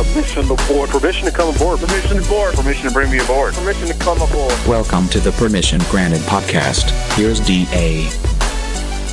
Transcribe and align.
Permission 0.00 0.48
to 0.48 0.54
board. 0.66 0.88
Permission 0.88 1.26
to 1.26 1.30
come 1.30 1.54
aboard. 1.54 1.78
Permission 1.78 2.16
to 2.22 2.26
board. 2.26 2.54
Permission 2.54 2.88
to 2.88 2.90
bring 2.90 3.10
me 3.10 3.18
aboard. 3.18 3.52
Permission 3.52 3.86
to 3.86 3.94
come 3.98 4.16
aboard. 4.22 4.54
Welcome 4.66 5.06
to 5.08 5.20
the 5.20 5.30
Permission 5.32 5.78
Granted 5.90 6.20
podcast. 6.20 6.88
Here's 7.18 7.38
DA. 7.40 8.08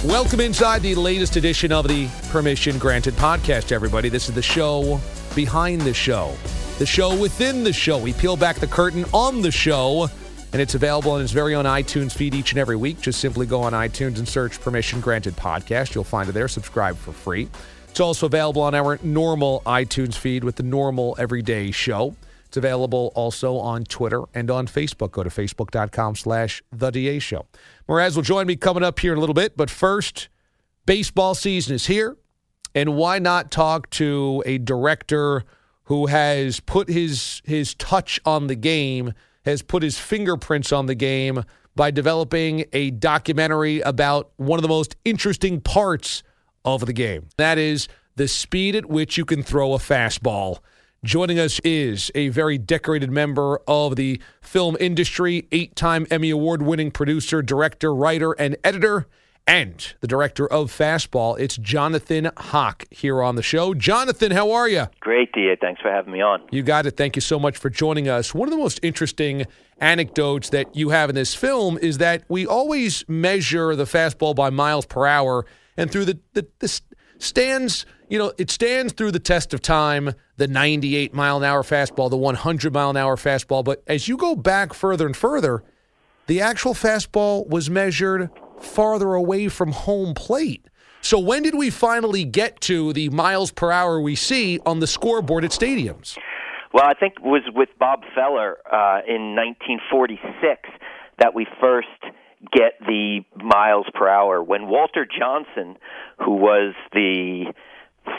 Welcome 0.07 0.39
inside 0.39 0.83
the 0.83 0.95
latest 0.95 1.35
edition 1.35 1.73
of 1.73 1.89
the 1.89 2.07
Permission 2.29 2.77
Granted 2.77 3.15
podcast, 3.15 3.73
everybody. 3.73 4.07
This 4.07 4.29
is 4.29 4.35
the 4.35 4.41
show 4.41 5.01
behind 5.35 5.81
the 5.81 5.93
show, 5.93 6.33
the 6.79 6.85
show 6.85 7.13
within 7.19 7.65
the 7.65 7.73
show. 7.73 7.97
We 7.97 8.13
peel 8.13 8.37
back 8.37 8.55
the 8.55 8.67
curtain 8.67 9.03
on 9.13 9.41
the 9.41 9.51
show, 9.51 10.07
and 10.53 10.61
it's 10.61 10.75
available 10.75 11.11
on 11.11 11.21
its 11.21 11.33
very 11.33 11.53
own 11.53 11.65
iTunes 11.65 12.13
feed 12.13 12.33
each 12.33 12.53
and 12.53 12.59
every 12.59 12.77
week. 12.77 13.01
Just 13.01 13.19
simply 13.19 13.45
go 13.45 13.61
on 13.61 13.73
iTunes 13.73 14.19
and 14.19 14.27
search 14.27 14.61
Permission 14.61 15.01
Granted 15.01 15.35
podcast. 15.35 15.95
You'll 15.95 16.05
find 16.05 16.29
it 16.29 16.31
there. 16.31 16.47
Subscribe 16.47 16.95
for 16.95 17.11
free. 17.11 17.49
It's 17.97 18.01
also 18.01 18.27
available 18.27 18.61
on 18.61 18.75
our 18.75 18.99
normal 19.01 19.63
iTunes 19.65 20.13
feed 20.13 20.43
with 20.43 20.57
the 20.57 20.61
normal 20.61 21.15
everyday 21.17 21.71
show. 21.71 22.15
It's 22.45 22.55
available 22.55 23.11
also 23.15 23.57
on 23.57 23.85
Twitter 23.85 24.21
and 24.35 24.51
on 24.51 24.67
Facebook. 24.67 25.13
Go 25.13 25.23
to 25.23 25.31
facebook.com 25.31 26.15
slash 26.15 26.61
The 26.71 26.91
DA 26.91 27.17
Show. 27.17 27.47
Moraz 27.89 28.15
will 28.15 28.21
join 28.21 28.45
me 28.45 28.55
coming 28.55 28.83
up 28.83 28.99
here 28.99 29.13
in 29.13 29.17
a 29.17 29.19
little 29.19 29.33
bit, 29.33 29.57
but 29.57 29.71
first, 29.71 30.29
baseball 30.85 31.33
season 31.33 31.73
is 31.73 31.87
here, 31.87 32.15
and 32.75 32.95
why 32.95 33.17
not 33.17 33.49
talk 33.49 33.89
to 33.89 34.43
a 34.45 34.59
director 34.59 35.43
who 35.85 36.05
has 36.05 36.59
put 36.59 36.89
his 36.89 37.41
his 37.45 37.73
touch 37.73 38.19
on 38.25 38.45
the 38.45 38.55
game, 38.55 39.11
has 39.43 39.63
put 39.63 39.81
his 39.81 39.97
fingerprints 39.97 40.71
on 40.71 40.85
the 40.85 40.93
game 40.93 41.43
by 41.75 41.89
developing 41.89 42.65
a 42.73 42.91
documentary 42.91 43.79
about 43.81 44.29
one 44.35 44.59
of 44.59 44.61
the 44.61 44.69
most 44.69 44.95
interesting 45.03 45.59
parts 45.59 46.21
of 46.75 46.85
the 46.85 46.93
game. 46.93 47.27
That 47.37 47.57
is 47.57 47.87
the 48.15 48.27
speed 48.27 48.75
at 48.75 48.87
which 48.87 49.17
you 49.17 49.25
can 49.25 49.43
throw 49.43 49.73
a 49.73 49.77
fastball. 49.77 50.59
Joining 51.03 51.39
us 51.39 51.59
is 51.59 52.11
a 52.15 52.29
very 52.29 52.57
decorated 52.57 53.11
member 53.11 53.59
of 53.67 53.95
the 53.95 54.19
film 54.41 54.75
industry, 54.79 55.47
eight 55.51 55.75
time 55.75 56.07
Emmy 56.09 56.31
Award 56.31 56.63
winning 56.63 56.91
producer, 56.91 57.41
director, 57.41 57.93
writer, 57.93 58.33
and 58.33 58.57
editor, 58.63 59.07
and 59.45 59.93
the 60.01 60.07
director 60.07 60.45
of 60.47 60.69
Fastball. 60.69 61.39
It's 61.39 61.55
Jonathan 61.55 62.31
Hock 62.35 62.83
here 62.91 63.21
on 63.21 63.35
the 63.35 63.43
show. 63.43 63.73
Jonathan, 63.73 64.31
how 64.31 64.51
are 64.51 64.67
you? 64.67 64.87
Great, 64.99 65.31
DA. 65.31 65.55
Thanks 65.55 65.81
for 65.81 65.89
having 65.89 66.11
me 66.11 66.21
on. 66.21 66.41
You 66.51 66.63
got 66.63 66.85
it. 66.85 66.97
Thank 66.97 67.15
you 67.15 67.21
so 67.21 67.39
much 67.39 67.57
for 67.57 67.69
joining 67.69 68.09
us. 68.09 68.33
One 68.33 68.47
of 68.47 68.51
the 68.51 68.57
most 68.57 68.79
interesting 68.83 69.45
anecdotes 69.79 70.49
that 70.49 70.75
you 70.75 70.89
have 70.89 71.09
in 71.09 71.15
this 71.15 71.33
film 71.33 71.77
is 71.77 71.99
that 71.99 72.23
we 72.27 72.45
always 72.45 73.07
measure 73.07 73.75
the 73.75 73.85
fastball 73.85 74.35
by 74.35 74.49
miles 74.49 74.85
per 74.85 75.05
hour 75.05 75.45
and 75.77 75.91
through 75.91 76.05
the, 76.05 76.19
the, 76.33 76.81
stands, 77.19 77.85
you 78.09 78.17
know, 78.17 78.33
it 78.37 78.49
stands 78.49 78.93
through 78.93 79.11
the 79.11 79.19
test 79.19 79.53
of 79.53 79.61
time, 79.61 80.13
the 80.37 80.47
98 80.47 81.13
mile 81.13 81.37
an 81.37 81.43
hour 81.43 81.63
fastball, 81.63 82.09
the 82.09 82.17
100 82.17 82.73
mile 82.73 82.89
an 82.89 82.97
hour 82.97 83.15
fastball. 83.15 83.63
But 83.63 83.83
as 83.87 84.07
you 84.07 84.17
go 84.17 84.35
back 84.35 84.73
further 84.73 85.05
and 85.05 85.15
further, 85.15 85.63
the 86.27 86.41
actual 86.41 86.73
fastball 86.73 87.47
was 87.47 87.69
measured 87.69 88.29
farther 88.59 89.13
away 89.13 89.47
from 89.47 89.71
home 89.71 90.13
plate. 90.13 90.65
So 91.01 91.19
when 91.19 91.43
did 91.43 91.55
we 91.55 91.69
finally 91.69 92.25
get 92.25 92.59
to 92.61 92.91
the 92.91 93.09
miles 93.09 93.51
per 93.51 93.71
hour 93.71 94.01
we 94.01 94.15
see 94.15 94.59
on 94.65 94.79
the 94.79 94.87
scoreboard 94.87 95.45
at 95.45 95.51
stadiums? 95.51 96.17
Well, 96.73 96.85
I 96.85 96.93
think 96.93 97.15
it 97.17 97.23
was 97.23 97.43
with 97.55 97.69
Bob 97.79 98.01
Feller 98.13 98.57
uh, 98.71 99.01
in 99.07 99.35
1946 99.35 100.69
that 101.19 101.33
we 101.33 101.47
first 101.61 101.87
get 102.51 102.73
the 102.79 103.21
miles 103.35 103.87
per 103.93 104.07
hour. 104.07 104.43
When 104.43 104.67
Walter 104.67 105.05
Johnson, 105.05 105.77
who 106.19 106.35
was 106.35 106.73
the 106.93 107.53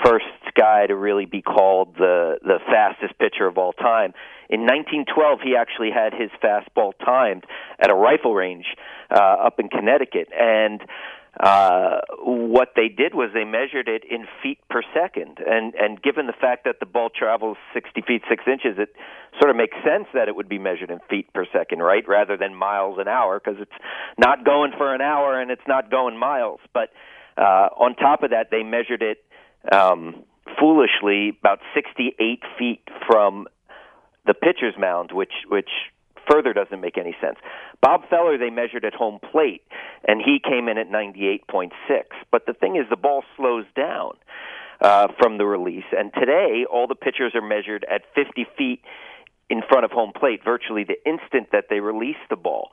first 0.05 0.27
guy 0.55 0.87
to 0.87 0.95
really 0.95 1.25
be 1.25 1.43
called 1.43 1.95
the 1.97 2.39
the 2.43 2.59
fastest 2.67 3.19
pitcher 3.19 3.47
of 3.47 3.59
all 3.59 3.73
time. 3.73 4.13
In 4.51 4.61
1912, 4.61 5.41
he 5.43 5.57
actually 5.57 5.91
had 5.91 6.15
his 6.15 6.31
fastball 6.43 6.93
timed 7.05 7.45
at 7.79 7.91
a 7.91 7.95
rifle 7.95 8.35
range 8.35 8.65
uh, 9.11 9.19
up 9.19 9.61
in 9.61 9.69
Connecticut, 9.69 10.29
and 10.33 10.81
uh, 11.41 12.01
what 12.25 12.71
they 12.75 12.89
did 12.89 13.15
was 13.15 13.31
they 13.33 13.45
measured 13.45 13.89
it 13.89 14.03
in 14.11 14.27
feet 14.43 14.59
per 14.69 14.83
second, 14.93 15.39
and 15.39 15.75
and 15.75 16.03
given 16.03 16.27
the 16.27 16.33
fact 16.33 16.65
that 16.65 16.81
the 16.81 16.87
ball 16.87 17.11
travels 17.11 17.57
60 17.75 18.03
feet 18.03 18.23
6 18.29 18.45
inches, 18.47 18.77
it 18.79 18.93
sort 19.39 19.51
of 19.51 19.57
makes 19.57 19.77
sense 19.85 20.07
that 20.15 20.27
it 20.27 20.35
would 20.35 20.49
be 20.49 20.59
measured 20.59 20.91
in 20.91 20.99
feet 21.09 21.33
per 21.33 21.47
second, 21.53 21.79
right, 21.79 22.07
rather 22.09 22.37
than 22.37 22.57
miles 22.57 22.99
an 22.99 23.07
hour, 23.07 23.39
because 23.39 23.61
it's 23.61 23.85
not 24.19 24.45
going 24.45 24.73
for 24.77 24.93
an 24.93 25.01
hour 25.01 25.41
and 25.41 25.53
it's 25.53 25.67
not 25.69 25.93
going 25.93 26.19
miles. 26.19 26.59
But 26.75 26.91
uh, 27.37 27.69
on 27.79 27.95
top 27.95 28.25
of 28.25 28.31
that, 28.31 28.49
they 28.51 28.65
measured 28.65 29.03
it 29.03 29.19
um, 29.71 30.25
foolishly 30.59 31.37
about 31.39 31.61
68 31.73 32.43
feet 32.59 32.83
from 33.07 33.47
the 34.27 34.35
pitcher's 34.35 34.75
mound, 34.77 35.13
which 35.13 35.33
which 35.49 35.71
further 36.31 36.53
doesn't 36.53 36.81
make 36.81 36.99
any 36.99 37.17
sense. 37.21 37.37
Bob 37.81 38.03
Feller, 38.09 38.39
they 38.39 38.51
measured 38.51 38.85
at 38.85 38.95
home 38.95 39.19
plate, 39.33 39.63
and 40.07 40.21
he 40.21 40.39
came 40.43 40.69
in 40.69 40.79
at 40.79 40.89
98.6. 40.89 41.71
But 42.31 42.47
the 42.47 42.53
thing 42.53 42.77
is, 42.77 42.85
the 42.91 42.97
ball 42.97 43.25
slows 43.37 43.65
down 43.75 44.13
uh, 44.81 45.09
from 45.19 45.39
the 45.39 45.47
release, 45.47 45.85
and 45.97 46.13
today 46.15 46.65
all 46.71 46.87
the 46.87 46.95
pitchers 46.95 47.33
are 47.35 47.47
measured 47.47 47.85
at 47.91 48.03
50 48.15 48.47
feet 48.57 48.83
in 49.51 49.63
front 49.69 49.85
of 49.85 49.91
home 49.91 50.13
plate 50.15 50.41
virtually 50.45 50.85
the 50.85 50.99
instant 51.09 51.49
that 51.53 51.65
they 51.71 51.81
release 51.81 52.21
the 52.29 52.37
ball. 52.37 52.71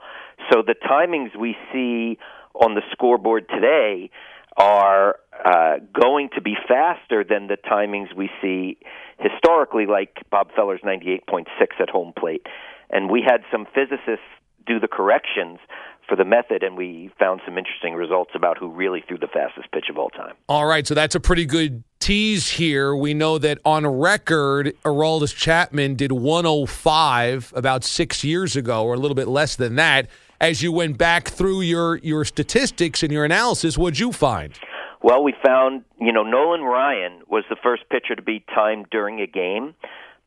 So 0.51 0.61
the 0.61 0.75
timings 0.75 1.35
we 1.39 1.55
see 1.71 2.17
on 2.53 2.75
the 2.75 2.81
scoreboard 2.91 3.47
today 3.49 4.09
are 4.57 5.15
uh, 5.43 5.75
going 5.93 6.29
to 6.35 6.41
be 6.41 6.55
faster 6.67 7.23
than 7.23 7.47
the 7.47 7.57
timings 7.57 8.13
we 8.15 8.29
see 8.41 8.77
historically, 9.19 9.85
like 9.85 10.17
Bob 10.29 10.49
Feller's 10.55 10.81
98.6 10.81 11.45
at 11.79 11.89
home 11.89 12.13
plate 12.17 12.45
and 12.89 13.09
we 13.09 13.21
had 13.21 13.41
some 13.51 13.65
physicists 13.73 14.25
do 14.65 14.79
the 14.79 14.87
corrections 14.87 15.59
for 16.07 16.15
the 16.15 16.25
method, 16.25 16.63
and 16.63 16.77
we 16.77 17.09
found 17.19 17.41
some 17.45 17.57
interesting 17.57 17.93
results 17.95 18.31
about 18.35 18.57
who 18.57 18.69
really 18.69 19.03
threw 19.07 19.17
the 19.17 19.27
fastest 19.27 19.71
pitch 19.71 19.85
of 19.89 19.97
all 19.97 20.09
time. 20.09 20.35
All 20.47 20.65
right, 20.65 20.85
so 20.85 20.93
that's 20.93 21.15
a 21.15 21.19
pretty 21.19 21.45
good 21.45 21.83
tease 21.99 22.49
here. 22.49 22.95
We 22.95 23.13
know 23.13 23.37
that 23.39 23.59
on 23.65 23.87
record, 23.87 24.73
Aroldis 24.83 25.35
Chapman 25.35 25.95
did 25.95 26.11
105 26.11 27.53
about 27.55 27.83
six 27.83 28.23
years 28.23 28.55
ago, 28.55 28.85
or 28.85 28.93
a 28.93 28.97
little 28.97 29.15
bit 29.15 29.27
less 29.27 29.55
than 29.55 29.75
that. 29.75 30.07
As 30.39 30.61
you 30.61 30.71
went 30.71 30.97
back 30.97 31.29
through 31.29 31.61
your 31.61 31.97
your 31.97 32.25
statistics 32.25 33.01
and 33.03 33.11
your 33.11 33.23
analysis, 33.23 33.77
what'd 33.77 33.99
you 33.99 34.11
find? 34.11 34.53
Well, 35.01 35.23
we 35.23 35.33
found, 35.45 35.83
you 35.99 36.11
know, 36.11 36.23
Nolan 36.23 36.61
Ryan 36.61 37.21
was 37.29 37.43
the 37.49 37.55
first 37.61 37.83
pitcher 37.89 38.15
to 38.15 38.21
be 38.21 38.43
timed 38.53 38.87
during 38.89 39.21
a 39.21 39.27
game 39.27 39.75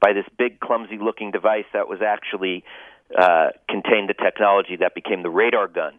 by 0.01 0.13
this 0.13 0.25
big, 0.39 0.61
clumsy 0.61 0.99
looking 1.01 1.31
device 1.31 1.65
that 1.73 1.89
was 1.89 2.01
actually 2.05 2.65
uh, 3.17 3.49
contained 3.69 4.09
the 4.09 4.15
technology 4.15 4.77
that 4.81 4.95
became 4.95 5.23
the 5.23 5.31
radar 5.31 5.69
gun. 5.69 5.99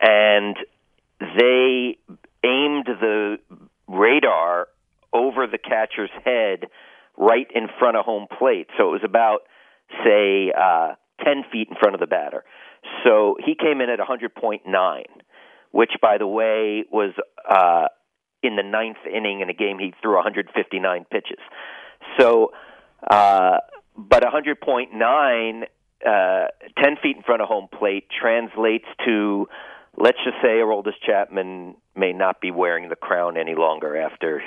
And 0.00 0.56
they 1.20 1.98
aimed 2.44 2.86
the 2.86 3.38
radar 3.88 4.68
over 5.12 5.46
the 5.46 5.58
catcher's 5.58 6.10
head 6.24 6.66
right 7.16 7.46
in 7.54 7.68
front 7.78 7.96
of 7.96 8.04
home 8.04 8.26
plate. 8.38 8.68
So 8.78 8.88
it 8.88 8.92
was 8.92 9.04
about, 9.04 9.40
say, 10.04 10.52
uh, 10.56 10.94
10 11.24 11.44
feet 11.52 11.68
in 11.68 11.76
front 11.78 11.94
of 11.94 12.00
the 12.00 12.06
batter. 12.06 12.44
So 13.04 13.36
he 13.44 13.54
came 13.54 13.80
in 13.80 13.90
at 13.90 13.98
100.9, 13.98 15.04
which, 15.70 15.90
by 16.00 16.18
the 16.18 16.26
way, 16.26 16.84
was 16.90 17.12
uh, 17.48 17.88
in 18.42 18.56
the 18.56 18.62
ninth 18.62 18.98
inning 19.06 19.40
in 19.40 19.50
a 19.50 19.54
game 19.54 19.78
he 19.78 19.92
threw 20.00 20.14
159 20.14 21.04
pitches. 21.10 21.38
So 22.18 22.52
uh, 23.08 23.58
but 23.96 24.22
100.9 24.22 25.64
uh, 26.06 26.46
10 26.82 26.96
feet 27.02 27.16
in 27.16 27.22
front 27.22 27.42
of 27.42 27.48
home 27.48 27.68
plate 27.78 28.06
translates 28.10 28.86
to, 29.04 29.48
let's 29.96 30.18
just 30.24 30.36
say, 30.42 30.58
Aroldis 30.60 30.94
Chapman 31.04 31.74
may 31.94 32.12
not 32.12 32.40
be 32.40 32.50
wearing 32.50 32.88
the 32.88 32.96
crown 32.96 33.36
any 33.36 33.54
longer 33.54 33.96
after 33.96 34.42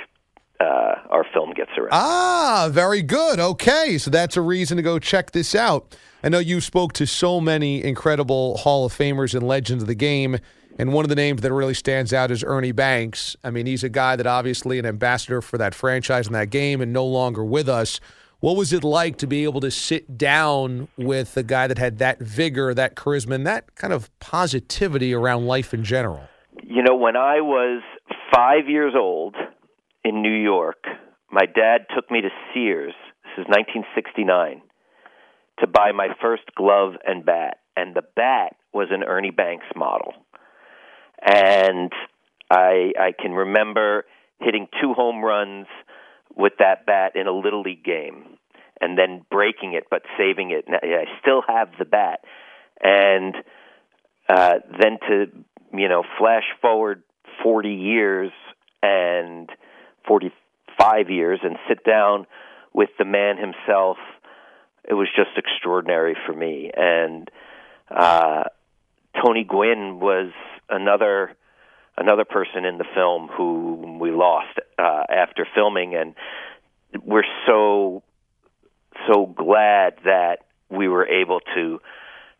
uh, 0.60 0.96
our 1.10 1.26
film 1.34 1.52
gets 1.54 1.72
around. 1.78 1.90
Ah, 1.92 2.70
very 2.72 3.02
good. 3.02 3.40
Okay, 3.40 3.98
so 3.98 4.10
that's 4.10 4.38
a 4.38 4.42
reason 4.42 4.78
to 4.78 4.84
go 4.84 4.98
check 5.00 5.32
this 5.32 5.54
out. 5.54 5.96
I 6.24 6.30
know 6.30 6.40
you 6.40 6.62
spoke 6.62 6.94
to 6.94 7.06
so 7.06 7.42
many 7.42 7.84
incredible 7.84 8.58
Hall 8.58 8.86
of 8.86 8.94
Famers 8.94 9.36
and 9.36 9.46
legends 9.46 9.84
of 9.84 9.88
the 9.88 9.96
game, 9.96 10.40
and 10.80 10.94
one 10.94 11.06
of 11.06 11.10
the 11.10 11.16
names 11.16 11.42
that 11.42 11.54
really 11.54 11.74
stands 11.74 12.14
out 12.14 12.32
is 12.32 12.44
Ernie 12.44 12.72
Banks. 12.72 13.36
I 13.44 13.52
mean, 13.52 13.66
he's 13.66 13.84
a 13.84 13.90
guy 13.90 14.16
that 14.16 14.26
obviously 14.26 14.80
an 14.80 14.86
ambassador 14.86 15.42
for 15.42 15.58
that 15.58 15.76
franchise 15.76 16.26
and 16.28 16.36
that 16.36 16.50
game, 16.50 16.82
and 16.82 16.94
no 16.94 17.06
longer 17.06 17.44
with 17.44 17.70
us. 17.70 18.00
What 18.44 18.57
was 18.57 18.74
it 18.74 18.84
like 18.84 19.16
to 19.19 19.25
be 19.25 19.45
able 19.45 19.62
to 19.62 19.72
sit 19.72 20.18
down 20.18 20.90
with 20.98 21.38
a 21.38 21.44
guy 21.44 21.66
that 21.66 21.78
had 21.78 22.00
that 22.00 22.19
vigor, 22.19 22.74
that 22.74 22.94
charisma, 22.94 23.36
and 23.36 23.48
that 23.48 23.74
kind 23.75 23.94
of 23.94 24.10
positivity 24.19 25.13
around 25.13 25.45
life 25.45 25.74
in 25.74 25.86
general? 25.86 26.28
You 26.62 26.84
know, 26.84 26.94
when 26.94 27.16
I 27.16 27.40
was 27.40 27.81
five 28.36 28.68
years 28.68 28.95
old 28.98 29.38
in 30.04 30.22
New 30.22 30.36
York, 30.36 30.84
my 31.31 31.45
dad 31.45 31.86
took 31.95 32.12
me 32.12 32.19
to 32.19 32.28
Sears. 32.54 32.94
This 33.24 33.45
is 33.45 33.48
1969 33.48 34.62
to 35.62 35.68
buy 35.68 35.94
my 35.94 36.10
first 36.22 36.44
glove 36.54 36.95
and 37.06 37.25
bat, 37.25 37.60
and 37.78 37.95
the 37.95 38.04
bat 38.18 38.57
was 38.74 38.90
an 38.92 39.06
Ernie 39.06 39.31
Banks 39.31 39.68
model. 39.74 40.12
And 41.25 41.94
I 42.51 42.92
I 43.00 43.12
can 43.18 43.31
remember 43.31 44.04
hitting 44.42 44.68
two 44.81 44.94
home 44.94 45.24
runs 45.24 45.68
with 46.35 46.53
that 46.59 46.85
bat 46.85 47.15
in 47.15 47.27
a 47.27 47.31
little 47.31 47.62
league 47.62 47.83
game, 47.83 48.38
and 48.81 48.97
then 48.97 49.25
breaking 49.30 49.74
it 49.74 49.85
but 49.89 50.03
saving 50.18 50.51
it. 50.51 50.65
And 50.68 50.75
I 50.75 51.06
still 51.21 51.41
have 51.47 51.69
the 51.77 51.85
bat, 51.85 52.21
and 52.81 53.35
uh, 54.30 54.56
then 54.80 54.97
to 55.07 55.25
you 55.74 55.89
know 55.89 56.03
flash 56.18 56.45
forward 56.62 57.03
40 57.44 57.69
years 57.69 58.31
and 58.81 59.50
45 60.07 61.09
years 61.09 61.39
and 61.44 61.57
sit 61.68 61.83
down 61.83 62.25
with 62.74 62.89
the 62.97 63.06
man 63.06 63.38
himself 63.38 63.97
it 64.83 64.94
was 64.94 65.07
just 65.15 65.30
extraordinary 65.38 66.15
for 66.25 66.33
me. 66.33 66.71
And 66.75 67.30
uh, 67.89 68.44
Tony 69.24 69.44
Gwynn 69.44 70.00
was 70.00 70.31
another 70.69 71.35
another 71.98 72.25
person 72.25 72.66
in 72.66 72.78
the 72.78 72.86
film 72.95 73.28
who 73.28 73.98
we 74.00 74.12
lost 74.12 74.57
uh, 74.78 75.04
after 75.10 75.48
filming, 75.54 75.95
and 75.95 76.16
we're 77.04 77.24
so 77.48 78.04
so 79.07 79.25
glad 79.25 79.95
that 80.06 80.45
we 80.69 80.88
were 80.88 81.07
able 81.07 81.40
to 81.56 81.80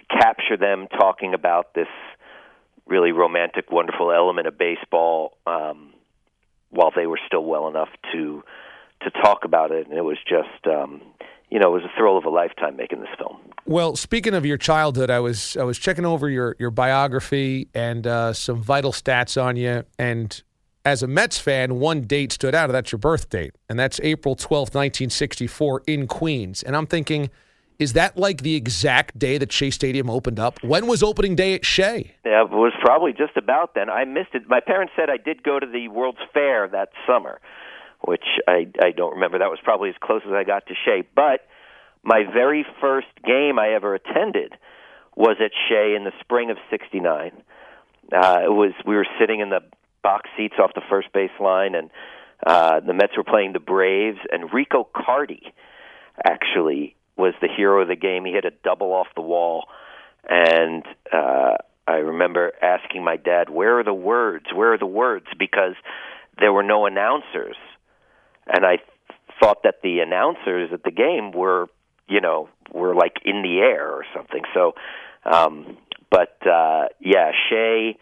capture 0.10 0.58
them 0.58 0.88
talking 0.88 1.34
about 1.34 1.74
this 1.74 1.88
really 2.86 3.12
romantic, 3.12 3.72
wonderful 3.72 4.12
element 4.12 4.48
of 4.48 4.58
baseball 4.58 5.38
um, 5.48 5.94
while 6.70 6.92
they 6.96 7.08
were 7.08 7.20
still 7.28 7.44
well 7.44 7.68
enough 7.68 7.90
to 8.12 8.44
to 9.02 9.12
talk 9.22 9.44
about 9.44 9.72
it, 9.72 9.88
and 9.88 9.98
it 9.98 10.04
was 10.04 10.18
just 10.28 10.66
um, 10.66 11.02
you 11.54 11.60
know, 11.60 11.68
it 11.68 11.84
was 11.84 11.84
a 11.84 11.96
thrill 11.96 12.18
of 12.18 12.26
a 12.26 12.32
lifetime 12.32 12.76
making 12.76 13.00
this 13.02 13.12
film. 13.16 13.38
Well, 13.68 13.96
speaking 13.96 14.34
of 14.34 14.44
your 14.44 14.58
childhood, 14.58 15.12
I 15.12 15.20
was 15.20 15.56
I 15.56 15.64
was 15.64 15.78
checking 15.78 16.04
over 16.04 16.28
your 16.28 16.56
your 16.58 16.72
biography 16.72 17.70
and 17.76 18.08
uh, 18.08 18.34
some 18.34 18.64
vital 18.64 18.92
stats 18.92 19.42
on 19.42 19.56
you. 19.56 19.84
And 20.00 20.42
as 20.84 21.04
a 21.04 21.08
Mets 21.08 21.38
fan, 21.38 21.76
one 21.76 22.02
date 22.02 22.32
stood 22.32 22.56
out. 22.56 22.72
That's 22.72 22.92
your 22.92 22.98
birth 22.98 23.30
date, 23.30 23.54
and 23.70 23.80
that's 23.80 24.00
April 24.02 24.36
twelfth, 24.36 24.74
nineteen 24.74 25.12
sixty 25.12 25.46
four, 25.46 25.84
in 25.86 26.08
Queens. 26.08 26.64
And 26.64 26.76
I'm 26.76 26.88
thinking, 26.88 27.30
is 27.78 27.94
that 27.94 28.18
like 28.18 28.42
the 28.42 28.56
exact 28.56 29.20
day 29.20 29.38
that 29.38 29.52
Shea 29.52 29.70
Stadium 29.70 30.10
opened 30.10 30.40
up? 30.40 30.58
When 30.64 30.88
was 30.88 31.04
opening 31.04 31.36
day 31.36 31.54
at 31.54 31.64
Shea? 31.64 32.16
Yeah, 32.26 32.46
it 32.46 32.50
was 32.50 32.74
probably 32.82 33.14
just 33.14 33.38
about 33.38 33.76
then. 33.76 33.92
I 33.92 34.06
missed 34.06 34.34
it. 34.34 34.50
My 34.50 34.60
parents 34.60 34.94
said 34.96 35.12
I 35.12 35.18
did 35.18 35.44
go 35.44 35.60
to 35.60 35.68
the 35.68 35.88
World's 35.90 36.18
Fair 36.34 36.68
that 36.70 36.90
summer 37.06 37.40
which 38.06 38.26
I 38.48 38.68
I 38.82 38.92
don't 38.92 39.16
remember. 39.16 39.40
That 39.40 39.50
was 39.50 39.60
probably 39.64 39.90
as 39.90 39.96
close 40.02 40.22
as 40.26 40.34
I 40.34 40.44
got 40.44 40.68
to 40.68 40.74
Shea. 40.86 41.04
But 41.16 41.42
my 42.04 42.24
very 42.32 42.66
first 42.82 43.08
game 43.26 43.58
I 43.58 43.74
ever 43.74 43.96
attended 43.96 44.54
was 45.16 45.38
at 45.44 45.52
Shea 45.70 45.96
in 45.96 46.04
the 46.04 46.12
spring 46.20 46.52
of 46.52 46.58
'69. 46.70 47.32
Uh, 48.12 48.40
it 48.44 48.52
was 48.52 48.74
we 48.86 48.96
were 48.96 49.08
sitting 49.20 49.40
in 49.40 49.50
the 49.50 49.62
box 50.02 50.30
seats 50.38 50.56
off 50.60 50.72
the 50.76 50.82
first 50.90 51.12
base 51.14 51.32
line, 51.40 51.76
and 51.76 51.90
uh, 52.46 52.82
the 52.82 52.94
Mets 52.94 53.16
were 53.16 53.24
playing 53.24 53.54
the 53.54 53.60
Braves, 53.60 54.20
and 54.32 54.54
Rico 54.54 54.88
Carty 54.94 55.54
actually 56.24 56.96
was 57.16 57.34
the 57.42 57.48
hero 57.48 57.82
of 57.82 57.88
the 57.88 57.96
game. 57.96 58.26
He 58.26 58.34
hit 58.34 58.46
a 58.46 58.52
double 58.64 58.92
off 58.92 59.08
the 59.16 59.22
wall, 59.22 59.66
and 60.28 60.84
uh, 61.12 61.56
I 61.88 61.96
remember 61.96 62.52
asking 62.62 63.04
my 63.06 63.16
dad, 63.16 63.50
"Where 63.50 63.80
are 63.80 63.84
the 63.84 63.94
words? 63.94 64.48
Where 64.54 64.74
are 64.74 64.78
the 64.78 64.86
words?" 64.86 65.28
Because 65.40 65.76
there 66.38 66.52
were 66.52 66.64
no 66.64 66.86
announcers 66.86 67.56
and 68.48 68.66
I 68.66 68.78
thought 69.40 69.64
that 69.64 69.76
the 69.84 70.00
announcers 70.00 70.72
at 70.74 70.84
the 70.84 70.92
game 70.92 71.32
were, 71.32 71.68
you 72.08 72.22
know, 72.22 72.50
were 72.72 72.96
like 72.96 73.18
in 73.26 73.42
the 73.42 73.60
air 73.60 73.92
or 73.92 74.06
something. 74.16 74.42
So, 74.54 74.74
um, 75.26 75.78
but 76.10 76.38
uh, 76.48 76.88
yeah, 77.00 77.32
Shea. 77.50 77.98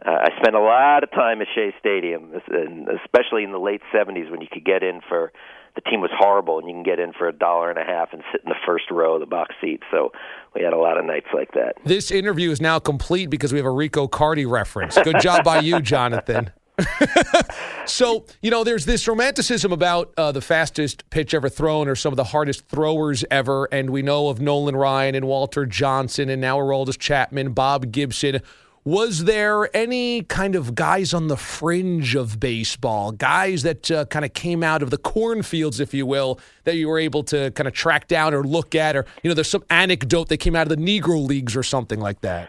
Uh, 0.00 0.10
I 0.10 0.28
spent 0.40 0.54
a 0.54 0.60
lot 0.60 1.02
of 1.02 1.10
time 1.10 1.42
at 1.42 1.48
Shea 1.56 1.74
Stadium, 1.80 2.32
and 2.46 2.88
especially 3.04 3.42
in 3.42 3.50
the 3.50 3.58
late 3.58 3.82
'70s 3.92 4.30
when 4.30 4.40
you 4.40 4.46
could 4.50 4.64
get 4.64 4.84
in 4.84 5.00
for 5.08 5.32
the 5.74 5.90
team 5.90 6.00
was 6.00 6.10
horrible, 6.16 6.58
and 6.58 6.68
you 6.68 6.74
can 6.74 6.82
get 6.82 6.98
in 6.98 7.12
for 7.12 7.28
a 7.28 7.32
dollar 7.32 7.70
and 7.70 7.78
a 7.78 7.84
half 7.84 8.12
and 8.12 8.22
sit 8.32 8.42
in 8.44 8.48
the 8.48 8.56
first 8.66 8.90
row 8.90 9.14
of 9.14 9.20
the 9.20 9.26
box 9.26 9.54
seat. 9.60 9.80
So 9.90 10.10
we 10.54 10.62
had 10.62 10.72
a 10.72 10.78
lot 10.78 10.98
of 10.98 11.04
nights 11.04 11.28
like 11.32 11.52
that. 11.52 11.74
This 11.84 12.10
interview 12.10 12.50
is 12.50 12.60
now 12.60 12.78
complete 12.78 13.26
because 13.26 13.52
we 13.52 13.58
have 13.58 13.66
a 13.66 13.70
Rico 13.70 14.08
Carty 14.08 14.46
reference. 14.46 14.98
Good 15.02 15.20
job 15.20 15.44
by 15.44 15.60
you, 15.60 15.80
Jonathan. 15.82 16.50
so, 17.86 18.24
you 18.42 18.50
know, 18.50 18.64
there's 18.64 18.84
this 18.84 19.06
romanticism 19.08 19.72
about 19.72 20.12
uh, 20.16 20.32
the 20.32 20.40
fastest 20.40 21.08
pitch 21.10 21.34
ever 21.34 21.48
thrown 21.48 21.88
or 21.88 21.94
some 21.94 22.12
of 22.12 22.16
the 22.16 22.24
hardest 22.24 22.66
throwers 22.68 23.24
ever. 23.30 23.66
And 23.72 23.90
we 23.90 24.02
know 24.02 24.28
of 24.28 24.40
Nolan 24.40 24.76
Ryan 24.76 25.14
and 25.14 25.26
Walter 25.26 25.66
Johnson 25.66 26.28
and 26.28 26.40
now 26.40 26.58
Aroldis 26.58 26.98
Chapman, 26.98 27.52
Bob 27.52 27.90
Gibson. 27.92 28.40
Was 28.84 29.24
there 29.24 29.74
any 29.76 30.22
kind 30.22 30.54
of 30.54 30.74
guys 30.74 31.12
on 31.12 31.28
the 31.28 31.36
fringe 31.36 32.14
of 32.14 32.40
baseball, 32.40 33.12
guys 33.12 33.62
that 33.64 33.90
uh, 33.90 34.06
kind 34.06 34.24
of 34.24 34.32
came 34.32 34.62
out 34.62 34.82
of 34.82 34.88
the 34.90 34.96
cornfields, 34.96 35.78
if 35.78 35.92
you 35.92 36.06
will, 36.06 36.40
that 36.64 36.76
you 36.76 36.88
were 36.88 36.98
able 36.98 37.22
to 37.24 37.50
kind 37.50 37.68
of 37.68 37.74
track 37.74 38.08
down 38.08 38.32
or 38.32 38.42
look 38.42 38.74
at? 38.74 38.96
Or, 38.96 39.04
you 39.22 39.28
know, 39.28 39.34
there's 39.34 39.50
some 39.50 39.64
anecdote 39.68 40.28
that 40.30 40.38
came 40.38 40.56
out 40.56 40.70
of 40.70 40.74
the 40.74 40.82
Negro 40.82 41.26
Leagues 41.26 41.54
or 41.54 41.62
something 41.62 42.00
like 42.00 42.22
that? 42.22 42.48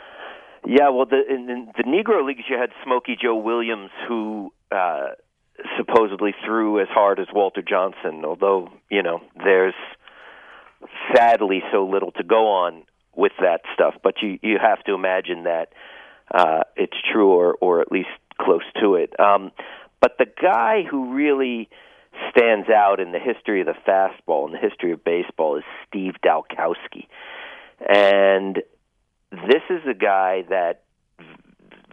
Yeah, 0.66 0.90
well, 0.90 1.06
the, 1.06 1.22
in, 1.28 1.50
in 1.50 1.72
the 1.78 1.84
Negro 1.84 2.26
Leagues, 2.26 2.44
you 2.50 2.58
had 2.58 2.70
Smokey 2.84 3.18
Joe 3.22 3.36
Williams, 3.36 3.92
who 4.08 4.52
uh, 4.72 5.10
supposedly 5.78 6.34
threw 6.46 6.82
as 6.82 6.88
hard 6.90 7.20
as 7.20 7.28
Walter 7.34 7.62
Johnson. 7.62 8.24
Although 8.26 8.70
you 8.90 9.04
know, 9.04 9.22
there's 9.36 9.74
sadly 11.16 11.62
so 11.72 11.86
little 11.86 12.12
to 12.14 12.24
go 12.24 12.48
on 12.48 12.84
with 13.16 13.34
that 13.42 13.62
stuff. 13.74 13.96
But 14.04 14.16
you 14.22 14.40
you 14.42 14.58
have 14.62 14.84
to 14.86 14.94
imagine 14.94 15.44
that 15.44 15.70
uh, 16.34 16.64
it's 16.76 16.98
true, 17.12 17.32
or 17.32 17.56
or 17.62 17.82
at 17.82 17.92
least 17.92 18.10
close 18.40 18.64
to 18.82 18.96
it. 18.96 19.18
Um, 19.20 19.52
but 20.02 20.18
the 20.18 20.28
guy 20.42 20.84
who 20.90 21.14
really 21.14 21.70
stands 22.32 22.70
out 22.70 23.00
in 23.00 23.12
the 23.12 23.20
history 23.20 23.62
of 23.62 23.68
the 23.68 23.76
fastball 23.88 24.48
in 24.48 24.54
the 24.54 24.60
history 24.60 24.92
of 24.92 25.04
baseball 25.04 25.58
is 25.58 25.64
Steve 25.88 26.14
Dalkowski, 26.24 27.08
and 27.88 28.62
this 29.32 29.64
is 29.70 29.82
a 29.90 29.94
guy 29.94 30.44
that 30.50 30.84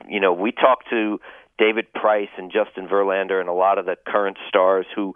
you 0.08 0.20
know 0.20 0.32
we 0.32 0.52
talked 0.52 0.88
to 0.90 1.20
David 1.58 1.92
Price 1.92 2.28
and 2.36 2.52
Justin 2.52 2.88
Verlander 2.88 3.40
and 3.40 3.48
a 3.48 3.52
lot 3.52 3.78
of 3.78 3.86
the 3.86 3.96
current 4.06 4.38
stars 4.48 4.86
who 4.94 5.14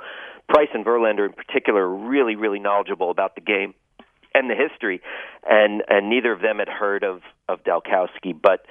Price 0.48 0.68
and 0.74 0.84
Verlander 0.84 1.26
in 1.26 1.32
particular 1.32 1.82
are 1.82 1.96
really 1.96 2.36
really 2.36 2.58
knowledgeable 2.58 3.10
about 3.10 3.34
the 3.34 3.40
game 3.40 3.74
and 4.34 4.50
the 4.50 4.54
history 4.54 5.00
and 5.48 5.82
and 5.88 6.10
neither 6.10 6.32
of 6.32 6.40
them 6.40 6.58
had 6.58 6.68
heard 6.68 7.04
of 7.04 7.20
of 7.48 7.64
Dalkowski 7.64 8.34
but 8.40 8.66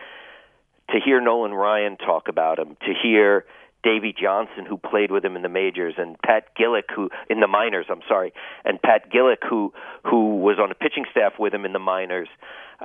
to 0.92 1.00
hear 1.04 1.22
Nolan 1.22 1.54
Ryan 1.54 1.98
talk 1.98 2.28
about 2.28 2.60
him 2.60 2.76
to 2.82 2.94
hear 3.02 3.46
Davey 3.82 4.14
Johnson, 4.20 4.66
who 4.68 4.78
played 4.78 5.10
with 5.10 5.24
him 5.24 5.38
in 5.38 5.42
the 5.42 5.50
majors, 5.50 5.94
and 5.98 6.18
Pat 6.22 6.56
Gillick, 6.60 6.92
who 6.94 7.10
in 7.30 7.40
the 7.40 7.48
minors. 7.48 7.86
I'm 7.90 8.02
sorry, 8.10 8.34
and 8.66 8.82
Pat 8.82 9.10
Gillick, 9.10 9.48
who 9.50 9.74
who 10.04 10.38
was 10.38 10.58
on 10.62 10.70
the 10.70 10.76
pitching 10.76 11.06
staff 11.12 11.34
with 11.40 11.54
him 11.54 11.64
in 11.64 11.72
the 11.72 11.80
minors. 11.80 12.28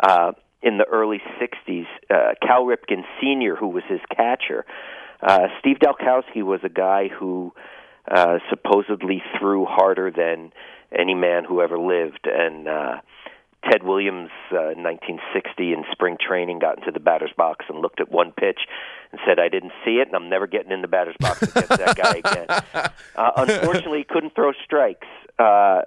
Uh, 0.00 0.32
in 0.64 0.78
the 0.78 0.84
early 0.84 1.20
60s. 1.40 1.86
Uh, 2.10 2.34
Cal 2.40 2.64
Ripken 2.64 3.04
Sr., 3.20 3.54
who 3.54 3.68
was 3.68 3.84
his 3.86 4.00
catcher. 4.16 4.64
Uh, 5.22 5.48
Steve 5.60 5.76
Dalkowski 5.78 6.42
was 6.42 6.60
a 6.64 6.68
guy 6.68 7.08
who 7.08 7.52
uh, 8.10 8.38
supposedly 8.48 9.22
threw 9.38 9.66
harder 9.66 10.10
than 10.10 10.52
any 10.90 11.14
man 11.14 11.44
who 11.44 11.60
ever 11.60 11.78
lived. 11.78 12.26
And 12.26 12.66
uh, 12.66 13.00
Ted 13.70 13.82
Williams, 13.82 14.30
uh, 14.50 14.72
1960, 14.76 15.72
in 15.72 15.84
spring 15.92 16.16
training, 16.18 16.60
got 16.60 16.78
into 16.78 16.92
the 16.92 17.00
batter's 17.00 17.32
box 17.36 17.66
and 17.68 17.80
looked 17.80 18.00
at 18.00 18.10
one 18.10 18.32
pitch 18.32 18.60
and 19.12 19.20
said, 19.26 19.38
"I 19.38 19.48
didn't 19.48 19.72
see 19.84 19.96
it, 19.96 20.08
and 20.08 20.16
I'm 20.16 20.28
never 20.28 20.46
getting 20.46 20.72
in 20.72 20.82
the 20.82 20.88
batter's 20.88 21.16
box 21.18 21.42
against 21.42 21.68
that 21.68 21.96
guy 21.96 22.22
again." 22.24 22.90
Uh, 23.16 23.30
unfortunately, 23.36 23.98
he 23.98 24.04
couldn't 24.04 24.34
throw 24.34 24.50
strikes. 24.64 25.06
Uh, 25.38 25.82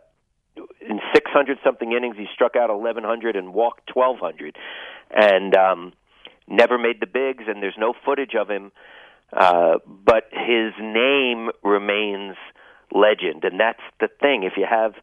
in 0.81 0.99
600 1.13 1.57
something 1.63 1.91
innings, 1.91 2.15
he 2.17 2.25
struck 2.33 2.55
out 2.55 2.69
1100 2.69 3.35
and 3.35 3.53
walked 3.53 3.91
1200, 3.93 4.57
and 5.11 5.55
um, 5.55 5.93
never 6.47 6.77
made 6.77 6.99
the 6.99 7.07
bigs. 7.07 7.43
And 7.47 7.61
there's 7.61 7.77
no 7.77 7.93
footage 8.05 8.35
of 8.39 8.49
him, 8.49 8.71
uh, 9.33 9.75
but 9.85 10.29
his 10.31 10.73
name 10.79 11.49
remains 11.63 12.35
legend, 12.93 13.43
and 13.43 13.59
that's 13.59 13.83
the 13.99 14.07
thing. 14.21 14.43
If 14.43 14.53
you 14.57 14.65
have, 14.69 14.93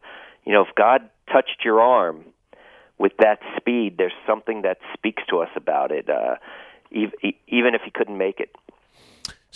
you 0.45 0.53
know, 0.53 0.63
if 0.63 0.75
God 0.75 1.09
touched 1.33 1.63
your 1.65 1.81
arm 1.81 2.25
with 2.99 3.13
that 3.19 3.41
speed, 3.57 3.97
there's 3.99 4.13
something 4.27 4.63
that 4.63 4.79
speaks 4.95 5.23
to 5.31 5.39
us 5.39 5.51
about 5.57 5.91
it, 5.91 6.09
uh, 6.09 6.37
even 6.91 7.75
if 7.75 7.83
he 7.85 7.91
couldn't 7.91 8.17
make 8.17 8.41
it. 8.41 8.55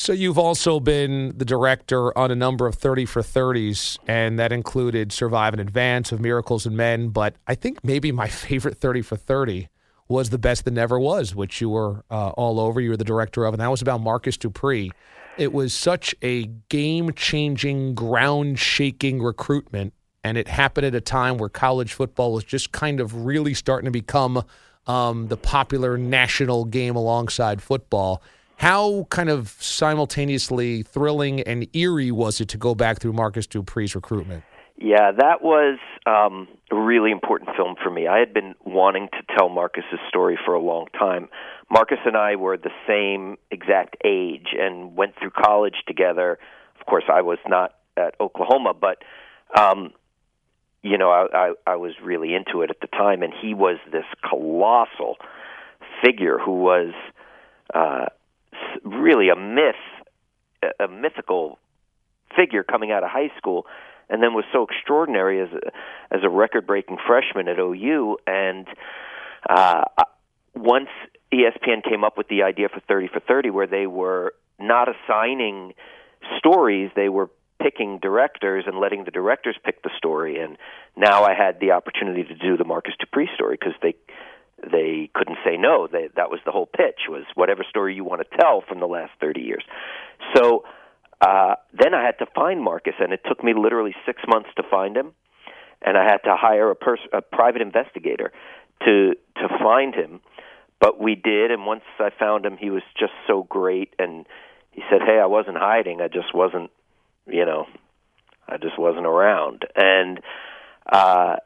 So 0.00 0.12
you've 0.12 0.38
also 0.38 0.78
been 0.78 1.37
the 1.37 1.45
director 1.45 2.17
on 2.17 2.31
a 2.31 2.37
number 2.37 2.69
of 2.69 2.76
30 2.76 3.05
for 3.05 3.21
30s, 3.21 3.99
and 4.07 4.38
that 4.38 4.52
included 4.52 5.11
Survive 5.11 5.55
in 5.55 5.59
Advance 5.59 6.12
of 6.12 6.21
Miracles 6.21 6.67
and 6.67 6.76
Men. 6.76 7.09
But 7.09 7.35
I 7.49 7.57
think 7.57 7.83
maybe 7.83 8.12
my 8.12 8.28
favorite 8.47 8.78
30 8.78 9.02
for 9.02 9.17
30 9.17 9.69
was 10.07 10.31
The 10.31 10.38
Best 10.38 10.64
That 10.67 10.71
Never 10.71 11.00
Was, 11.00 11.35
which 11.35 11.61
you 11.61 11.71
were 11.71 12.05
uh, 12.12 12.28
all 12.28 12.61
over. 12.61 12.81
You 12.81 12.90
were 12.90 12.97
the 12.97 13.02
director 13.02 13.45
of, 13.45 13.55
and 13.55 13.61
that 13.61 13.73
was 13.73 13.83
about 13.83 14.00
Marcus 14.00 14.37
Dupree. 14.37 14.93
It 15.37 15.52
was 15.52 15.75
such 15.75 16.14
a 16.23 16.45
game 16.69 17.12
changing, 17.14 17.97
ground 17.97 18.61
shaking 18.61 19.21
recruitment, 19.21 19.95
and 20.23 20.38
it 20.38 20.47
happened 20.47 20.87
at 20.87 20.95
a 20.95 21.00
time 21.00 21.38
where 21.38 21.49
college 21.49 21.93
football 21.93 22.33
was 22.33 22.45
just 22.45 22.71
kind 22.71 23.00
of 23.00 23.26
really 23.26 23.52
starting 23.52 23.87
to 23.87 23.90
become 23.90 24.45
um, 24.87 25.26
the 25.26 25.37
popular 25.37 25.99
national 25.99 26.67
game 26.67 26.95
alongside 26.95 27.61
football. 27.61 28.23
How 28.59 29.07
kind 29.11 29.29
of 29.29 29.50
simultaneously 29.61 30.83
thrilling 30.83 31.43
and 31.43 31.69
eerie 31.77 32.11
was 32.11 32.41
it 32.41 32.49
to 32.49 32.59
go 32.59 32.75
back 32.75 32.99
through 32.99 33.12
Marcus 33.12 33.47
Dupree's 33.47 33.95
recruitment? 33.95 34.43
Yeah, 34.77 35.12
that 35.17 35.43
was 35.43 35.79
um, 36.07 36.49
a 36.73 36.77
really 36.77 37.12
important 37.12 37.50
film 37.57 37.77
for 37.81 37.88
me. 37.88 38.09
I 38.09 38.19
had 38.19 38.35
been 38.35 38.57
wanting 38.65 39.11
to 39.12 39.37
tell 39.37 39.49
Marcus's 39.49 40.00
story 40.09 40.37
for 40.45 40.55
a 40.55 40.61
long 40.61 40.87
time. 40.99 41.29
Marcus 41.71 41.99
and 42.05 42.17
I 42.17 42.35
were 42.35 42.57
the 42.57 42.73
same 42.85 43.37
exact 43.53 43.97
age 44.05 44.49
and 44.59 44.97
went 44.97 45.15
through 45.21 45.31
college 45.31 45.77
together. 45.87 46.41
Of 46.81 46.87
course, 46.87 47.05
I 47.09 47.23
was 47.23 47.38
not 47.47 47.75
at 47.97 48.17
Oklahoma, 48.21 48.75
but 48.75 48.99
um, 49.57 49.93
you 50.83 50.99
know, 50.99 51.11
I, 51.11 51.27
I, 51.33 51.53
I 51.65 51.77
was 51.77 51.93
really 52.03 52.35
into 52.35 52.62
it 52.62 52.71
at 52.71 52.81
the 52.81 52.88
time, 52.88 53.23
and 53.23 53.33
he 53.41 53.55
was 53.55 53.77
this 53.93 54.05
colossal 54.29 55.17
figure 56.05 56.38
who 56.38 56.59
was. 56.59 56.93
Uh, 57.73 58.07
really 58.85 59.29
a 59.29 59.37
myth, 59.37 59.75
a 60.81 60.88
mythical 60.88 61.59
figure 62.37 62.62
coming 62.62 62.91
out 62.91 63.03
of 63.03 63.11
high 63.11 63.31
school, 63.37 63.67
and 64.09 64.23
then 64.23 64.35
was 64.35 64.45
so 64.53 64.67
extraordinary 64.71 65.41
as 65.41 65.49
a, 65.53 66.15
as 66.15 66.21
a 66.23 66.29
record-breaking 66.29 66.99
freshman 67.07 67.49
at 67.49 67.59
OU. 67.59 68.19
And 68.27 68.67
uh, 69.49 69.85
once 70.55 70.88
ESPN 71.33 71.85
came 71.85 72.05
up 72.05 72.17
with 72.17 72.29
the 72.29 72.43
idea 72.43 72.69
for 72.69 72.81
30 72.81 73.09
for 73.09 73.21
30, 73.21 73.50
where 73.50 73.67
they 73.67 73.87
were 73.87 74.35
not 74.59 74.88
assigning 74.88 75.75
stories, 76.38 76.91
they 76.97 77.09
were 77.09 77.31
picking 77.61 77.99
directors 77.99 78.65
and 78.67 78.79
letting 78.79 79.05
the 79.05 79.11
directors 79.11 79.57
pick 79.65 79.83
the 79.83 79.91
story. 79.97 80.41
And 80.41 80.57
now 80.97 81.25
I 81.25 81.35
had 81.35 81.61
the 81.61 81.73
opportunity 81.73 82.25
to 82.25 82.35
do 82.35 82.57
the 82.57 82.65
Marcus 82.65 82.95
Dupree 82.99 83.29
story 83.35 83.57
because 83.59 83.75
they 83.83 83.95
they 84.62 85.11
couldn't 85.15 85.38
say 85.45 85.57
no. 85.57 85.87
They, 85.91 86.09
that 86.17 86.31
was 86.31 86.41
the 86.45 86.50
whole 86.50 86.67
pitch 86.67 87.09
was 87.09 87.25
whatever 87.35 87.65
story 87.69 87.95
you 87.95 88.05
want 88.05 88.23
to 88.23 88.37
tell 88.37 88.62
from 88.67 88.81
the 88.81 88.87
last 88.87 89.12
30 89.21 89.41
years. 89.41 89.65
So 90.35 90.65
uh, 91.21 91.55
then 91.73 91.95
I 91.95 92.05
had 92.05 92.19
to 92.19 92.27
find 92.35 92.62
Marcus, 92.62 92.95
and 92.99 93.12
it 93.12 93.21
took 93.27 93.43
me 93.43 93.53
literally 93.57 93.95
six 94.07 94.23
months 94.27 94.50
to 94.57 94.62
find 94.69 94.97
him, 94.97 95.12
and 95.83 95.97
I 95.97 96.05
had 96.05 96.19
to 96.25 96.37
hire 96.37 96.71
a, 96.71 96.77
pers- 96.77 97.09
a 97.12 97.23
private 97.23 97.62
investigator 97.62 98.33
to 98.85 99.15
to 99.37 99.49
find 99.62 99.95
him. 99.95 100.21
But 100.81 101.00
we 101.00 101.17
did, 101.17 101.50
and 101.50 101.67
once 101.67 101.83
I 101.99 102.11
found 102.17 102.47
him, 102.47 102.57
he 102.57 102.71
was 102.71 102.83
just 102.99 103.12
so 103.27 103.43
great, 103.43 103.95
and 103.99 104.27
he 104.71 104.83
said, 104.91 105.00
"Hey, 105.05 105.19
I 105.21 105.27
wasn't 105.27 105.57
hiding. 105.57 106.00
I 106.00 106.07
just 106.07 106.33
wasn't, 106.33 106.71
you 107.27 107.45
know, 107.45 107.67
I 108.49 108.59
just 108.59 108.79
wasn't 108.79 109.07
around." 109.07 109.65
And 109.75 110.21
uh, 110.91 111.37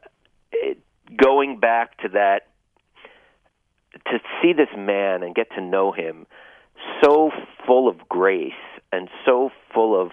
it, 0.53 0.79
going 1.17 1.61
back 1.61 1.97
to 2.03 2.09
that 2.11 2.49
to 4.07 4.19
see 4.41 4.53
this 4.53 4.69
man 4.77 5.23
and 5.23 5.35
get 5.35 5.49
to 5.57 5.61
know 5.61 5.93
him 5.93 6.27
so 7.03 7.31
full 7.67 7.89
of 7.89 8.09
grace 8.09 8.53
and 8.93 9.09
so 9.25 9.51
full 9.73 10.01
of 10.01 10.11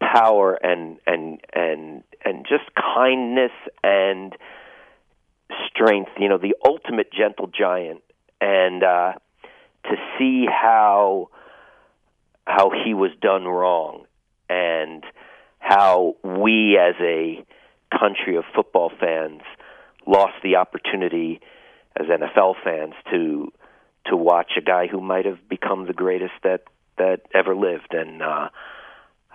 power 0.00 0.54
and 0.54 0.98
and 1.06 1.40
and 1.52 2.02
and 2.24 2.46
just 2.48 2.64
kindness 2.74 3.52
and 3.82 4.34
strength 5.68 6.10
you 6.18 6.28
know 6.28 6.38
the 6.38 6.54
ultimate 6.64 7.12
gentle 7.12 7.46
giant. 7.46 8.02
And 8.40 8.82
uh 8.82 9.12
to 9.84 9.96
see 10.18 10.46
how 10.46 11.28
how 12.46 12.70
he 12.84 12.94
was 12.94 13.10
done 13.20 13.44
wrong 13.44 14.04
and 14.48 15.04
how 15.58 16.14
we 16.24 16.76
as 16.78 16.94
a 17.00 17.44
country 17.96 18.36
of 18.36 18.44
football 18.54 18.90
fans 18.98 19.42
lost 20.06 20.34
the 20.42 20.56
opportunity 20.56 21.40
as 21.98 22.06
NFL 22.06 22.54
fans 22.62 22.94
to 23.10 23.52
to 24.06 24.16
watch 24.16 24.52
a 24.56 24.60
guy 24.62 24.86
who 24.86 25.00
might 25.00 25.26
have 25.26 25.46
become 25.48 25.86
the 25.86 25.92
greatest 25.92 26.32
that 26.42 26.64
that 26.98 27.22
ever 27.34 27.54
lived, 27.54 27.92
and 27.92 28.22
uh, 28.22 28.48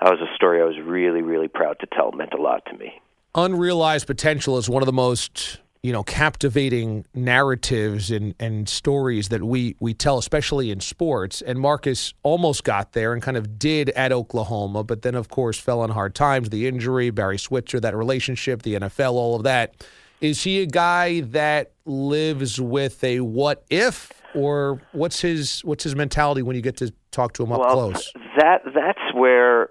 that 0.02 0.12
was 0.12 0.20
a 0.22 0.36
story 0.36 0.62
I 0.62 0.66
was 0.66 0.80
really 0.84 1.22
really 1.22 1.48
proud 1.48 1.80
to 1.80 1.88
tell. 1.88 2.10
It 2.10 2.16
meant 2.16 2.34
a 2.34 2.42
lot 2.42 2.66
to 2.68 2.78
me. 2.78 3.02
Unrealized 3.34 4.08
potential 4.08 4.58
is 4.58 4.70
one 4.70 4.82
of 4.82 4.88
the 4.88 4.94
most 4.94 5.60
you 5.86 5.94
know 5.94 6.02
captivating 6.02 7.06
narratives 7.14 8.10
and, 8.10 8.34
and 8.40 8.68
stories 8.68 9.30
that 9.30 9.44
we 9.44 9.76
we 9.80 9.94
tell 9.94 10.18
especially 10.18 10.72
in 10.72 10.80
sports 10.80 11.44
and 11.44 11.60
Marcus 11.60 12.16
almost 12.24 12.64
got 12.64 12.94
there 12.94 13.14
and 13.14 13.22
kind 13.22 13.38
of 13.38 13.60
did 13.60 13.92
at 13.92 14.12
Oklahoma 14.12 14.84
but 14.84 15.04
then 15.04 15.14
of 15.14 15.30
course 15.30 15.60
fell 15.60 15.82
on 15.82 15.92
hard 15.92 16.16
times 16.16 16.50
the 16.50 16.68
injury 16.68 17.12
Barry 17.12 17.38
Switzer 17.38 17.80
that 17.80 17.96
relationship 17.96 18.64
the 18.64 18.74
NFL 18.74 19.12
all 19.12 19.36
of 19.36 19.44
that 19.44 19.86
is 20.22 20.44
he 20.44 20.62
a 20.62 20.66
guy 20.66 21.22
that 21.22 21.74
lives 21.86 22.60
with 22.60 23.04
a 23.04 23.20
what 23.20 23.64
if, 23.70 24.12
or 24.34 24.82
what's 24.92 25.22
his 25.22 25.62
what's 25.64 25.84
his 25.84 25.96
mentality 25.96 26.42
when 26.42 26.56
you 26.56 26.62
get 26.62 26.78
to 26.78 26.94
talk 27.12 27.34
to 27.34 27.44
him 27.44 27.52
up 27.52 27.60
well, 27.60 27.74
close? 27.74 28.12
That 28.38 28.62
that's 28.74 29.14
where 29.14 29.70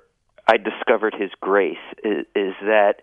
I 0.48 0.56
discovered 0.56 1.14
his 1.14 1.30
grace 1.40 1.76
is, 2.02 2.26
is 2.34 2.54
that 2.62 3.02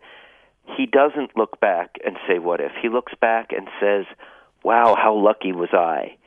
he 0.77 0.85
doesn't 0.85 1.35
look 1.35 1.59
back 1.59 1.95
and 2.05 2.15
say 2.27 2.39
what 2.39 2.61
if. 2.61 2.71
He 2.81 2.89
looks 2.89 3.13
back 3.19 3.51
and 3.51 3.67
says, 3.79 4.05
"Wow, 4.63 4.95
how 4.95 5.15
lucky 5.15 5.51
was 5.51 5.69
I 5.73 6.17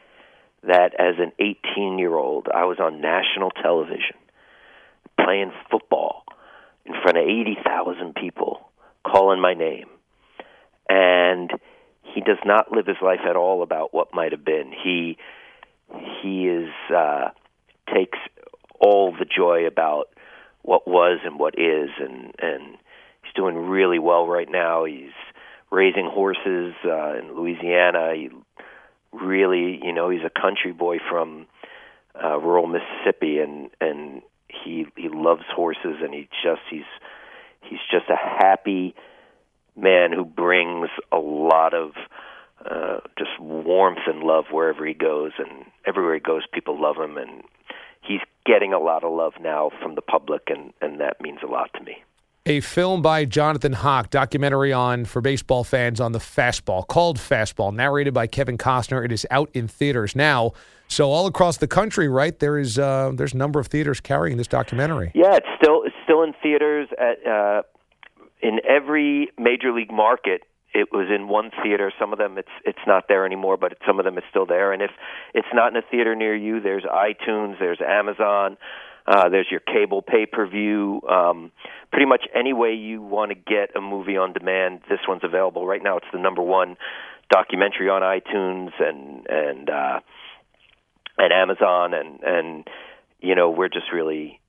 that 0.62 0.94
as 0.98 1.16
an 1.18 1.32
18-year-old 1.40 2.48
I 2.52 2.64
was 2.64 2.78
on 2.80 3.00
national 3.00 3.50
television 3.50 4.16
playing 5.20 5.52
football 5.70 6.24
in 6.86 6.94
front 7.02 7.18
of 7.18 7.24
80,000 7.24 8.14
people 8.14 8.68
calling 9.04 9.40
my 9.40 9.54
name." 9.54 9.86
And 10.88 11.50
he 12.02 12.20
does 12.20 12.38
not 12.44 12.70
live 12.72 12.86
his 12.86 12.96
life 13.02 13.20
at 13.28 13.36
all 13.36 13.62
about 13.62 13.92
what 13.92 14.14
might 14.14 14.32
have 14.32 14.44
been. 14.44 14.72
He 14.72 15.16
he 16.22 16.46
is 16.46 16.70
uh, 16.94 17.30
takes 17.92 18.18
all 18.80 19.12
the 19.12 19.24
joy 19.24 19.66
about 19.66 20.08
what 20.62 20.86
was 20.86 21.20
and 21.24 21.38
what 21.38 21.58
is, 21.58 21.90
and 21.98 22.34
and 22.38 22.76
he's 23.22 23.34
doing 23.34 23.56
really 23.56 23.98
well 23.98 24.26
right 24.26 24.48
now. 24.50 24.84
He's 24.84 25.12
raising 25.70 26.06
horses 26.06 26.74
uh, 26.84 27.18
in 27.18 27.36
Louisiana. 27.36 28.12
He 28.14 28.30
really, 29.12 29.80
you 29.82 29.92
know, 29.92 30.10
he's 30.10 30.24
a 30.24 30.40
country 30.40 30.72
boy 30.72 30.98
from 31.10 31.46
uh, 32.22 32.38
rural 32.38 32.66
Mississippi, 32.66 33.38
and 33.38 33.70
and 33.80 34.22
he 34.48 34.86
he 34.96 35.08
loves 35.08 35.44
horses, 35.54 35.96
and 36.02 36.14
he 36.14 36.28
just 36.42 36.62
he's 36.70 36.82
he's 37.62 37.80
just 37.90 38.08
a 38.08 38.16
happy 38.16 38.94
man 39.76 40.12
who 40.12 40.24
brings 40.24 40.88
a 41.12 41.18
lot 41.18 41.74
of 41.74 41.92
uh, 42.68 43.00
just 43.18 43.38
warmth 43.40 44.06
and 44.06 44.22
love 44.22 44.46
wherever 44.50 44.86
he 44.86 44.94
goes, 44.94 45.32
and 45.38 45.66
everywhere 45.86 46.14
he 46.14 46.20
goes, 46.20 46.42
people 46.52 46.80
love 46.80 46.96
him, 46.96 47.18
and 47.18 47.42
he's 48.02 48.20
getting 48.46 48.72
a 48.72 48.78
lot 48.78 49.04
of 49.04 49.12
love 49.12 49.34
now 49.40 49.70
from 49.82 49.94
the 49.94 50.02
public, 50.02 50.42
and 50.48 50.72
and 50.80 51.00
that 51.00 51.20
means 51.20 51.40
a 51.42 51.46
lot 51.46 51.70
to 51.74 51.82
me. 51.82 52.02
A 52.46 52.60
film 52.60 53.00
by 53.00 53.24
Jonathan 53.24 53.72
Hock, 53.72 54.10
documentary 54.10 54.70
on 54.70 55.06
for 55.06 55.22
baseball 55.22 55.64
fans 55.64 55.98
on 55.98 56.12
the 56.12 56.18
fastball, 56.18 56.86
called 56.86 57.18
Fastball, 57.18 57.74
narrated 57.74 58.12
by 58.12 58.26
Kevin 58.26 58.58
Costner. 58.58 59.02
It 59.02 59.12
is 59.12 59.26
out 59.30 59.48
in 59.54 59.66
theaters 59.66 60.14
now. 60.14 60.52
So 60.88 61.10
all 61.10 61.26
across 61.26 61.56
the 61.56 61.66
country, 61.66 62.06
right? 62.06 62.38
There 62.38 62.58
is 62.58 62.78
uh, 62.78 63.12
there's 63.14 63.32
a 63.32 63.38
number 63.38 63.60
of 63.60 63.68
theaters 63.68 64.00
carrying 64.00 64.36
this 64.36 64.46
documentary. 64.46 65.10
Yeah, 65.14 65.36
it's 65.36 65.46
still 65.56 65.84
it's 65.84 65.96
still 66.04 66.22
in 66.22 66.34
theaters 66.42 66.88
at 66.98 67.26
uh, 67.26 67.62
in 68.48 68.54
every 68.68 69.30
major 69.38 69.72
league 69.72 69.92
market 69.92 70.40
it 70.72 70.88
was 70.92 71.08
in 71.16 71.28
one 71.28 71.50
theater 71.62 71.92
some 71.98 72.12
of 72.12 72.18
them 72.18 72.38
it's 72.38 72.54
it's 72.64 72.84
not 72.86 73.04
there 73.08 73.24
anymore 73.24 73.56
but 73.56 73.70
some 73.86 73.98
of 73.98 74.04
them 74.04 74.16
it's 74.18 74.26
still 74.30 74.46
there 74.46 74.72
and 74.72 74.82
if 74.82 74.92
it's 75.32 75.52
not 75.52 75.68
in 75.72 75.76
a 75.76 75.86
theater 75.90 76.14
near 76.14 76.36
you 76.36 76.60
there's 76.60 76.84
iTunes 76.84 77.58
there's 77.58 77.80
Amazon 77.80 78.56
Uh, 79.06 79.28
there's 79.28 79.50
your 79.50 79.60
cable 79.60 80.00
pay 80.00 80.24
per 80.24 80.46
view. 80.46 81.02
Um, 81.18 81.52
pretty 81.92 82.06
much 82.06 82.24
any 82.34 82.54
way 82.54 82.72
you 82.72 83.02
want 83.02 83.28
to 83.32 83.34
get 83.34 83.76
a 83.76 83.80
movie 83.80 84.16
on 84.16 84.32
demand, 84.32 84.80
this 84.88 85.00
one's 85.06 85.24
available. 85.24 85.66
Right 85.66 85.82
now, 85.82 85.98
it's 85.98 86.10
the 86.10 86.18
number 86.18 86.42
one 86.42 86.78
documentary 87.30 87.88
on 87.90 88.00
iTunes 88.00 88.72
and 88.80 89.26
and 89.28 89.68
uh, 89.68 90.00
and 91.18 91.32
Amazon, 91.32 91.92
and 91.92 92.22
and 92.22 92.66
you 93.20 93.34
know 93.34 93.50
we're 93.50 93.68
just 93.68 93.92
really 93.92 94.40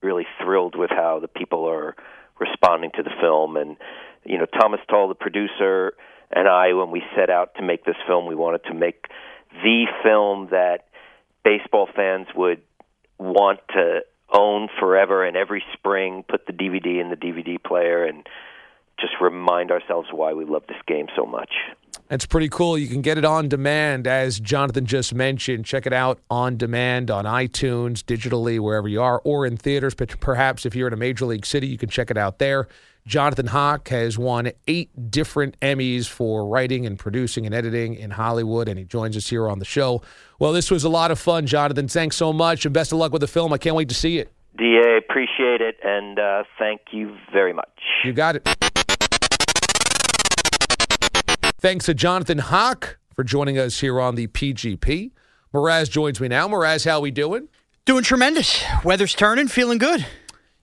really 0.00 0.26
thrilled 0.40 0.76
with 0.76 0.90
how 0.90 1.18
the 1.18 1.28
people 1.40 1.62
are 1.68 1.96
responding 2.38 2.90
to 2.96 3.02
the 3.02 3.10
film. 3.20 3.56
And 3.56 3.76
you 4.24 4.38
know, 4.38 4.46
Thomas 4.46 4.80
Tull, 4.88 5.08
the 5.08 5.14
producer, 5.14 5.94
and 6.30 6.48
I, 6.48 6.72
when 6.72 6.90
we 6.90 7.02
set 7.16 7.30
out 7.30 7.54
to 7.56 7.62
make 7.62 7.84
this 7.84 7.96
film, 8.06 8.26
we 8.26 8.34
wanted 8.34 8.64
to 8.64 8.74
make 8.74 9.06
the 9.62 9.86
film 10.02 10.48
that 10.50 10.86
baseball 11.44 11.88
fans 11.94 12.26
would 12.34 12.62
want 13.18 13.60
to 13.70 14.00
own 14.32 14.68
forever 14.80 15.24
and 15.24 15.36
every 15.36 15.62
spring 15.74 16.24
put 16.28 16.46
the 16.46 16.52
DVD 16.52 17.00
in 17.00 17.10
the 17.10 17.16
DVD 17.16 17.62
player 17.62 18.04
and 18.04 18.26
just 18.98 19.12
remind 19.20 19.70
ourselves 19.70 20.08
why 20.12 20.32
we 20.32 20.44
love 20.44 20.64
this 20.66 20.78
game 20.86 21.06
so 21.16 21.24
much. 21.24 21.50
It's 22.10 22.26
pretty 22.26 22.50
cool. 22.50 22.76
You 22.76 22.86
can 22.86 23.00
get 23.00 23.16
it 23.16 23.24
on 23.24 23.48
demand, 23.48 24.06
as 24.06 24.38
Jonathan 24.38 24.84
just 24.84 25.14
mentioned. 25.14 25.64
Check 25.64 25.86
it 25.86 25.92
out 25.92 26.20
on 26.30 26.56
demand 26.56 27.10
on 27.10 27.24
iTunes, 27.24 28.02
digitally, 28.02 28.60
wherever 28.60 28.86
you 28.88 29.00
are, 29.00 29.22
or 29.24 29.46
in 29.46 29.56
theaters. 29.56 29.94
But 29.94 30.20
perhaps 30.20 30.66
if 30.66 30.74
you're 30.74 30.86
in 30.86 30.92
a 30.92 30.98
major 30.98 31.24
league 31.24 31.46
city, 31.46 31.66
you 31.66 31.78
can 31.78 31.88
check 31.88 32.10
it 32.10 32.18
out 32.18 32.38
there. 32.38 32.68
Jonathan 33.06 33.46
Hock 33.46 33.88
has 33.88 34.18
won 34.18 34.50
eight 34.66 35.10
different 35.10 35.58
Emmys 35.60 36.06
for 36.06 36.46
writing 36.46 36.86
and 36.86 36.98
producing 36.98 37.44
and 37.46 37.54
editing 37.54 37.94
in 37.94 38.10
Hollywood, 38.10 38.68
and 38.68 38.78
he 38.78 38.84
joins 38.84 39.16
us 39.16 39.28
here 39.28 39.48
on 39.48 39.58
the 39.58 39.64
show. 39.64 40.02
Well, 40.38 40.52
this 40.52 40.70
was 40.70 40.84
a 40.84 40.88
lot 40.88 41.10
of 41.10 41.18
fun, 41.18 41.46
Jonathan. 41.46 41.88
Thanks 41.88 42.16
so 42.16 42.32
much, 42.32 42.64
and 42.64 42.72
best 42.72 42.92
of 42.92 42.98
luck 42.98 43.12
with 43.12 43.20
the 43.20 43.26
film. 43.26 43.52
I 43.52 43.58
can't 43.58 43.76
wait 43.76 43.88
to 43.90 43.94
see 43.94 44.18
it. 44.18 44.32
DA, 44.56 44.96
appreciate 44.96 45.60
it, 45.60 45.76
and 45.82 46.18
uh, 46.18 46.44
thank 46.58 46.80
you 46.92 47.16
very 47.32 47.52
much. 47.52 47.68
You 48.04 48.12
got 48.12 48.36
it. 48.36 48.73
Thanks 51.64 51.86
to 51.86 51.94
Jonathan 51.94 52.36
Hock 52.36 52.98
for 53.16 53.24
joining 53.24 53.58
us 53.58 53.80
here 53.80 53.98
on 53.98 54.16
the 54.16 54.26
PGP. 54.26 55.12
Mraz 55.54 55.88
joins 55.88 56.20
me 56.20 56.28
now. 56.28 56.46
Mraz, 56.46 56.84
how 56.84 57.00
we 57.00 57.10
doing? 57.10 57.48
Doing 57.86 58.04
tremendous. 58.04 58.62
Weather's 58.84 59.14
turning, 59.14 59.48
feeling 59.48 59.78
good. 59.78 60.04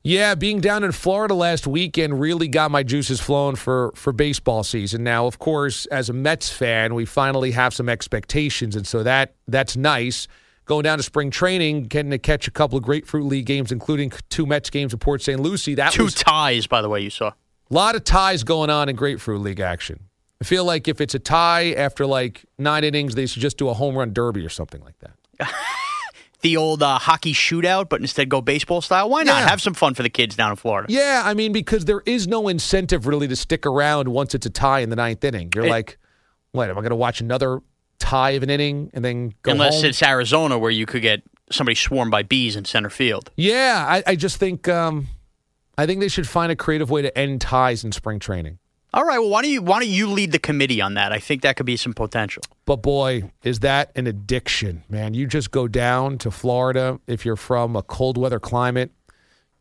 Yeah, 0.03 0.35
being 0.35 0.61
down 0.61 0.83
in 0.83 0.91
Florida 0.91 1.33
last 1.33 1.65
weekend 1.65 2.19
really 2.19 2.47
got 2.47 2.69
my 2.69 2.83
juices 2.83 3.19
flowing 3.19 3.55
for 3.55 3.91
for 3.95 4.13
baseball 4.13 4.63
season. 4.63 5.03
Now, 5.03 5.25
of 5.25 5.39
course, 5.39 5.87
as 5.87 6.07
a 6.07 6.13
Mets 6.13 6.51
fan, 6.51 6.93
we 6.93 7.05
finally 7.05 7.49
have 7.49 7.73
some 7.73 7.89
expectations, 7.89 8.75
and 8.75 8.85
so 8.85 9.01
that 9.01 9.33
that's 9.47 9.75
nice. 9.75 10.27
Going 10.65 10.83
down 10.83 10.99
to 10.99 11.03
spring 11.03 11.31
training, 11.31 11.85
getting 11.85 12.11
to 12.11 12.19
catch 12.19 12.47
a 12.47 12.51
couple 12.51 12.77
of 12.77 12.83
Grapefruit 12.83 13.25
League 13.25 13.47
games, 13.47 13.71
including 13.71 14.11
two 14.29 14.45
Mets 14.45 14.69
games 14.69 14.93
at 14.93 14.99
Port 14.99 15.23
St. 15.23 15.39
Lucie. 15.39 15.73
That 15.73 15.93
Two 15.93 16.03
was 16.03 16.13
ties, 16.13 16.67
by 16.67 16.83
the 16.83 16.89
way, 16.89 17.01
you 17.01 17.09
saw. 17.09 17.29
a 17.29 17.33
lot 17.71 17.95
of 17.95 18.03
ties 18.03 18.43
going 18.43 18.69
on 18.69 18.87
in 18.87 18.95
Grapefruit 18.95 19.41
League 19.41 19.59
action. 19.59 20.10
I 20.41 20.43
feel 20.43 20.65
like 20.65 20.87
if 20.87 20.99
it's 20.99 21.13
a 21.13 21.19
tie 21.19 21.73
after 21.73 22.05
like 22.07 22.45
nine 22.57 22.83
innings, 22.83 23.13
they 23.15 23.27
should 23.27 23.41
just 23.43 23.57
do 23.57 23.69
a 23.69 23.73
home 23.73 23.95
run 23.95 24.11
derby 24.11 24.43
or 24.45 24.49
something 24.49 24.81
like 24.81 24.95
that. 24.99 25.49
The 26.41 26.57
old 26.57 26.81
uh, 26.81 26.97
hockey 26.97 27.33
shootout, 27.33 27.87
but 27.87 28.01
instead 28.01 28.27
go 28.27 28.41
baseball 28.41 28.81
style. 28.81 29.07
Why 29.11 29.21
not? 29.21 29.41
Yeah. 29.43 29.49
Have 29.49 29.61
some 29.61 29.75
fun 29.75 29.93
for 29.93 30.01
the 30.01 30.09
kids 30.09 30.35
down 30.35 30.49
in 30.49 30.55
Florida. 30.55 30.91
Yeah, 30.91 31.21
I 31.23 31.35
mean, 31.35 31.51
because 31.51 31.85
there 31.85 32.01
is 32.07 32.27
no 32.27 32.47
incentive 32.47 33.05
really 33.05 33.27
to 33.27 33.35
stick 33.35 33.63
around 33.67 34.07
once 34.07 34.33
it's 34.33 34.47
a 34.47 34.49
tie 34.49 34.79
in 34.79 34.89
the 34.89 34.95
ninth 34.95 35.23
inning. 35.23 35.51
You're 35.53 35.67
It- 35.67 35.69
like, 35.69 35.99
what, 36.51 36.67
am 36.71 36.79
I 36.79 36.81
going 36.81 36.89
to 36.89 36.95
watch 36.95 37.21
another 37.21 37.59
tie 37.99 38.31
of 38.31 38.41
an 38.41 38.49
inning 38.49 38.89
and 38.95 39.05
then 39.05 39.35
go 39.43 39.51
Unless 39.51 39.75
home? 39.75 39.85
it's 39.85 40.01
Arizona 40.01 40.57
where 40.57 40.71
you 40.71 40.87
could 40.87 41.03
get 41.03 41.21
somebody 41.51 41.75
swarmed 41.75 42.09
by 42.09 42.23
bees 42.23 42.55
in 42.55 42.65
center 42.65 42.89
field. 42.89 43.29
Yeah, 43.35 43.85
I, 43.87 44.03
I 44.07 44.15
just 44.15 44.37
think 44.37 44.67
um, 44.67 45.09
I 45.77 45.85
think 45.85 45.99
they 45.99 46.07
should 46.07 46.27
find 46.27 46.51
a 46.51 46.55
creative 46.55 46.89
way 46.89 47.03
to 47.03 47.15
end 47.15 47.41
ties 47.41 47.83
in 47.83 47.91
spring 47.91 48.17
training. 48.17 48.57
All 48.93 49.05
right, 49.05 49.19
well, 49.19 49.29
why 49.29 49.41
don't 49.41 49.51
you 49.51 49.61
why 49.61 49.79
don't 49.79 49.89
you 49.89 50.07
lead 50.07 50.33
the 50.33 50.39
committee 50.39 50.81
on 50.81 50.95
that? 50.95 51.13
I 51.13 51.19
think 51.19 51.43
that 51.43 51.55
could 51.55 51.65
be 51.65 51.77
some 51.77 51.93
potential. 51.93 52.43
But 52.65 52.77
boy, 52.77 53.31
is 53.41 53.59
that 53.59 53.91
an 53.95 54.05
addiction, 54.05 54.83
man. 54.89 55.13
You 55.13 55.27
just 55.27 55.51
go 55.51 55.69
down 55.69 56.17
to 56.19 56.31
Florida 56.31 56.99
if 57.07 57.25
you're 57.25 57.37
from 57.37 57.77
a 57.77 57.83
cold 57.83 58.17
weather 58.17 58.39
climate. 58.39 58.91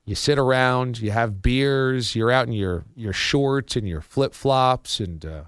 You 0.05 0.17
sit 0.17 0.37
around, 0.37 0.99
you 0.99 1.13
have 1.13 1.43
beers, 1.43 2.17
you're 2.17 2.33
out 2.33 2.49
in 2.49 2.53
your, 2.53 2.85
your 2.97 3.13
shorts 3.13 3.77
and 3.77 3.87
your 3.87 4.01
flip 4.01 4.35
flops 4.35 4.99
and 4.99 5.25
uh, 5.25 5.45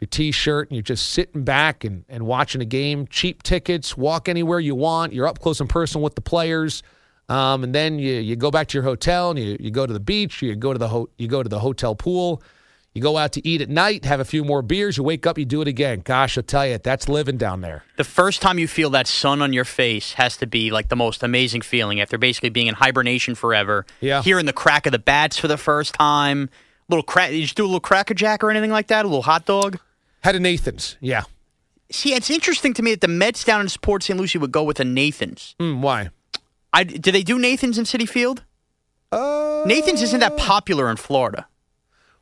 your 0.00 0.08
t 0.08 0.30
shirt, 0.30 0.70
and 0.70 0.76
you're 0.76 0.82
just 0.82 1.10
sitting 1.10 1.44
back 1.44 1.84
and, 1.84 2.06
and 2.08 2.24
watching 2.24 2.62
a 2.62 2.64
game. 2.64 3.06
Cheap 3.08 3.42
tickets, 3.42 3.94
walk 3.94 4.26
anywhere 4.30 4.60
you 4.60 4.74
want. 4.74 5.12
You're 5.12 5.26
up 5.26 5.40
close 5.40 5.60
and 5.60 5.68
personal 5.68 6.02
with 6.02 6.14
the 6.14 6.22
players. 6.22 6.82
Um, 7.28 7.62
and 7.62 7.74
then 7.74 7.98
you, 7.98 8.14
you 8.14 8.36
go 8.36 8.50
back 8.50 8.68
to 8.68 8.78
your 8.78 8.84
hotel 8.84 9.30
and 9.30 9.38
you, 9.38 9.58
you 9.60 9.70
go 9.70 9.84
to 9.84 9.92
the 9.92 10.00
beach, 10.00 10.40
you 10.40 10.56
go 10.56 10.72
to 10.72 10.78
the 10.78 10.88
ho- 10.88 11.10
you 11.18 11.28
go 11.28 11.42
to 11.42 11.48
the 11.48 11.58
hotel 11.58 11.94
pool. 11.94 12.42
You 12.98 13.02
go 13.02 13.16
out 13.16 13.30
to 13.34 13.46
eat 13.46 13.60
at 13.60 13.68
night, 13.68 14.04
have 14.06 14.18
a 14.18 14.24
few 14.24 14.42
more 14.42 14.60
beers, 14.60 14.96
you 14.96 15.04
wake 15.04 15.24
up, 15.24 15.38
you 15.38 15.44
do 15.44 15.62
it 15.62 15.68
again. 15.68 16.00
Gosh, 16.00 16.36
I'll 16.36 16.42
tell 16.42 16.66
you, 16.66 16.78
that's 16.78 17.08
living 17.08 17.36
down 17.36 17.60
there. 17.60 17.84
The 17.96 18.02
first 18.02 18.42
time 18.42 18.58
you 18.58 18.66
feel 18.66 18.90
that 18.90 19.06
sun 19.06 19.40
on 19.40 19.52
your 19.52 19.64
face 19.64 20.14
has 20.14 20.36
to 20.38 20.48
be 20.48 20.72
like 20.72 20.88
the 20.88 20.96
most 20.96 21.22
amazing 21.22 21.60
feeling 21.60 22.00
after 22.00 22.18
basically 22.18 22.48
being 22.48 22.66
in 22.66 22.74
hibernation 22.74 23.36
forever. 23.36 23.86
Yeah. 24.00 24.20
Hearing 24.20 24.46
the 24.46 24.52
crack 24.52 24.84
of 24.86 24.90
the 24.90 24.98
bats 24.98 25.38
for 25.38 25.46
the 25.46 25.56
first 25.56 25.94
time. 25.94 26.50
Little 26.88 27.04
crack. 27.04 27.30
Did 27.30 27.36
you 27.38 27.46
do 27.46 27.62
a 27.62 27.66
little 27.66 27.78
cracker 27.78 28.14
jack 28.14 28.42
or 28.42 28.50
anything 28.50 28.72
like 28.72 28.88
that? 28.88 29.04
A 29.04 29.08
little 29.08 29.22
hot 29.22 29.46
dog? 29.46 29.78
Had 30.24 30.34
a 30.34 30.40
Nathan's, 30.40 30.96
yeah. 31.00 31.22
See, 31.92 32.14
it's 32.14 32.30
interesting 32.30 32.74
to 32.74 32.82
me 32.82 32.90
that 32.90 33.00
the 33.00 33.06
Mets 33.06 33.44
down 33.44 33.60
in 33.60 33.68
Port 33.80 34.02
St. 34.02 34.18
Lucie 34.18 34.38
would 34.38 34.50
go 34.50 34.64
with 34.64 34.80
a 34.80 34.84
Nathan's. 34.84 35.54
Mm, 35.60 35.82
why? 35.82 36.10
I, 36.72 36.82
do 36.82 37.12
they 37.12 37.22
do 37.22 37.38
Nathan's 37.38 37.78
in 37.78 37.84
Citi 37.84 38.08
Field? 38.08 38.42
Uh, 39.12 39.62
Nathan's 39.66 40.02
isn't 40.02 40.18
that 40.18 40.36
popular 40.36 40.90
in 40.90 40.96
Florida. 40.96 41.46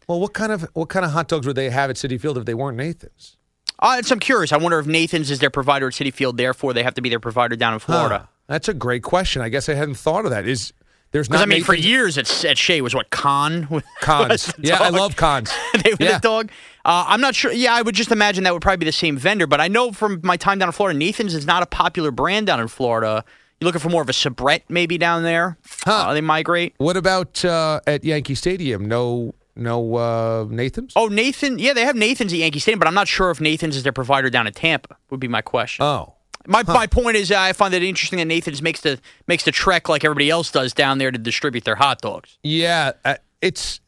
Well, 0.09 0.21
what 0.21 0.33
kind 0.35 0.53
of 0.53 0.62
what 0.75 0.88
kind 0.88 1.05
of 1.05 1.12
hot 1.12 1.29
dogs 1.29 1.47
would 1.47 1.57
they 1.57 1.71
have 1.71 1.90
at 1.90 1.97
Citi 1.97 2.21
Field 2.21 2.38
if 2.38 2.45
they 2.45 2.55
weren't 2.55 2.77
Nathan's? 2.77 3.37
Uh, 3.79 4.01
so 4.03 4.14
I'm 4.14 4.21
curious. 4.21 4.53
I 4.53 4.57
wonder 4.57 4.79
if 4.79 4.87
Nathan's 4.87 5.31
is 5.31 5.38
their 5.38 5.51
provider 5.51 5.88
at 5.88 5.92
Citi 5.92 6.12
Field, 6.12 6.37
therefore 6.37 6.73
they 6.73 6.83
have 6.83 6.95
to 6.95 7.03
be 7.03 7.09
their 7.09 7.21
provider 7.21 7.57
down 7.57 7.75
in 7.75 7.79
Florida. 7.79 8.19
Huh. 8.19 8.27
That's 8.47 8.69
a 8.69 8.75
great 8.75 9.03
question. 9.03 9.42
I 9.42 9.49
guess 9.49 9.69
I 9.69 9.75
hadn't 9.75 9.97
thought 9.97 10.25
of 10.25 10.31
that. 10.31 10.47
Is 10.47 10.73
there's 11.11 11.29
not 11.29 11.40
I 11.40 11.47
mean, 11.47 11.64
for 11.64 11.75
years 11.75 12.19
at, 12.19 12.45
at 12.45 12.59
Shea 12.59 12.81
was 12.81 12.95
what 12.95 13.11
Con 13.11 13.83
cons? 14.01 14.53
yeah, 14.59 14.79
I 14.81 14.90
love 14.90 15.16
cons. 15.16 15.53
they 15.85 15.90
were 15.90 15.97
yeah. 16.01 16.19
the 16.19 16.21
dog. 16.21 16.51
Uh, 16.85 17.05
I'm 17.09 17.21
not 17.21 17.35
sure. 17.35 17.53
Yeah, 17.53 17.75
I 17.75 17.83
would 17.83 17.95
just 17.95 18.12
imagine 18.12 18.45
that 18.45 18.53
would 18.53 18.62
probably 18.62 18.79
be 18.79 18.87
the 18.87 18.92
same 18.92 19.16
vendor. 19.16 19.47
But 19.47 19.61
I 19.61 19.69
know 19.69 19.92
from 19.92 20.21
my 20.23 20.37
time 20.37 20.59
down 20.59 20.69
in 20.69 20.73
Florida, 20.73 20.99
Nathan's 20.99 21.35
is 21.35 21.47
not 21.47 21.62
a 21.62 21.66
popular 21.66 22.11
brand 22.11 22.47
down 22.47 22.61
in 22.61 22.69
Florida. 22.69 23.25
You're 23.61 23.66
looking 23.66 23.81
for 23.81 23.88
more 23.88 24.03
of 24.03 24.09
a 24.09 24.12
Sabrett 24.12 24.62
maybe 24.69 24.99
down 24.99 25.23
there. 25.23 25.57
Huh. 25.85 26.09
Uh, 26.09 26.14
they 26.14 26.21
migrate. 26.21 26.75
What 26.77 26.97
about 26.97 27.45
uh, 27.45 27.81
at 27.87 28.05
Yankee 28.05 28.35
Stadium? 28.35 28.87
No, 28.87 29.35
no 29.57 29.97
uh, 29.97 30.47
Nathan's. 30.49 30.92
Oh, 30.97 31.09
Nathan. 31.09 31.59
Yeah, 31.59 31.73
they 31.73 31.85
have 31.85 31.97
Nathan's 31.97 32.33
at 32.33 32.38
Yankee 32.38 32.59
Stadium, 32.61 32.79
but 32.79 32.87
I'm 32.88 32.95
not 32.95 33.09
sure 33.09 33.31
if 33.31 33.40
Nathan's 33.40 33.77
is 33.77 33.83
their 33.83 33.92
provider 33.92 34.31
down 34.31 34.47
in 34.47 34.53
Tampa. 34.53 34.97
Would 35.11 35.21
be 35.21 35.29
my 35.29 35.42
question. 35.42 35.85
Oh, 35.85 36.14
My, 36.47 36.62
my 36.62 36.87
point 36.87 37.16
is, 37.16 37.31
uh, 37.33 37.38
I 37.40 37.53
find 37.53 37.73
it 37.75 37.83
interesting 37.83 38.19
that 38.19 38.27
Nathan's 38.27 38.62
makes 38.62 38.81
the 38.83 39.01
makes 39.27 39.45
the 39.45 39.53
trek 39.53 39.88
like 39.88 40.05
everybody 40.05 40.31
else 40.31 40.51
does 40.53 40.73
down 40.73 40.99
there 40.99 41.11
to 41.11 41.19
distribute 41.19 41.64
their 41.64 41.77
hot 41.77 42.01
dogs. 42.01 42.38
yeah. 42.42 42.92
Uh, 43.05 43.16
it's 43.42 43.81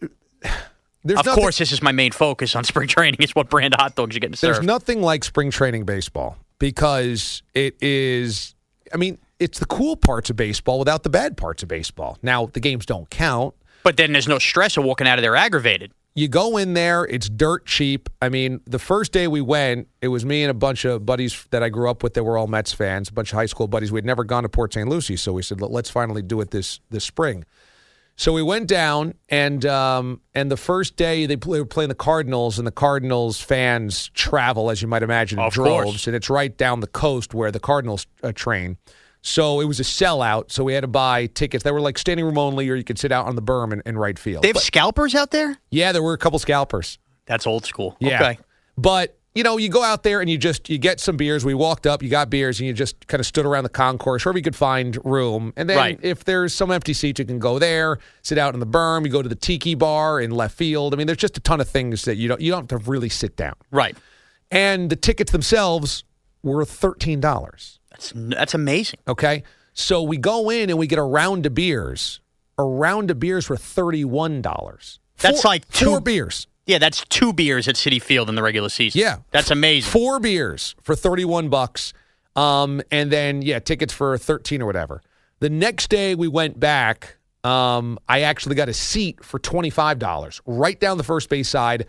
there's 1.04 1.20
of 1.20 1.26
nothing, 1.26 1.42
course, 1.42 1.58
this 1.58 1.72
is 1.72 1.80
my 1.82 1.92
main 1.92 2.12
focus 2.12 2.54
on 2.56 2.64
spring 2.72 2.88
training. 2.88 3.18
Is 3.20 3.34
what 3.34 3.48
brand 3.48 3.74
of 3.74 3.80
hot 3.80 3.94
dogs 3.94 4.14
you're 4.14 4.20
getting 4.20 4.36
There's 4.40 4.56
served. 4.56 4.66
nothing 4.66 5.00
like 5.02 5.24
spring 5.24 5.50
training 5.50 5.84
baseball 5.84 6.36
because 6.58 7.42
it 7.54 7.76
is. 7.80 8.54
I 8.92 8.96
mean, 8.96 9.18
it's 9.38 9.58
the 9.58 9.66
cool 9.66 9.96
parts 9.96 10.28
of 10.30 10.36
baseball 10.36 10.78
without 10.78 11.02
the 11.04 11.10
bad 11.10 11.36
parts 11.36 11.62
of 11.62 11.68
baseball. 11.68 12.18
Now 12.22 12.46
the 12.46 12.60
games 12.60 12.84
don't 12.86 13.08
count. 13.10 13.54
But 13.82 13.96
then 13.96 14.12
there's 14.12 14.28
no 14.28 14.38
stress 14.38 14.76
of 14.76 14.84
walking 14.84 15.06
out 15.06 15.18
of 15.18 15.22
there 15.22 15.36
aggravated. 15.36 15.92
you 16.14 16.28
go 16.28 16.56
in 16.56 16.74
there, 16.74 17.04
it's 17.04 17.28
dirt 17.28 17.64
cheap. 17.66 18.08
I 18.20 18.28
mean, 18.28 18.60
the 18.66 18.78
first 18.78 19.12
day 19.12 19.28
we 19.28 19.40
went, 19.40 19.88
it 20.02 20.08
was 20.08 20.24
me 20.24 20.42
and 20.42 20.50
a 20.50 20.54
bunch 20.54 20.84
of 20.84 21.06
buddies 21.06 21.46
that 21.50 21.62
I 21.62 21.68
grew 21.68 21.88
up 21.88 22.02
with 22.02 22.14
that 22.14 22.24
were 22.24 22.36
all 22.36 22.48
Mets 22.48 22.72
fans, 22.72 23.08
a 23.08 23.12
bunch 23.12 23.32
of 23.32 23.36
high 23.38 23.46
school 23.46 23.68
buddies. 23.68 23.92
We'd 23.92 24.04
never 24.04 24.24
gone 24.24 24.42
to 24.42 24.48
Port 24.48 24.74
St. 24.74 24.88
Lucie, 24.88 25.16
so 25.16 25.32
we 25.32 25.42
said, 25.42 25.60
"Let- 25.60 25.70
let's 25.70 25.90
finally 25.90 26.22
do 26.22 26.40
it 26.40 26.50
this 26.50 26.80
this 26.90 27.04
spring. 27.04 27.44
So 28.16 28.32
we 28.32 28.42
went 28.42 28.66
down, 28.66 29.14
and 29.28 29.64
um, 29.64 30.20
and 30.34 30.50
the 30.50 30.56
first 30.56 30.96
day 30.96 31.24
they, 31.26 31.36
play, 31.36 31.60
were 31.60 31.64
playing 31.66 31.88
the 31.90 31.94
Cardinals, 31.94 32.58
and 32.58 32.66
the 32.66 32.72
Cardinals 32.72 33.40
fans 33.40 34.10
travel, 34.12 34.70
as 34.72 34.82
you 34.82 34.88
might 34.88 35.04
imagine, 35.04 35.38
in 35.38 35.44
Of 35.44 35.52
droves, 35.52 35.84
course. 35.84 36.06
and 36.08 36.16
it's 36.16 36.28
right 36.28 36.56
down 36.56 36.80
the 36.80 36.88
coast 36.88 37.32
where 37.32 37.52
the 37.52 37.60
Cardinals 37.60 38.08
uh, 38.24 38.32
train. 38.32 38.76
So 39.22 39.60
it 39.60 39.64
was 39.64 39.80
a 39.80 39.84
sellout. 39.84 40.50
So 40.52 40.64
we 40.64 40.72
had 40.74 40.82
to 40.82 40.86
buy 40.88 41.26
tickets. 41.26 41.64
They 41.64 41.72
were 41.72 41.80
like 41.80 41.98
standing 41.98 42.24
room 42.24 42.38
only, 42.38 42.68
or 42.68 42.74
you 42.76 42.84
could 42.84 42.98
sit 42.98 43.12
out 43.12 43.26
on 43.26 43.34
the 43.36 43.42
berm 43.42 43.72
in, 43.72 43.82
in 43.84 43.98
right 43.98 44.18
field. 44.18 44.42
They 44.42 44.48
have 44.48 44.58
scalpers 44.58 45.14
out 45.14 45.30
there. 45.32 45.58
yeah, 45.70 45.92
there 45.92 46.02
were 46.02 46.12
a 46.14 46.18
couple 46.18 46.38
scalpers. 46.38 46.98
That's 47.26 47.46
old 47.46 47.66
school. 47.66 47.96
Yeah. 48.00 48.20
Okay. 48.22 48.38
But 48.76 49.14
you 49.34 49.44
know, 49.44 49.56
you 49.56 49.68
go 49.68 49.84
out 49.84 50.02
there 50.02 50.20
and 50.20 50.28
you 50.30 50.36
just 50.38 50.68
you 50.70 50.78
get 50.78 50.98
some 50.98 51.16
beers. 51.16 51.44
We 51.44 51.52
walked 51.54 51.86
up, 51.86 52.02
you 52.02 52.08
got 52.08 52.30
beers, 52.30 52.58
and 52.58 52.66
you 52.66 52.72
just 52.72 53.06
kind 53.06 53.20
of 53.20 53.26
stood 53.26 53.44
around 53.46 53.64
the 53.64 53.68
concourse 53.68 54.24
wherever 54.24 54.38
you 54.38 54.42
could 54.42 54.56
find 54.56 54.98
room. 55.04 55.52
And 55.56 55.68
then 55.68 55.76
Right. 55.76 55.98
if 56.02 56.24
there's 56.24 56.54
some 56.54 56.70
empty 56.72 56.92
seats, 56.92 57.18
you 57.20 57.24
can 57.26 57.38
go 57.38 57.58
there, 57.58 57.98
sit 58.22 58.38
out 58.38 58.54
in 58.54 58.60
the 58.60 58.66
berm. 58.66 59.04
You 59.04 59.12
go 59.12 59.22
to 59.22 59.28
the 59.28 59.36
tiki 59.36 59.74
bar 59.74 60.20
in 60.20 60.30
left 60.32 60.56
field. 60.56 60.92
I 60.92 60.96
mean, 60.96 61.06
there's 61.06 61.18
just 61.18 61.36
a 61.36 61.40
ton 61.40 61.60
of 61.60 61.68
things 61.68 62.04
that 62.04 62.16
you 62.16 62.26
don't 62.28 62.40
you 62.40 62.50
don't 62.50 62.70
have 62.70 62.82
to 62.82 62.90
really 62.90 63.08
sit 63.10 63.36
down. 63.36 63.54
Right. 63.70 63.96
And 64.50 64.90
the 64.90 64.96
tickets 64.96 65.30
themselves 65.32 66.04
were 66.42 66.64
thirteen 66.64 67.20
dollars. 67.20 67.78
That's 67.98 68.12
that's 68.14 68.54
amazing. 68.54 69.00
Okay. 69.08 69.42
So 69.74 70.02
we 70.02 70.16
go 70.16 70.50
in 70.50 70.70
and 70.70 70.78
we 70.78 70.86
get 70.86 70.98
a 70.98 71.02
round 71.02 71.46
of 71.46 71.54
beers. 71.54 72.20
A 72.56 72.64
round 72.64 73.10
of 73.10 73.20
beers 73.20 73.46
for 73.46 73.56
thirty-one 73.56 74.40
dollars. 74.42 74.98
That's 75.18 75.44
like 75.44 75.68
two- 75.68 75.86
four 75.86 76.00
beers. 76.00 76.46
Yeah, 76.66 76.78
that's 76.78 77.02
two 77.08 77.32
beers 77.32 77.66
at 77.66 77.76
Citi 77.76 78.00
Field 78.00 78.28
in 78.28 78.34
the 78.34 78.42
regular 78.42 78.68
season. 78.68 79.00
Yeah. 79.00 79.16
That's 79.30 79.50
amazing. 79.50 79.90
Four 79.90 80.20
beers 80.20 80.74
for 80.82 80.94
31 80.94 81.48
bucks. 81.48 81.94
Um, 82.36 82.82
and 82.90 83.10
then, 83.10 83.40
yeah, 83.40 83.58
tickets 83.58 83.90
for 83.94 84.18
13 84.18 84.60
or 84.60 84.66
whatever. 84.66 85.00
The 85.40 85.48
next 85.48 85.88
day 85.88 86.14
we 86.14 86.28
went 86.28 86.60
back. 86.60 87.16
Um, 87.42 87.98
I 88.06 88.20
actually 88.20 88.54
got 88.54 88.68
a 88.68 88.74
seat 88.74 89.24
for 89.24 89.38
$25 89.38 90.40
right 90.44 90.78
down 90.78 90.98
the 90.98 91.04
first 91.04 91.30
base 91.30 91.48
side, 91.48 91.86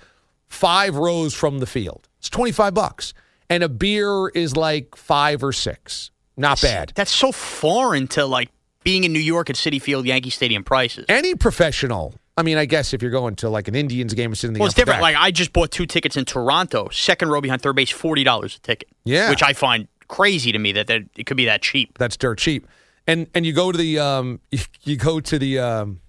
five 0.47 0.95
rows 0.95 1.33
from 1.33 1.59
the 1.59 1.65
field. 1.65 2.07
It's 2.19 2.29
25 2.29 2.73
bucks. 2.73 3.13
And 3.49 3.63
a 3.63 3.69
beer 3.69 4.29
is 4.29 4.55
like 4.55 4.95
five 4.95 5.43
or 5.43 5.51
six. 5.51 6.11
Not 6.37 6.61
bad. 6.61 6.93
That's 6.95 7.11
so 7.11 7.31
foreign 7.31 8.07
to 8.09 8.25
like 8.25 8.49
being 8.83 9.03
in 9.03 9.11
New 9.11 9.19
York 9.19 9.49
at 9.49 9.55
Citi 9.55 9.81
Field, 9.81 10.05
Yankee 10.05 10.29
Stadium 10.29 10.63
prices. 10.63 11.05
Any 11.09 11.35
professional. 11.35 12.13
I 12.37 12.43
mean, 12.43 12.57
I 12.57 12.63
guess 12.65 12.93
if 12.93 13.01
you're 13.01 13.11
going 13.11 13.35
to 13.37 13.49
like 13.49 13.67
an 13.67 13.75
Indians 13.75 14.13
game 14.13 14.33
sitting 14.33 14.51
in 14.51 14.53
the 14.53 14.59
Well, 14.61 14.67
it's 14.67 14.75
different. 14.75 15.01
Like 15.01 15.17
I 15.17 15.31
just 15.31 15.51
bought 15.51 15.71
two 15.71 15.85
tickets 15.85 16.15
in 16.15 16.23
Toronto, 16.23 16.87
second 16.89 17.29
row 17.29 17.41
behind 17.41 17.61
third 17.61 17.75
base, 17.75 17.89
forty 17.89 18.23
dollars 18.23 18.55
a 18.55 18.59
ticket. 18.59 18.87
Yeah. 19.03 19.29
which 19.29 19.43
I 19.43 19.51
find 19.53 19.87
crazy 20.07 20.51
to 20.53 20.59
me 20.59 20.71
that, 20.71 20.87
that 20.87 21.01
it 21.17 21.25
could 21.25 21.37
be 21.37 21.45
that 21.45 21.61
cheap. 21.61 21.97
that's 21.97 22.15
dirt 22.15 22.37
cheap. 22.37 22.67
And 23.07 23.27
and 23.35 23.45
you 23.45 23.51
go 23.51 23.71
to 23.71 23.77
the 23.77 23.99
um 23.99 24.39
you, 24.51 24.59
you 24.83 24.95
go 24.95 25.19
to 25.19 25.37
the 25.37 25.59
um 25.59 25.99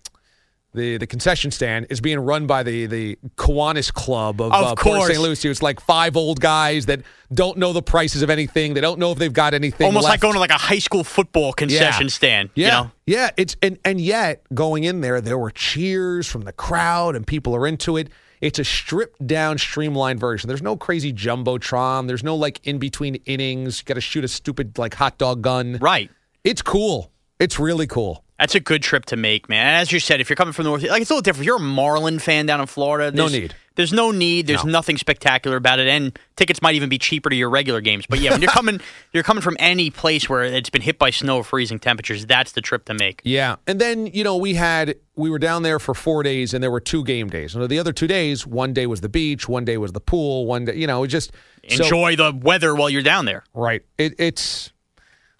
the 0.72 0.98
the 0.98 1.06
concession 1.06 1.50
stand 1.50 1.87
is 1.90 2.00
being 2.00 2.18
run 2.20 2.46
by 2.46 2.62
the 2.62 2.87
the 2.87 3.18
Kiwanis 3.37 3.92
Club 3.92 4.40
of, 4.40 4.52
Of 4.52 4.64
uh, 4.66 4.74
Port. 4.76 5.09
St. 5.09 5.20
Lucie. 5.20 5.48
It's 5.48 5.62
like 5.62 5.80
five 5.80 6.16
old 6.16 6.40
guys 6.40 6.87
that 6.87 7.02
don't 7.33 7.59
know 7.59 7.72
the 7.72 7.83
prices 7.83 8.22
of 8.22 8.30
anything. 8.30 8.74
They 8.74 8.80
don't 8.80 8.98
know 8.98 9.11
if 9.12 9.18
they've 9.18 9.33
got 9.33 9.54
anything. 9.54 9.87
Almost 9.87 10.04
like 10.09 10.20
going 10.20 10.35
to 10.35 10.40
like 10.40 10.50
a 10.50 10.54
high 10.54 10.78
school 10.78 11.02
football 11.04 11.52
concession 11.52 12.09
stand. 12.09 12.50
Yeah, 12.54 12.66
You 12.66 12.72
know? 12.72 12.90
yeah. 13.06 13.30
It's 13.37 13.56
and 13.62 13.78
and 13.85 14.00
yet 14.00 14.42
going 14.54 14.85
in 14.85 15.00
there, 15.00 15.20
there 15.20 15.38
were 15.38 15.50
cheers 15.50 16.28
from 16.28 16.42
the 16.42 16.52
crowd, 16.52 17.16
and 17.16 17.26
people 17.26 17.54
are 17.56 17.66
into 17.66 17.96
it. 17.96 18.09
It's 18.40 18.59
a 18.59 18.64
stripped 18.64 19.26
down, 19.26 19.59
streamlined 19.59 20.18
version. 20.18 20.48
There's 20.48 20.62
no 20.62 20.76
crazy 20.76 21.12
jumbotron. 21.12 22.06
There's 22.06 22.24
no 22.24 22.37
like 22.37 22.59
in 22.66 22.78
between 22.78 23.16
innings. 23.26 23.80
You 23.80 23.85
got 23.85 23.94
to 23.94 24.00
shoot 24.00 24.24
a 24.24 24.28
stupid 24.28 24.78
like 24.78 24.94
hot 24.94 25.18
dog 25.18 25.42
gun. 25.42 25.78
Right. 25.80 26.11
It's 26.42 26.62
cool. 26.62 27.11
It's 27.38 27.59
really 27.59 27.87
cool. 27.87 28.24
That's 28.40 28.55
a 28.55 28.61
good 28.61 28.83
trip 28.83 29.05
to 29.07 29.16
make, 29.16 29.48
man. 29.50 29.66
And 29.66 29.76
as 29.76 29.92
you 29.92 30.00
said, 30.00 30.20
if 30.20 30.31
you're 30.31 30.37
coming 30.37 30.53
from 30.55 30.64
the 30.64 30.70
North, 30.70 30.83
like 30.83 31.03
it's 31.03 31.11
a 31.11 31.14
little 31.14 31.20
different. 31.22 31.42
If 31.42 31.46
you're 31.46 31.57
a 31.59 31.61
Marlin 31.61 32.18
fan 32.18 32.46
down 32.46 32.61
in 32.61 32.66
Florida, 32.66 33.14
No 33.14 33.29
need. 33.29 33.55
There's 33.76 33.92
no 33.92 34.11
need. 34.11 34.46
There's 34.46 34.64
No. 34.64 34.72
nothing 34.72 34.96
spectacular 34.98 35.57
about 35.57 35.79
it, 35.79 35.88
and 35.88 36.18
tickets 36.37 36.61
might 36.61 36.74
even 36.74 36.88
be 36.88 36.98
cheaper 36.98 37.31
to 37.31 37.37
your 37.37 37.48
regular 37.50 37.81
games. 37.81 38.05
But 38.09 38.18
yeah, 38.20 38.31
when 38.33 38.40
you're 38.42 38.50
coming, 38.61 38.81
you're 39.12 39.22
coming 39.22 39.42
from 39.42 39.57
any 39.61 39.90
place 39.90 40.29
where 40.29 40.42
it's 40.42 40.70
been 40.70 40.83
hit 40.83 40.98
by 40.98 41.11
snow 41.11 41.37
or 41.38 41.44
freezing 41.44 41.79
temperatures. 41.79 42.24
That's 42.26 42.53
the 42.53 42.61
trip 42.62 42.87
to 42.87 42.94
make. 42.94 43.20
Yeah, 43.24 43.57
and 43.66 43.79
then 43.81 44.07
you 44.07 44.24
know 44.24 44.37
we 44.37 44.55
had 44.55 44.96
we 45.16 45.29
were 45.31 45.38
down 45.38 45.62
there 45.62 45.79
for 45.79 45.94
four 45.94 46.22
days, 46.22 46.53
and 46.55 46.62
there 46.62 46.70
were 46.70 46.81
two 46.81 47.05
game 47.05 47.29
days. 47.29 47.55
And 47.55 47.68
the 47.68 47.79
other 47.79 47.92
two 47.92 48.07
days, 48.07 48.46
one 48.46 48.72
day 48.72 48.87
was 48.87 49.03
the 49.03 49.09
beach, 49.11 49.48
one 49.48 49.64
day 49.66 49.76
was 49.76 49.92
the 49.92 50.00
pool, 50.00 50.46
one 50.46 50.64
day 50.64 50.76
you 50.76 50.87
know 50.87 51.03
it 51.05 51.09
just 51.09 51.31
so- 51.68 51.85
Enjoy 51.85 52.16
the 52.16 52.33
weather 52.35 52.74
while 52.74 52.88
you're 52.90 53.03
down 53.03 53.26
there. 53.26 53.44
right. 53.55 53.83
It, 53.98 54.14
it's 54.18 54.72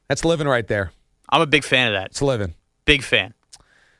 that's 0.09 0.25
living 0.25 0.47
right 0.47 0.67
there. 0.67 0.93
I'm 1.31 1.41
a 1.41 1.47
big 1.47 1.65
fan 1.65 1.89
of 1.89 1.95
that. 1.95 2.07
It's 2.11 2.21
living. 2.23 2.55
Big 2.91 3.03
fan. 3.05 3.35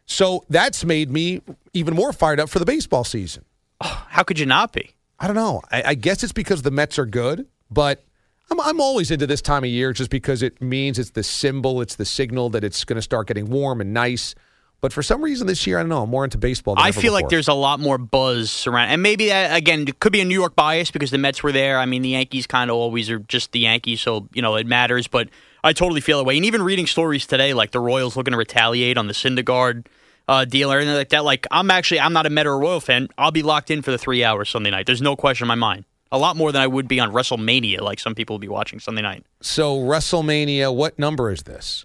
So 0.07 0.45
that's 0.49 0.85
made 0.85 1.11
me 1.11 1.43
even 1.73 1.95
more 1.95 2.13
fired 2.13 2.41
up 2.41 2.49
for 2.49 2.59
the 2.59 2.65
baseball 2.65 3.05
season. 3.05 3.45
Oh, 3.81 4.07
how 4.09 4.25
could 4.25 4.41
you 4.41 4.47
not 4.47 4.73
be? 4.73 4.91
I 5.21 5.29
don't 5.29 5.37
know. 5.37 5.63
I, 5.71 5.83
I 5.87 5.95
guess 5.95 6.25
it's 6.25 6.33
because 6.33 6.63
the 6.63 6.73
Mets 6.73 6.99
are 6.99 7.07
good, 7.07 7.47
but 7.71 8.05
I'm, 8.51 8.61
I'm 8.61 8.81
always 8.81 9.13
into 9.13 9.29
this 9.29 9.41
time 9.41 9.63
of 9.63 9.71
year 9.71 9.93
just 9.93 10.11
because 10.11 10.43
it 10.43 10.61
means 10.61 10.99
it's 10.99 11.11
the 11.11 11.23
symbol, 11.23 11.81
it's 11.81 11.95
the 11.95 12.05
signal 12.05 12.51
that 12.51 12.65
it's 12.65 12.85
going 12.85 12.97
to 12.97 13.03
start 13.03 13.29
getting 13.29 13.49
warm 13.49 13.81
and 13.81 13.95
nice. 13.95 14.35
But 14.81 14.93
for 14.93 15.05
some 15.05 15.23
reason 15.23 15.47
this 15.47 15.69
year, 15.69 15.79
I 15.79 15.83
don't 15.83 15.91
know. 15.91 16.03
I'm 16.03 16.11
more 16.11 16.25
into 16.25 16.39
baseball. 16.39 16.75
Than 16.75 16.85
I 16.85 16.91
feel 16.91 17.13
like 17.13 17.29
there's 17.29 17.49
a 17.49 17.55
lot 17.55 17.79
more 17.79 17.99
buzz 17.99 18.67
around, 18.67 18.89
and 18.89 19.03
maybe 19.03 19.29
that 19.29 19.55
again 19.55 19.87
it 19.87 20.01
could 20.01 20.11
be 20.11 20.23
a 20.23 20.25
New 20.25 20.35
York 20.35 20.57
bias 20.57 20.91
because 20.91 21.11
the 21.11 21.19
Mets 21.19 21.43
were 21.43 21.53
there. 21.53 21.79
I 21.79 21.85
mean, 21.85 22.01
the 22.01 22.09
Yankees 22.09 22.47
kind 22.47 22.71
of 22.71 22.77
always 22.77 23.11
are 23.11 23.19
just 23.19 23.53
the 23.53 23.61
Yankees, 23.61 24.01
so 24.01 24.27
you 24.33 24.41
know 24.41 24.57
it 24.57 24.67
matters. 24.67 25.07
But 25.07 25.29
I 25.63 25.73
totally 25.73 26.01
feel 26.01 26.19
that 26.19 26.25
way. 26.25 26.37
And 26.37 26.45
even 26.47 26.63
reading 26.63 26.87
stories 26.87 27.27
today, 27.27 27.55
like 27.55 27.71
the 27.73 27.81
Royals 27.81 28.17
looking 28.17 28.33
to 28.33 28.39
retaliate 28.39 28.97
on 28.97 29.07
the 29.07 29.13
Syndergaard 29.13 29.87
uh, 30.29 30.45
deal 30.45 30.73
or 30.73 30.77
anything 30.79 30.95
like 30.95 31.09
that. 31.11 31.25
Like 31.25 31.47
I'm 31.51 31.71
actually 31.71 32.01
I'm 32.01 32.13
not 32.13 32.27
a 32.27 32.31
Met 32.31 32.47
or 32.47 32.53
a 32.53 32.59
Royal 32.59 32.81
fan. 32.81 33.09
I'll 33.19 33.31
be 33.33 33.43
locked 33.43 33.71
in 33.71 33.83
for 33.83 33.91
the 33.91 33.99
three 33.99 34.23
hours 34.25 34.49
Sunday 34.49 34.71
night. 34.71 34.87
There's 34.87 35.03
no 35.03 35.17
question 35.17 35.45
in 35.45 35.49
my 35.49 35.55
mind. 35.57 35.85
A 36.13 36.19
lot 36.19 36.37
more 36.37 36.51
than 36.51 36.61
I 36.61 36.67
would 36.67 36.89
be 36.89 36.99
on 36.99 37.13
WrestleMania, 37.13 37.81
like 37.81 38.01
some 38.01 38.15
people 38.17 38.35
will 38.35 38.41
be 38.41 38.49
watching 38.49 38.81
Sunday 38.81 39.03
night. 39.03 39.25
So 39.43 39.79
WrestleMania, 39.79 40.75
what 40.75 40.99
number 40.99 41.31
is 41.31 41.45
this? 41.45 41.85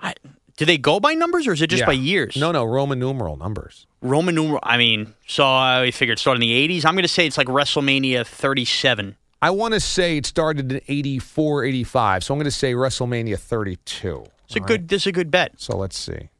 I, 0.00 0.14
do 0.56 0.64
they 0.64 0.78
go 0.78 1.00
by 1.00 1.14
numbers 1.14 1.48
or 1.48 1.52
is 1.54 1.60
it 1.62 1.68
just 1.70 1.80
Yeah. 1.80 1.86
by 1.86 1.92
years? 1.94 2.36
No, 2.36 2.52
no, 2.52 2.64
Roman 2.64 3.00
numeral 3.00 3.36
numbers. 3.36 3.86
Roman 4.00 4.36
numeral. 4.36 4.60
I 4.62 4.76
mean, 4.76 5.14
so 5.26 5.44
I 5.44 5.90
figured 5.92 6.20
starting 6.20 6.42
in 6.42 6.48
the 6.48 6.68
80s. 6.78 6.84
I'm 6.84 6.94
going 6.94 7.02
to 7.02 7.08
say 7.08 7.26
it's 7.26 7.36
like 7.38 7.48
WrestleMania 7.48 8.24
37. 8.24 9.16
I 9.44 9.50
want 9.50 9.74
to 9.74 9.80
say 9.80 10.16
it 10.16 10.24
started 10.24 10.72
in 10.72 10.80
84, 10.88 11.64
85. 11.64 12.24
So 12.24 12.32
I'm 12.32 12.38
going 12.38 12.46
to 12.46 12.50
say 12.50 12.72
WrestleMania 12.72 13.38
32. 13.38 14.24
It's 14.46 14.56
a 14.56 14.60
good. 14.60 14.88
This 14.88 15.02
is 15.02 15.08
a 15.08 15.12
good 15.12 15.30
bet. 15.30 15.60
So 15.60 15.76
let's 15.76 15.98
see. 15.98 16.30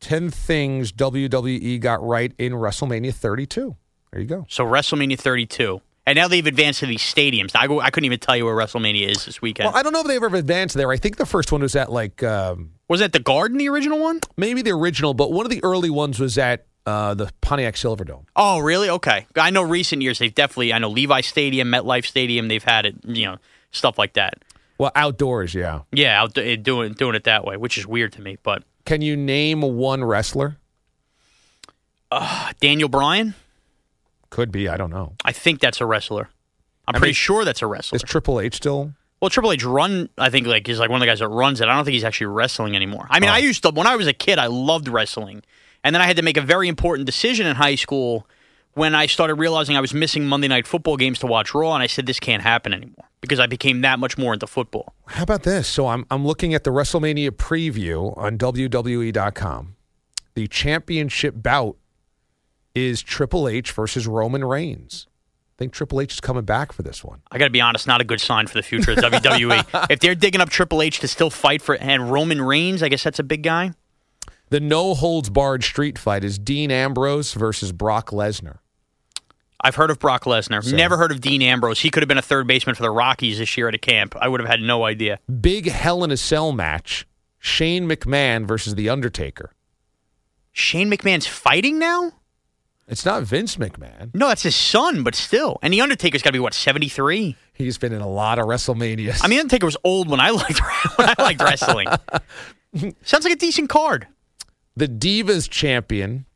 10 0.00 0.30
things 0.30 0.90
WWE 0.90 1.78
got 1.78 2.04
right 2.04 2.32
in 2.36 2.52
WrestleMania 2.54 3.14
32. 3.14 3.76
There 4.10 4.20
you 4.20 4.26
go. 4.26 4.44
So 4.48 4.64
WrestleMania 4.64 5.16
32, 5.16 5.80
and 6.04 6.16
now 6.16 6.26
they've 6.26 6.44
advanced 6.44 6.80
to 6.80 6.86
these 6.86 7.00
stadiums. 7.00 7.52
I, 7.54 7.68
go, 7.68 7.78
I 7.78 7.90
couldn't 7.90 8.06
even 8.06 8.18
tell 8.18 8.36
you 8.36 8.44
where 8.44 8.56
WrestleMania 8.56 9.08
is 9.08 9.24
this 9.24 9.40
weekend. 9.40 9.68
Well, 9.68 9.76
I 9.76 9.84
don't 9.84 9.92
know 9.92 10.00
if 10.00 10.08
they've 10.08 10.20
ever 10.20 10.36
advanced 10.36 10.74
there. 10.74 10.90
I 10.90 10.96
think 10.96 11.16
the 11.16 11.26
first 11.26 11.52
one 11.52 11.60
was 11.60 11.76
at 11.76 11.92
like 11.92 12.24
um, 12.24 12.72
was 12.88 12.98
that 12.98 13.12
the 13.12 13.20
Garden, 13.20 13.58
the 13.58 13.68
original 13.68 14.00
one? 14.00 14.18
maybe 14.36 14.62
the 14.62 14.72
original, 14.72 15.14
but 15.14 15.30
one 15.30 15.46
of 15.46 15.50
the 15.50 15.62
early 15.62 15.90
ones 15.90 16.18
was 16.18 16.36
at 16.38 16.65
uh, 16.86 17.14
the 17.14 17.30
Pontiac 17.40 17.74
Silverdome. 17.74 18.24
Oh, 18.36 18.60
really? 18.60 18.88
Okay. 18.88 19.26
I 19.36 19.50
know 19.50 19.62
recent 19.62 20.02
years 20.02 20.18
they've 20.18 20.34
definitely. 20.34 20.72
I 20.72 20.78
know 20.78 20.88
Levi 20.88 21.20
Stadium, 21.20 21.68
MetLife 21.68 22.06
Stadium. 22.06 22.48
They've 22.48 22.62
had 22.64 22.86
it. 22.86 22.94
You 23.04 23.26
know, 23.26 23.36
stuff 23.72 23.98
like 23.98 24.12
that. 24.14 24.34
Well, 24.78 24.92
outdoors, 24.94 25.54
yeah. 25.54 25.80
Yeah, 25.90 26.20
out, 26.22 26.36
eh, 26.38 26.56
doing 26.56 26.92
doing 26.92 27.14
it 27.14 27.24
that 27.24 27.44
way, 27.44 27.56
which 27.56 27.76
is 27.78 27.86
weird 27.86 28.12
to 28.14 28.20
me. 28.22 28.36
But 28.42 28.62
Can 28.84 29.00
you 29.02 29.16
name 29.16 29.62
one 29.62 30.04
wrestler? 30.04 30.58
Daniel 32.60 32.88
Bryan, 32.88 33.34
Could 34.30 34.50
be. 34.52 34.68
I 34.68 34.76
don't 34.76 34.90
know. 34.90 35.14
I 35.24 35.32
think 35.32 35.60
that's 35.60 35.80
a 35.80 35.86
wrestler. 35.86 36.30
I'm 36.88 36.94
I 36.94 36.98
pretty 36.98 37.08
mean, 37.10 37.14
sure 37.14 37.44
that's 37.44 37.62
a 37.62 37.66
wrestler. 37.66 37.96
Is 37.96 38.02
Triple 38.02 38.40
H 38.40 38.54
still? 38.56 38.92
Well, 39.20 39.28
Triple 39.28 39.52
H 39.52 39.64
run, 39.64 40.08
I 40.16 40.30
think, 40.30 40.46
like 40.46 40.68
is 40.68 40.78
like 40.78 40.88
one 40.88 40.98
of 40.98 41.00
the 41.00 41.06
guys 41.10 41.18
that 41.18 41.28
runs 41.28 41.60
it. 41.60 41.68
I 41.68 41.74
don't 41.74 41.84
think 41.84 41.94
he's 41.94 42.04
actually 42.04 42.28
wrestling 42.28 42.76
anymore. 42.76 43.06
I 43.10 43.18
mean, 43.18 43.28
Oh. 43.30 43.34
I 43.34 43.38
used 43.38 43.62
to 43.64 43.70
when 43.70 43.86
I 43.86 43.96
was 43.96 44.06
a 44.06 44.12
kid, 44.12 44.38
I 44.38 44.46
loved 44.46 44.88
wrestling, 44.88 45.42
and 45.86 45.94
then 45.94 46.02
I 46.02 46.06
had 46.06 46.16
to 46.16 46.22
make 46.22 46.36
a 46.36 46.42
very 46.42 46.66
important 46.66 47.06
decision 47.06 47.46
in 47.46 47.54
high 47.54 47.76
school 47.76 48.26
when 48.74 48.92
I 48.92 49.06
started 49.06 49.36
realizing 49.36 49.76
I 49.76 49.80
was 49.80 49.94
missing 49.94 50.26
Monday 50.26 50.48
night 50.48 50.66
football 50.66 50.96
games 50.96 51.20
to 51.20 51.28
watch 51.28 51.54
Raw, 51.54 51.74
and 51.74 51.82
I 51.82 51.86
said 51.86 52.06
this 52.06 52.18
can't 52.18 52.42
happen 52.42 52.74
anymore 52.74 53.04
because 53.20 53.38
I 53.38 53.46
became 53.46 53.82
that 53.82 54.00
much 54.00 54.18
more 54.18 54.34
into 54.34 54.48
football. 54.48 54.94
How 55.06 55.22
about 55.22 55.44
this? 55.44 55.68
So 55.68 55.86
I'm 55.86 56.04
I'm 56.10 56.26
looking 56.26 56.54
at 56.54 56.64
the 56.64 56.70
WrestleMania 56.70 57.30
preview 57.30 58.18
on 58.18 58.36
WWE.com. 58.36 59.76
The 60.34 60.48
championship 60.48 61.34
bout 61.36 61.76
is 62.74 63.00
Triple 63.00 63.46
H 63.46 63.70
versus 63.70 64.08
Roman 64.08 64.44
Reigns. 64.44 65.06
I 65.54 65.56
think 65.56 65.72
Triple 65.72 66.00
H 66.00 66.14
is 66.14 66.20
coming 66.20 66.44
back 66.44 66.72
for 66.72 66.82
this 66.82 67.04
one. 67.04 67.22
I 67.30 67.38
got 67.38 67.44
to 67.44 67.50
be 67.50 67.60
honest, 67.60 67.86
not 67.86 68.00
a 68.00 68.04
good 68.04 68.20
sign 68.20 68.48
for 68.48 68.54
the 68.54 68.64
future 68.64 68.90
of 68.90 68.98
WWE. 68.98 69.86
if 69.90 70.00
they're 70.00 70.16
digging 70.16 70.40
up 70.40 70.50
Triple 70.50 70.82
H 70.82 70.98
to 70.98 71.06
still 71.06 71.30
fight 71.30 71.62
for 71.62 71.76
and 71.76 72.10
Roman 72.10 72.42
Reigns, 72.42 72.82
I 72.82 72.88
guess 72.88 73.04
that's 73.04 73.20
a 73.20 73.24
big 73.24 73.44
guy. 73.44 73.70
The 74.48 74.60
no 74.60 74.94
holds 74.94 75.28
barred 75.30 75.64
street 75.64 75.98
fight 75.98 76.22
is 76.24 76.38
Dean 76.38 76.70
Ambrose 76.70 77.32
versus 77.34 77.72
Brock 77.72 78.10
Lesnar. 78.10 78.58
I've 79.60 79.74
heard 79.74 79.90
of 79.90 79.98
Brock 79.98 80.24
Lesnar. 80.24 80.62
So- 80.62 80.76
Never 80.76 80.96
heard 80.96 81.10
of 81.10 81.20
Dean 81.20 81.42
Ambrose. 81.42 81.80
He 81.80 81.90
could 81.90 82.02
have 82.02 82.08
been 82.08 82.18
a 82.18 82.22
third 82.22 82.46
baseman 82.46 82.74
for 82.76 82.82
the 82.82 82.90
Rockies 82.90 83.38
this 83.38 83.56
year 83.56 83.68
at 83.68 83.74
a 83.74 83.78
camp. 83.78 84.14
I 84.20 84.28
would 84.28 84.38
have 84.40 84.48
had 84.48 84.60
no 84.60 84.84
idea. 84.84 85.18
Big 85.40 85.68
Hell 85.70 86.04
in 86.04 86.10
a 86.10 86.16
Cell 86.16 86.52
match. 86.52 87.06
Shane 87.38 87.88
McMahon 87.88 88.46
versus 88.46 88.74
The 88.74 88.88
Undertaker. 88.88 89.52
Shane 90.52 90.90
McMahon's 90.90 91.26
fighting 91.26 91.78
now? 91.78 92.12
It's 92.88 93.04
not 93.04 93.24
Vince 93.24 93.56
McMahon. 93.56 94.14
No, 94.14 94.28
that's 94.28 94.42
his 94.44 94.54
son, 94.54 95.02
but 95.02 95.14
still. 95.16 95.58
And 95.62 95.72
the 95.72 95.80
Undertaker's 95.80 96.22
got 96.22 96.30
to 96.30 96.32
be 96.34 96.38
what 96.38 96.54
seventy 96.54 96.88
three. 96.88 97.34
He's 97.52 97.78
been 97.78 97.92
in 97.92 98.00
a 98.00 98.08
lot 98.08 98.38
of 98.38 98.46
WrestleManias. 98.46 99.20
I 99.24 99.28
mean, 99.28 99.40
Undertaker 99.40 99.66
was 99.66 99.76
old 99.82 100.08
when 100.08 100.20
I 100.20 100.30
liked 100.30 100.60
when 100.96 101.08
I 101.08 101.14
liked 101.18 101.42
wrestling. 101.42 101.88
Sounds 103.02 103.24
like 103.24 103.32
a 103.32 103.36
decent 103.36 103.68
card. 103.70 104.06
The 104.76 104.88
Divas 104.88 105.48
champion. 105.48 106.26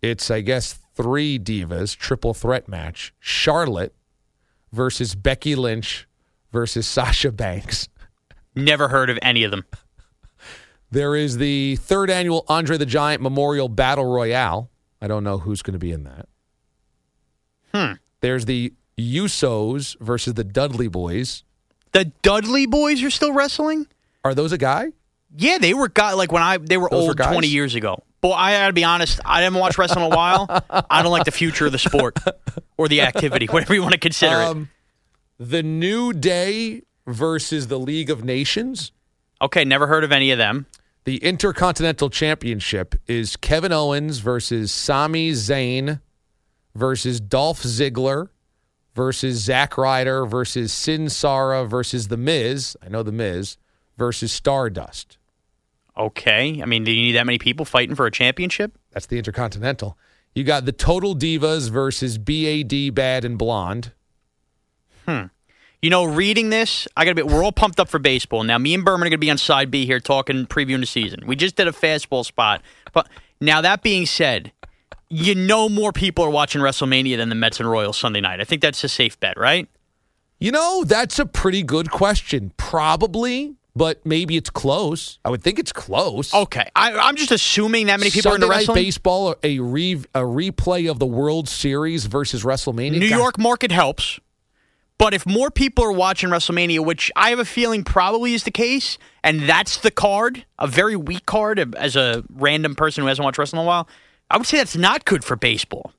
It's 0.00 0.30
I 0.30 0.40
guess 0.40 0.78
three 0.94 1.38
divas 1.38 1.96
triple 1.96 2.34
threat 2.34 2.68
match. 2.68 3.12
Charlotte 3.20 3.94
versus 4.72 5.14
Becky 5.14 5.54
Lynch 5.54 6.08
versus 6.52 6.86
Sasha 6.88 7.32
Banks. 7.32 7.88
Never 8.54 8.88
heard 8.88 9.10
of 9.10 9.18
any 9.22 9.44
of 9.44 9.50
them. 9.50 9.64
There 10.90 11.14
is 11.14 11.36
the 11.36 11.76
third 11.76 12.10
annual 12.10 12.44
Andre 12.48 12.78
the 12.78 12.86
Giant 12.86 13.22
Memorial 13.22 13.68
Battle 13.68 14.06
Royale. 14.06 14.70
I 15.02 15.06
don't 15.06 15.22
know 15.22 15.38
who's 15.38 15.62
going 15.62 15.74
to 15.74 15.78
be 15.78 15.92
in 15.92 16.04
that. 16.04 16.28
Hmm. 17.74 17.92
There's 18.20 18.46
the 18.46 18.72
Usos 18.98 19.98
versus 20.00 20.34
the 20.34 20.44
Dudley 20.44 20.88
Boyz. 20.88 21.42
The 21.92 22.06
Dudley 22.22 22.66
Boyz 22.66 23.04
are 23.06 23.10
still 23.10 23.32
wrestling. 23.32 23.86
Are 24.24 24.34
those 24.34 24.52
a 24.52 24.58
guy? 24.58 24.92
Yeah, 25.36 25.58
they 25.58 25.74
were 25.74 25.88
guy 25.88 26.14
like 26.14 26.32
when 26.32 26.42
I 26.42 26.58
they 26.58 26.76
were 26.76 26.88
Those 26.90 27.08
old 27.08 27.16
guys? 27.16 27.32
twenty 27.32 27.48
years 27.48 27.74
ago. 27.74 28.02
But 28.20 28.32
I 28.32 28.52
gotta 28.52 28.72
be 28.72 28.84
honest, 28.84 29.20
I 29.24 29.42
haven't 29.42 29.60
watched 29.60 29.78
wrestling 29.78 30.06
in 30.06 30.12
a 30.12 30.16
while. 30.16 30.46
I 30.90 31.02
don't 31.02 31.12
like 31.12 31.24
the 31.24 31.30
future 31.30 31.66
of 31.66 31.72
the 31.72 31.78
sport 31.78 32.18
or 32.76 32.88
the 32.88 33.02
activity, 33.02 33.46
whatever 33.50 33.74
you 33.74 33.82
want 33.82 33.92
to 33.92 34.00
consider 34.00 34.40
it. 34.40 34.44
Um, 34.44 34.70
the 35.38 35.62
New 35.62 36.12
Day 36.12 36.82
versus 37.06 37.68
the 37.68 37.78
League 37.78 38.10
of 38.10 38.24
Nations. 38.24 38.90
Okay, 39.40 39.64
never 39.64 39.86
heard 39.86 40.02
of 40.02 40.10
any 40.10 40.32
of 40.32 40.38
them. 40.38 40.66
The 41.04 41.18
Intercontinental 41.18 42.10
Championship 42.10 42.96
is 43.06 43.36
Kevin 43.36 43.72
Owens 43.72 44.18
versus 44.18 44.72
Sami 44.72 45.30
Zayn 45.30 46.00
versus 46.74 47.20
Dolph 47.20 47.62
Ziggler 47.62 48.30
versus 48.94 49.38
Zack 49.38 49.78
Ryder 49.78 50.26
versus 50.26 50.72
Sin 50.72 51.08
Cara 51.08 51.64
versus 51.66 52.08
The 52.08 52.16
Miz. 52.16 52.76
I 52.82 52.88
know 52.88 53.04
The 53.04 53.12
Miz 53.12 53.58
versus 53.96 54.32
Stardust. 54.32 55.17
Okay, 55.98 56.60
I 56.62 56.66
mean, 56.66 56.84
do 56.84 56.92
you 56.92 57.02
need 57.02 57.12
that 57.12 57.26
many 57.26 57.38
people 57.38 57.64
fighting 57.64 57.96
for 57.96 58.06
a 58.06 58.10
championship? 58.10 58.78
That's 58.92 59.06
the 59.06 59.18
Intercontinental. 59.18 59.98
You 60.34 60.44
got 60.44 60.64
the 60.64 60.72
Total 60.72 61.16
Divas 61.16 61.70
versus 61.70 62.18
BAD 62.18 62.94
Bad 62.94 63.24
and 63.24 63.36
Blonde. 63.36 63.92
Hmm. 65.06 65.24
You 65.82 65.90
know, 65.90 66.04
reading 66.04 66.50
this, 66.50 66.86
I 66.96 67.04
gotta 67.04 67.16
be. 67.16 67.22
We're 67.22 67.42
all 67.42 67.52
pumped 67.52 67.80
up 67.80 67.88
for 67.88 67.98
baseball 67.98 68.44
now. 68.44 68.58
Me 68.58 68.74
and 68.74 68.84
Berman 68.84 69.06
are 69.06 69.10
gonna 69.10 69.18
be 69.18 69.30
on 69.30 69.38
side 69.38 69.70
B 69.70 69.86
here 69.86 70.00
talking 70.00 70.46
previewing 70.46 70.80
the 70.80 70.86
season. 70.86 71.26
We 71.26 71.34
just 71.34 71.56
did 71.56 71.66
a 71.66 71.72
fastball 71.72 72.24
spot, 72.24 72.62
but 72.92 73.08
now 73.40 73.60
that 73.60 73.82
being 73.82 74.06
said, 74.06 74.52
you 75.08 75.34
know 75.34 75.68
more 75.68 75.92
people 75.92 76.24
are 76.24 76.30
watching 76.30 76.60
WrestleMania 76.60 77.16
than 77.16 77.28
the 77.28 77.34
Mets 77.34 77.60
and 77.60 77.70
Royals 77.70 77.96
Sunday 77.96 78.20
night. 78.20 78.40
I 78.40 78.44
think 78.44 78.62
that's 78.62 78.82
a 78.84 78.88
safe 78.88 79.18
bet, 79.18 79.38
right? 79.38 79.68
You 80.40 80.52
know, 80.52 80.84
that's 80.84 81.18
a 81.18 81.26
pretty 81.26 81.62
good 81.62 81.90
question. 81.90 82.52
Probably, 82.56 83.56
but 83.78 84.04
maybe 84.04 84.36
it's 84.36 84.50
close. 84.50 85.18
I 85.24 85.30
would 85.30 85.42
think 85.42 85.58
it's 85.58 85.72
close. 85.72 86.34
Okay, 86.34 86.68
I, 86.74 86.92
I'm 86.92 87.16
just 87.16 87.30
assuming 87.30 87.86
that 87.86 88.00
many 88.00 88.10
people 88.10 88.32
Sunday 88.32 88.46
are 88.46 88.50
into 88.52 88.58
wrestling. 88.58 88.74
Night. 88.74 88.84
Baseball, 88.84 89.36
a 89.42 89.58
re, 89.60 89.94
a 90.14 90.20
replay 90.20 90.90
of 90.90 90.98
the 90.98 91.06
World 91.06 91.48
Series 91.48 92.06
versus 92.06 92.42
WrestleMania. 92.44 92.98
New 92.98 93.08
God, 93.08 93.16
York 93.16 93.38
market 93.38 93.70
helps. 93.70 94.18
But 94.98 95.14
if 95.14 95.24
more 95.24 95.50
people 95.50 95.84
are 95.84 95.92
watching 95.92 96.28
WrestleMania, 96.28 96.84
which 96.84 97.12
I 97.14 97.30
have 97.30 97.38
a 97.38 97.44
feeling 97.44 97.84
probably 97.84 98.34
is 98.34 98.42
the 98.42 98.50
case, 98.50 98.98
and 99.22 99.48
that's 99.48 99.78
the 99.78 99.92
card, 99.92 100.44
a 100.58 100.66
very 100.66 100.96
weak 100.96 101.24
card 101.24 101.74
as 101.76 101.94
a 101.94 102.24
random 102.34 102.74
person 102.74 103.02
who 103.02 103.08
hasn't 103.08 103.24
watched 103.24 103.38
wrestling 103.38 103.60
in 103.60 103.64
a 103.64 103.68
while, 103.68 103.88
I 104.28 104.36
would 104.36 104.46
say 104.46 104.56
that's 104.56 104.76
not 104.76 105.04
good 105.04 105.22
for 105.22 105.36
baseball. 105.36 105.92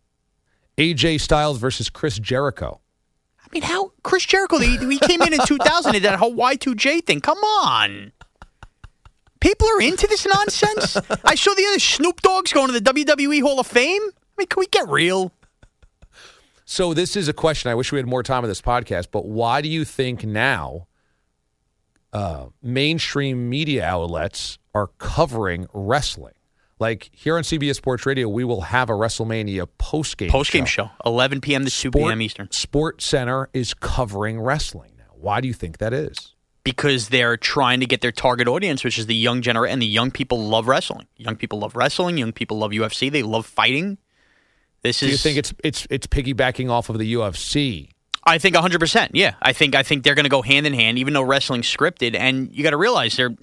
AJ 0.78 1.22
Styles 1.22 1.60
versus 1.60 1.89
Chris 1.89 2.20
Jericho. 2.20 2.82
I 3.49 3.55
mean, 3.55 3.63
how 3.63 3.91
Chris 4.03 4.25
Jericho? 4.25 4.59
He, 4.59 4.77
he 4.77 4.99
came 4.99 5.21
in 5.23 5.33
in 5.33 5.39
2000 5.45 5.95
and 5.95 6.05
that 6.05 6.19
whole 6.19 6.35
Y2J 6.35 7.03
thing. 7.05 7.19
Come 7.19 7.39
on, 7.39 8.12
people 9.39 9.67
are 9.67 9.81
into 9.81 10.05
this 10.07 10.25
nonsense. 10.27 10.97
I 11.25 11.35
saw 11.35 11.53
the 11.55 11.65
other 11.65 11.79
Snoop 11.79 12.21
Dogg's 12.21 12.53
going 12.53 12.67
to 12.71 12.79
the 12.79 12.93
WWE 12.93 13.41
Hall 13.41 13.59
of 13.59 13.67
Fame. 13.67 14.01
I 14.03 14.12
mean, 14.38 14.47
can 14.47 14.59
we 14.59 14.67
get 14.67 14.88
real? 14.88 15.31
So 16.65 16.93
this 16.93 17.15
is 17.15 17.27
a 17.27 17.33
question. 17.33 17.71
I 17.71 17.75
wish 17.75 17.91
we 17.91 17.97
had 17.97 18.05
more 18.05 18.21
time 18.21 18.43
on 18.43 18.49
this 18.49 18.62
podcast, 18.62 19.07
but 19.12 19.25
why 19.25 19.62
do 19.62 19.67
you 19.67 19.83
think 19.83 20.23
now 20.23 20.85
uh, 22.13 22.47
mainstream 22.62 23.49
media 23.49 23.83
outlets 23.83 24.59
are 24.75 24.88
covering 24.99 25.67
wrestling? 25.73 26.35
Like 26.80 27.10
here 27.13 27.36
on 27.36 27.44
CBS 27.44 27.76
Sports 27.76 28.06
Radio, 28.06 28.30
we 28.30 28.44
will 28.46 28.62
have 28.62 28.89
a 28.89 28.94
WrestleMania 28.94 29.68
post 29.78 30.18
game 30.18 30.30
Post 30.30 30.52
game 30.52 30.65
show, 30.65 30.89
11 31.06 31.42
p.m. 31.42 31.65
to 31.65 31.72
2 31.72 31.92
p.m. 31.92 32.22
Eastern. 32.22 32.48
SportsCenter 32.48 33.48
is 33.54 33.74
covering 33.74 34.39
wrestling 34.39 34.94
now. 34.98 35.04
Why 35.13 35.42
do 35.42 35.48
you 35.48 35.54
think 35.54 35.80
that 35.80 35.94
is? 35.94 36.34
because 36.63 37.10
they're 37.10 37.38
trying 37.38 37.80
to 37.80 37.86
get 37.88 38.02
their 38.02 38.12
target 38.12 38.48
audience, 38.48 38.84
which 38.84 39.00
is 39.00 39.08
the 39.08 39.15
young 39.15 39.42
generation, 39.42 39.74
and 39.74 39.82
the 39.82 39.88
young 39.88 40.12
people 40.12 40.38
love 40.38 40.68
wrestling. 40.68 41.08
Young 41.18 41.36
people 41.36 41.58
love 41.58 41.76
wrestling. 41.76 42.18
Young 42.18 42.32
people 42.32 42.60
love 42.60 42.72
UFC. 42.72 43.12
They 43.12 43.24
love 43.24 43.46
fighting. 43.46 43.98
This 44.84 45.00
Do 45.00 45.08
is. 45.08 45.13
you 45.13 45.18
think 45.18 45.38
it's 45.38 45.54
it's 45.63 45.88
it's 45.89 46.06
piggybacking 46.06 46.70
off 46.70 46.89
of 46.89 47.00
the 47.00 47.13
UFC? 47.13 47.89
I 48.24 48.38
think 48.38 48.54
100. 48.54 48.80
percent 48.80 49.12
Yeah, 49.15 49.34
I 49.42 49.54
think 49.54 49.74
I 49.74 49.84
think 49.84 50.04
they're 50.04 50.15
going 50.15 50.26
to 50.26 50.30
go 50.30 50.42
hand 50.42 50.68
in 50.68 50.74
hand, 50.74 51.00
even 51.00 51.13
though 51.13 51.24
wrestling's 51.24 51.65
scripted. 51.65 52.15
And 52.15 52.54
you 52.54 52.63
got 52.63 52.72
to 52.72 52.78
realize 52.78 53.18
they're 53.18 53.36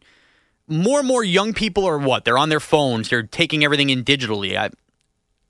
more 0.69 0.99
and 0.99 1.09
more 1.09 1.23
young 1.25 1.53
people 1.53 1.85
are 1.87 1.99
what 1.99 2.25
they're 2.25 2.39
on 2.39 2.49
their 2.49 2.61
phones. 2.61 3.09
They're 3.09 3.23
taking 3.23 3.65
everything 3.65 3.91
in 3.91 4.05
digitally. 4.05 4.57
I, 4.57 4.71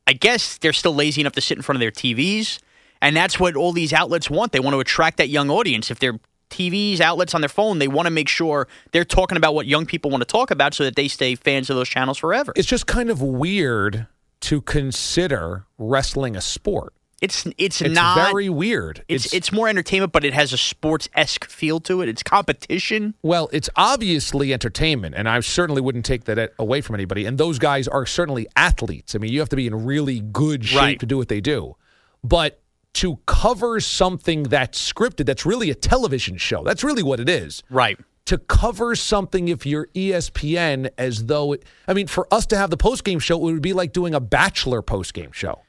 I 0.07 0.13
guess 0.13 0.59
they're 0.59 0.73
still 0.73 0.95
lazy 0.95 1.21
enough 1.21 1.33
to 1.35 1.41
sit 1.41 1.57
in 1.57 1.63
front 1.63 1.77
of 1.77 1.81
their 1.81 1.91
TVs, 1.91 2.59
and 3.01 3.17
that's 3.17 3.41
what 3.41 3.57
all 3.57 3.73
these 3.73 3.93
outlets 3.93 4.31
want. 4.31 4.53
They 4.53 4.61
want 4.61 4.75
to 4.75 4.81
attract 4.81 5.17
that 5.19 5.29
young 5.29 5.51
audience. 5.51 5.91
If 5.91 5.99
they're 5.99 6.19
TVs, 6.51 7.01
outlets 7.01 7.35
on 7.35 7.41
their 7.41 7.49
phone, 7.49 7.79
they 7.79 7.89
want 7.89 8.07
to 8.07 8.11
make 8.11 8.29
sure 8.29 8.69
they're 8.93 9.05
talking 9.05 9.37
about 9.37 9.55
what 9.55 9.67
young 9.67 9.85
people 9.87 10.11
want 10.11 10.21
to 10.23 10.27
talk 10.27 10.51
about, 10.51 10.75
so 10.75 10.85
that 10.85 10.97
they 10.97 11.09
stay 11.09 11.35
fans 11.35 11.71
of 11.71 11.77
those 11.77 11.89
channels 11.89 12.19
forever. 12.19 12.53
It's 12.57 12.69
just 12.69 12.87
kind 12.87 13.11
of 13.11 13.21
weird 13.21 14.07
to 14.41 14.61
consider 14.61 15.67
wrestling 15.79 16.37
a 16.37 16.41
sport. 16.41 16.93
It's 17.23 17.47
it's, 17.57 17.81
It's 17.81 17.95
not 17.95 18.31
very 18.31 18.49
weird. 18.51 19.03
It's, 19.09 19.33
it's 19.33 19.51
more 19.51 19.69
entertainment, 19.69 20.13
but 20.13 20.23
it 20.25 20.35
has 20.35 20.53
a 20.53 20.59
sports 20.59 21.09
esque 21.15 21.47
feel 21.49 21.81
to 21.81 22.03
it. 22.03 22.09
It's 22.11 22.23
competition. 22.23 23.15
well, 23.23 23.49
it's 23.53 23.71
obviously 23.75 24.53
entertainment, 24.53 25.15
and 25.17 25.27
I 25.29 25.41
certainly 25.41 25.81
wouldn't 25.81 26.05
take 26.05 26.25
that 26.25 26.53
away 26.59 26.83
from 26.83 26.95
anybody. 26.95 27.25
And 27.25 27.39
those 27.39 27.59
guys 27.59 27.89
are 27.89 28.05
certainly 28.05 28.47
athletes. 28.55 29.15
I 29.15 29.19
mean, 29.19 29.33
you 29.33 29.41
have 29.41 29.49
to 29.49 29.57
be 29.57 29.67
in 29.67 29.87
really 29.87 30.21
good 30.21 30.65
shape 30.67 30.79
Right. 30.79 31.01
to 31.01 31.07
do 31.07 31.17
what 31.17 31.29
they 31.29 31.41
do. 31.41 31.77
But 32.23 32.61
to 32.95 33.19
cover 33.27 33.81
something 33.81 34.43
that's 34.45 34.93
scripted, 34.93 35.25
that's 35.27 35.47
really 35.47 35.71
a 35.71 35.75
television 35.75 36.37
show. 36.37 36.63
That's 36.65 36.85
really 36.85 37.03
what 37.03 37.19
it 37.21 37.29
is. 37.31 37.63
Right. 37.71 37.99
to 38.27 38.39
cover 38.39 38.97
something 38.97 39.47
if 39.49 39.65
you're 39.65 39.87
ESPN 39.95 40.91
as 40.99 41.27
though 41.27 41.53
it 41.53 41.65
I 41.87 41.93
mean 41.95 42.09
for 42.09 42.27
us 42.35 42.45
to 42.47 42.57
have 42.57 42.71
the 42.71 42.77
post 42.77 43.05
game 43.05 43.21
show 43.21 43.37
it 43.39 43.53
would 43.53 43.63
be 43.63 43.73
like 43.73 43.93
doing 43.93 44.15
a 44.15 44.21
bachelor 44.21 44.83
post 44.83 45.15
game 45.15 45.31
show. 45.33 45.61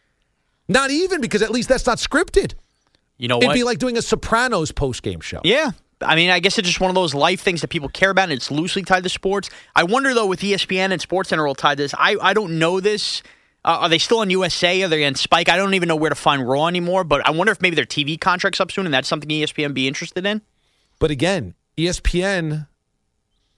Not 0.67 0.91
even 0.91 1.21
because 1.21 1.41
at 1.41 1.51
least 1.51 1.69
that's 1.69 1.85
not 1.85 1.97
scripted. 1.97 2.53
You 3.17 3.27
know 3.27 3.37
It'd 3.37 3.47
what? 3.47 3.53
be 3.53 3.63
like 3.63 3.79
doing 3.79 3.97
a 3.97 4.01
Sopranos 4.01 4.71
post 4.71 5.03
game 5.03 5.21
show. 5.21 5.41
yeah. 5.43 5.71
I 5.99 6.15
mean, 6.15 6.29
I 6.29 6.37
guess 6.39 6.59
it's 6.59 6.67
just 6.67 6.79
one 6.79 6.89
of 6.91 6.95
those 6.95 7.15
life 7.15 7.41
things 7.41 7.61
that 7.61 7.69
people 7.69 7.89
care 7.89 8.11
about, 8.11 8.25
and 8.25 8.33
it's 8.33 8.51
loosely 8.51 8.83
tied 8.83 9.01
to 9.01 9.09
sports. 9.09 9.49
I 9.75 9.83
wonder 9.83 10.13
though, 10.13 10.27
with 10.27 10.41
ESPN 10.41 10.91
and 10.91 11.01
SportsCenter 11.01 11.47
all 11.47 11.55
tied 11.55 11.77
to 11.77 11.83
this, 11.85 11.95
I 11.97 12.17
I 12.21 12.33
don't 12.33 12.59
know 12.59 12.79
this. 12.79 13.23
Uh, 13.65 13.79
are 13.81 13.89
they 13.89 13.97
still 13.97 14.19
on 14.19 14.29
USA? 14.29 14.83
Are 14.83 14.87
they 14.87 15.03
on 15.05 15.15
Spike? 15.15 15.49
I 15.49 15.57
don't 15.57 15.73
even 15.73 15.87
know 15.87 15.95
where 15.95 16.09
to 16.09 16.15
find 16.15 16.47
Raw 16.47 16.67
anymore. 16.67 17.03
But 17.03 17.25
I 17.25 17.31
wonder 17.31 17.51
if 17.51 17.63
maybe 17.63 17.75
their 17.75 17.85
TV 17.85 18.21
contract's 18.21 18.61
up 18.61 18.71
soon, 18.71 18.85
and 18.85 18.93
that's 18.93 19.07
something 19.07 19.27
ESPN 19.27 19.73
be 19.73 19.87
interested 19.87 20.23
in. 20.23 20.43
But 20.99 21.09
again, 21.09 21.55
ESPN 21.79 22.67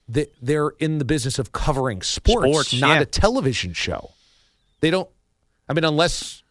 they, 0.07 0.27
they're 0.41 0.69
in 0.79 0.97
the 0.97 1.05
business 1.05 1.39
of 1.39 1.51
covering 1.51 2.01
sports, 2.01 2.49
Sports, 2.49 2.73
not 2.79 2.95
yeah. 2.95 3.01
a 3.01 3.05
television 3.05 3.73
show. 3.73 4.11
They 4.79 4.89
don't 4.91 5.09
I 5.67 5.73
mean 5.73 5.83
unless 5.83 6.41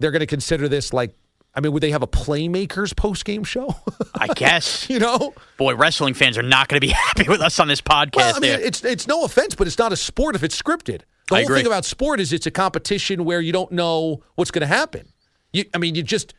they're 0.00 0.10
going 0.10 0.20
to 0.20 0.26
consider 0.26 0.68
this 0.68 0.92
like 0.92 1.14
I 1.54 1.60
mean 1.60 1.72
would 1.72 1.82
they 1.82 1.90
have 1.92 2.02
a 2.02 2.06
playmakers 2.08 2.94
post 2.96 3.24
game 3.24 3.44
show? 3.44 3.74
I 4.14 4.28
guess. 4.28 4.88
you 4.90 4.98
know? 4.98 5.34
Boy, 5.56 5.74
wrestling 5.76 6.14
fans 6.14 6.36
are 6.38 6.42
not 6.42 6.68
going 6.68 6.80
to 6.80 6.86
be 6.86 6.92
happy 7.06 7.28
with 7.28 7.40
us 7.40 7.58
on 7.60 7.68
this 7.68 7.80
podcast. 7.80 8.16
Well, 8.16 8.36
I 8.36 8.40
mean, 8.40 8.50
there. 8.52 8.60
it's 8.60 8.84
it's 8.84 9.06
no 9.06 9.24
offense, 9.24 9.54
but 9.54 9.66
it's 9.66 9.78
not 9.78 9.92
a 9.92 9.96
sport 9.96 10.34
if 10.34 10.42
it's 10.42 10.60
scripted. 10.60 11.02
The 11.28 11.36
I 11.36 11.38
whole 11.38 11.44
agree. 11.46 11.58
thing 11.58 11.66
about 11.66 11.84
sport 11.84 12.18
is 12.18 12.32
it's 12.32 12.46
a 12.46 12.50
competition 12.50 13.24
where 13.24 13.40
you 13.40 13.52
don't 13.52 13.70
know 13.72 14.22
what's 14.34 14.50
going 14.50 14.62
to 14.62 14.66
happen. 14.66 15.06
You, 15.52 15.64
I 15.74 15.78
mean, 15.78 15.94
you 15.94 16.02
just 16.02 16.34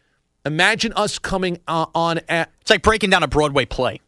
imagine 0.45 0.91
us 0.93 1.19
coming 1.19 1.60
uh, 1.67 1.86
on 1.95 2.19
at 2.28 2.52
it's 2.62 2.69
like 2.69 2.82
breaking 2.82 3.10
down 3.10 3.24
a 3.24 3.28
Broadway 3.28 3.65
play. 3.65 4.02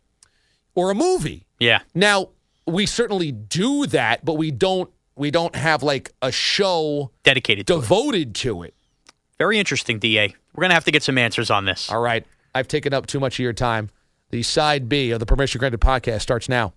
or 0.76 0.90
a 0.92 0.96
movie. 0.96 1.46
Yeah. 1.60 1.82
Now 1.94 2.30
we 2.66 2.86
certainly 2.86 3.32
do 3.32 3.86
that, 3.88 4.24
but 4.26 4.34
we 4.34 4.52
don't 4.52 4.90
we 5.16 5.32
don't 5.32 5.56
have 5.56 5.84
like 5.84 6.12
a 6.22 6.32
show 6.32 7.12
Dedicated 7.24 7.68
to 7.68 7.74
it. 7.74 7.82
devoted 7.82 8.36
to 8.36 8.64
it. 8.64 8.74
Very 9.44 9.60
interesting, 9.60 10.00
DA. 10.00 10.34
We're 10.56 10.62
going 10.62 10.70
to 10.70 10.74
have 10.74 10.86
to 10.86 10.92
get 10.92 11.04
some 11.04 11.18
answers 11.18 11.52
on 11.52 11.66
this. 11.66 11.92
All 11.92 12.00
right, 12.00 12.26
I've 12.56 12.70
taken 12.70 12.94
up 12.94 13.08
too 13.08 13.20
much 13.20 13.36
of 13.36 13.40
your 13.40 13.52
time. 13.52 13.90
The 14.30 14.42
side 14.42 14.88
B 14.88 15.12
of 15.12 15.20
the 15.20 15.26
Permission 15.26 15.60
Granted 15.60 15.82
podcast 15.82 16.22
starts 16.22 16.48
now. 16.48 16.72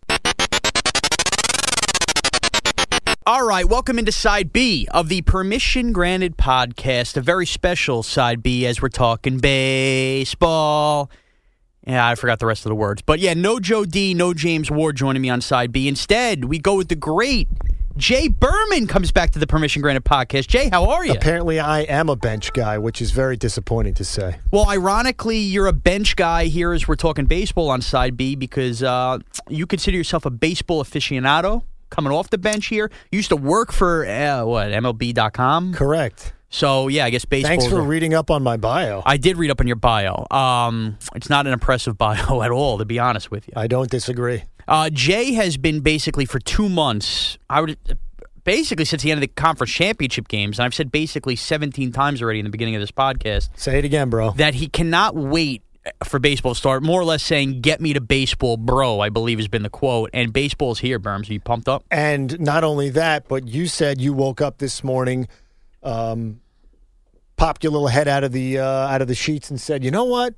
All 3.25 3.47
right, 3.47 3.69
welcome 3.69 4.01
into 4.01 4.11
side 4.11 4.53
B 4.53 4.89
of 4.91 5.09
the 5.09 5.23
Permission 5.23 5.93
Granted 5.93 6.37
podcast, 6.37 7.17
a 7.17 7.21
very 7.21 7.47
special 7.47 8.03
side 8.03 8.43
B 8.43 8.67
as 8.67 8.83
we're 8.83 8.89
talking 8.89 9.39
baseball. 9.39 11.09
Yeah, 11.87 12.05
I 12.05 12.17
forgot 12.17 12.41
the 12.41 12.47
rest 12.47 12.67
of 12.67 12.71
the 12.71 12.75
words. 12.75 13.01
But 13.01 13.21
yeah, 13.21 13.35
no 13.35 13.61
Joe 13.61 13.85
D, 13.85 14.13
no 14.13 14.35
James 14.35 14.73
Ward 14.73 14.97
joining 14.97 15.23
me 15.23 15.31
on 15.31 15.41
side 15.41 15.71
B. 15.71 15.87
Instead, 15.87 16.47
we 16.47 16.59
go 16.59 16.75
with 16.75 16.89
the 16.89 16.97
great 16.97 17.47
Jay 17.97 18.29
Berman 18.29 18.87
comes 18.87 19.11
back 19.11 19.31
to 19.31 19.39
the 19.39 19.47
Permission 19.47 19.81
Granted 19.81 20.05
podcast. 20.05 20.49
Jay, 20.49 20.69
how 20.69 20.91
are 20.91 21.07
you? 21.07 21.13
Apparently, 21.13 21.59
I 21.59 21.81
am 21.81 22.11
a 22.11 22.17
bench 22.17 22.53
guy, 22.53 22.77
which 22.77 23.01
is 23.01 23.11
very 23.11 23.39
disappointing 23.39 23.95
to 23.95 24.05
say. 24.05 24.37
Well, 24.53 24.69
ironically, 24.69 25.39
you're 25.39 25.67
a 25.67 25.73
bench 25.73 26.15
guy 26.15 26.45
here 26.45 26.73
as 26.73 26.87
we're 26.87 26.97
talking 26.97 27.25
baseball 27.25 27.71
on 27.71 27.81
side 27.81 28.15
B 28.19 28.35
because 28.37 28.83
uh, 28.83 29.19
you 29.49 29.67
consider 29.67 29.97
yourself 29.97 30.27
a 30.27 30.31
baseball 30.31 30.85
aficionado 30.85 31.63
coming 31.89 32.13
off 32.13 32.29
the 32.29 32.37
bench 32.37 32.67
here. 32.67 32.91
You 33.11 33.17
used 33.17 33.31
to 33.31 33.37
work 33.37 33.73
for, 33.73 34.05
uh, 34.05 34.45
what, 34.45 34.69
MLB.com? 34.69 35.73
Correct. 35.73 36.35
So, 36.51 36.89
yeah, 36.89 37.07
I 37.07 37.11
guess 37.11 37.25
baseball. 37.25 37.49
Thanks 37.49 37.67
for 37.67 37.81
reading 37.81 38.13
up 38.13 38.31
on 38.31 38.43
my 38.43 38.59
bio. 38.59 39.03
I 39.07 39.17
did 39.17 39.39
read 39.39 39.51
up 39.51 39.61
on 39.61 39.67
your 39.67 39.77
bio. 39.77 40.27
Um, 40.31 40.99
it's 41.15 41.31
not 41.31 41.47
an 41.47 41.55
impressive 41.55 41.97
bio 41.99 42.43
at 42.43 42.51
all, 42.51 42.77
to 42.77 42.85
be 42.85 42.99
honest 42.99 43.31
with 43.31 43.49
you. 43.49 43.55
I 43.57 43.67
don't 43.69 43.91
disagree. 43.91 44.43
Uh, 44.69 44.91
Jay 44.91 45.33
has 45.35 45.57
been 45.57 45.81
basically 45.81 46.25
for 46.25 46.39
two 46.39 46.69
months. 46.69 47.39
I 47.49 47.61
would 47.61 47.79
basically 48.45 48.85
since 48.85 49.03
the 49.03 49.11
end 49.11 49.19
of 49.19 49.23
the 49.23 49.29
conference 49.29 49.73
championship 49.73 50.29
games, 50.29 50.59
and 50.59 50.65
I've 50.67 50.75
said 50.75 50.91
basically 50.93 51.37
17 51.37 51.93
times 51.93 52.23
already 52.23 52.39
in 52.41 52.45
the 52.45 52.51
beginning 52.51 52.75
of 52.75 52.81
this 52.81 52.91
podcast 52.93 53.51
Say 53.57 53.79
it 53.79 53.85
again, 53.85 54.11
bro. 54.11 54.31
that 54.33 54.55
he 54.55 54.69
cannot 54.69 55.15
wait 55.15 55.63
for 56.05 56.19
baseball 56.19 56.53
to 56.55 56.59
start. 56.59 56.83
More 56.83 57.01
or 57.01 57.05
less 57.05 57.23
saying, 57.23 57.61
"Get 57.61 57.81
me 57.81 57.93
to 57.93 58.01
baseball, 58.01 58.57
bro." 58.57 58.99
I 58.99 59.09
believe 59.09 59.39
has 59.39 59.47
been 59.47 59.63
the 59.63 59.71
quote. 59.71 60.11
And 60.13 60.33
baseball's 60.33 60.81
here, 60.81 60.99
Berms. 60.99 61.31
Are 61.31 61.33
you 61.33 61.39
pumped 61.41 61.69
up? 61.69 61.85
And 61.93 62.41
not 62.41 62.65
only 62.65 62.91
that, 62.91 63.29
but 63.29 63.47
you 63.47 63.69
said 63.69 64.01
you 64.01 64.13
woke 64.13 64.41
up 64.41 64.59
this 64.59 64.83
morning, 64.83 65.29
um, 65.85 66.41
popped 67.37 67.63
your 67.63 67.71
little 67.73 67.87
head 67.87 68.09
out 68.09 68.25
of 68.25 68.33
the 68.33 68.59
uh, 68.59 68.65
out 68.65 69.01
of 69.01 69.07
the 69.07 69.15
sheets, 69.15 69.49
and 69.49 69.61
said, 69.61 69.85
"You 69.85 69.93
know 69.93 70.05
what? 70.05 70.35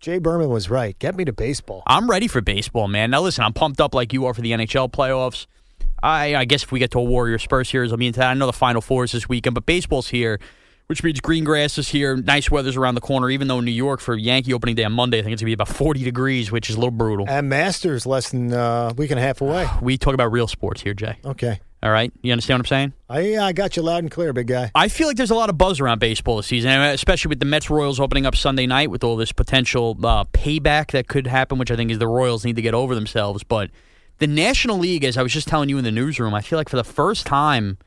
Jay 0.00 0.18
Berman 0.18 0.48
was 0.48 0.70
right. 0.70 0.98
Get 0.98 1.16
me 1.16 1.24
to 1.24 1.32
baseball." 1.32 1.82
I'm 1.86 2.08
ready 2.08 2.28
for 2.28 2.40
baseball, 2.40 2.88
man. 2.88 3.10
Now 3.10 3.22
listen, 3.22 3.44
I'm 3.44 3.52
pumped 3.52 3.80
up 3.80 3.94
like 3.94 4.12
you 4.12 4.26
are 4.26 4.34
for 4.34 4.40
the 4.40 4.52
NHL 4.52 4.90
playoffs. 4.90 5.46
I, 6.02 6.36
I 6.36 6.44
guess 6.44 6.62
if 6.62 6.72
we 6.72 6.78
get 6.78 6.90
to 6.92 6.98
a 6.98 7.02
Warrior 7.02 7.38
Spurs 7.38 7.68
series, 7.68 7.92
I 7.92 7.96
mean. 7.96 8.18
I 8.20 8.34
know 8.34 8.46
the 8.46 8.52
Final 8.52 8.80
Four 8.80 9.04
is 9.04 9.12
this 9.12 9.28
weekend, 9.28 9.54
but 9.54 9.66
baseball's 9.66 10.08
here, 10.08 10.38
which 10.86 11.02
means 11.02 11.20
green 11.20 11.42
grass 11.42 11.78
is 11.78 11.88
here. 11.88 12.16
Nice 12.16 12.50
weather's 12.50 12.76
around 12.76 12.94
the 12.94 13.00
corner, 13.00 13.30
even 13.30 13.48
though 13.48 13.60
New 13.60 13.72
York 13.72 14.00
for 14.00 14.14
Yankee 14.14 14.52
opening 14.52 14.74
day 14.74 14.84
on 14.84 14.92
Monday, 14.92 15.18
I 15.18 15.22
think 15.22 15.32
it's 15.32 15.42
going 15.42 15.50
to 15.50 15.56
be 15.56 15.62
about 15.62 15.68
40 15.68 16.04
degrees, 16.04 16.52
which 16.52 16.70
is 16.70 16.76
a 16.76 16.78
little 16.78 16.90
brutal. 16.92 17.26
And 17.28 17.48
Masters 17.48 18.06
less 18.06 18.30
than 18.30 18.52
uh, 18.52 18.90
a 18.90 18.94
week 18.94 19.10
and 19.10 19.18
a 19.18 19.22
half 19.22 19.40
away. 19.40 19.66
We 19.80 19.98
talk 19.98 20.14
about 20.14 20.30
real 20.30 20.46
sports 20.46 20.82
here, 20.82 20.94
Jay. 20.94 21.16
Okay, 21.24 21.60
All 21.86 21.92
right? 21.92 22.12
You 22.20 22.32
understand 22.32 22.58
what 22.58 22.66
I'm 22.66 22.68
saying? 22.68 22.92
I 23.08 23.38
I 23.38 23.52
got 23.52 23.76
you 23.76 23.82
loud 23.82 23.98
and 23.98 24.10
clear, 24.10 24.32
big 24.32 24.48
guy. 24.48 24.72
I 24.74 24.88
feel 24.88 25.06
like 25.06 25.16
there's 25.16 25.30
a 25.30 25.36
lot 25.36 25.50
of 25.50 25.56
buzz 25.56 25.78
around 25.78 26.00
baseball 26.00 26.38
this 26.38 26.48
season, 26.48 26.68
especially 26.72 27.28
with 27.28 27.38
the 27.38 27.46
Mets 27.46 27.70
Royals 27.70 28.00
opening 28.00 28.26
up 28.26 28.34
Sunday 28.34 28.66
night 28.66 28.90
with 28.90 29.04
all 29.04 29.14
this 29.14 29.30
potential 29.30 29.96
uh, 30.02 30.24
payback 30.24 30.90
that 30.90 31.06
could 31.06 31.28
happen, 31.28 31.58
which 31.58 31.70
I 31.70 31.76
think 31.76 31.92
is 31.92 32.00
the 32.00 32.08
Royals 32.08 32.44
need 32.44 32.56
to 32.56 32.62
get 32.62 32.74
over 32.74 32.96
themselves. 32.96 33.44
But 33.44 33.70
the 34.18 34.26
National 34.26 34.78
League, 34.78 35.04
as 35.04 35.16
I 35.16 35.22
was 35.22 35.32
just 35.32 35.46
telling 35.46 35.68
you 35.68 35.78
in 35.78 35.84
the 35.84 35.92
newsroom, 35.92 36.34
I 36.34 36.40
feel 36.40 36.58
like 36.58 36.68
for 36.68 36.76
the 36.76 36.82
first 36.82 37.24
time 37.24 37.78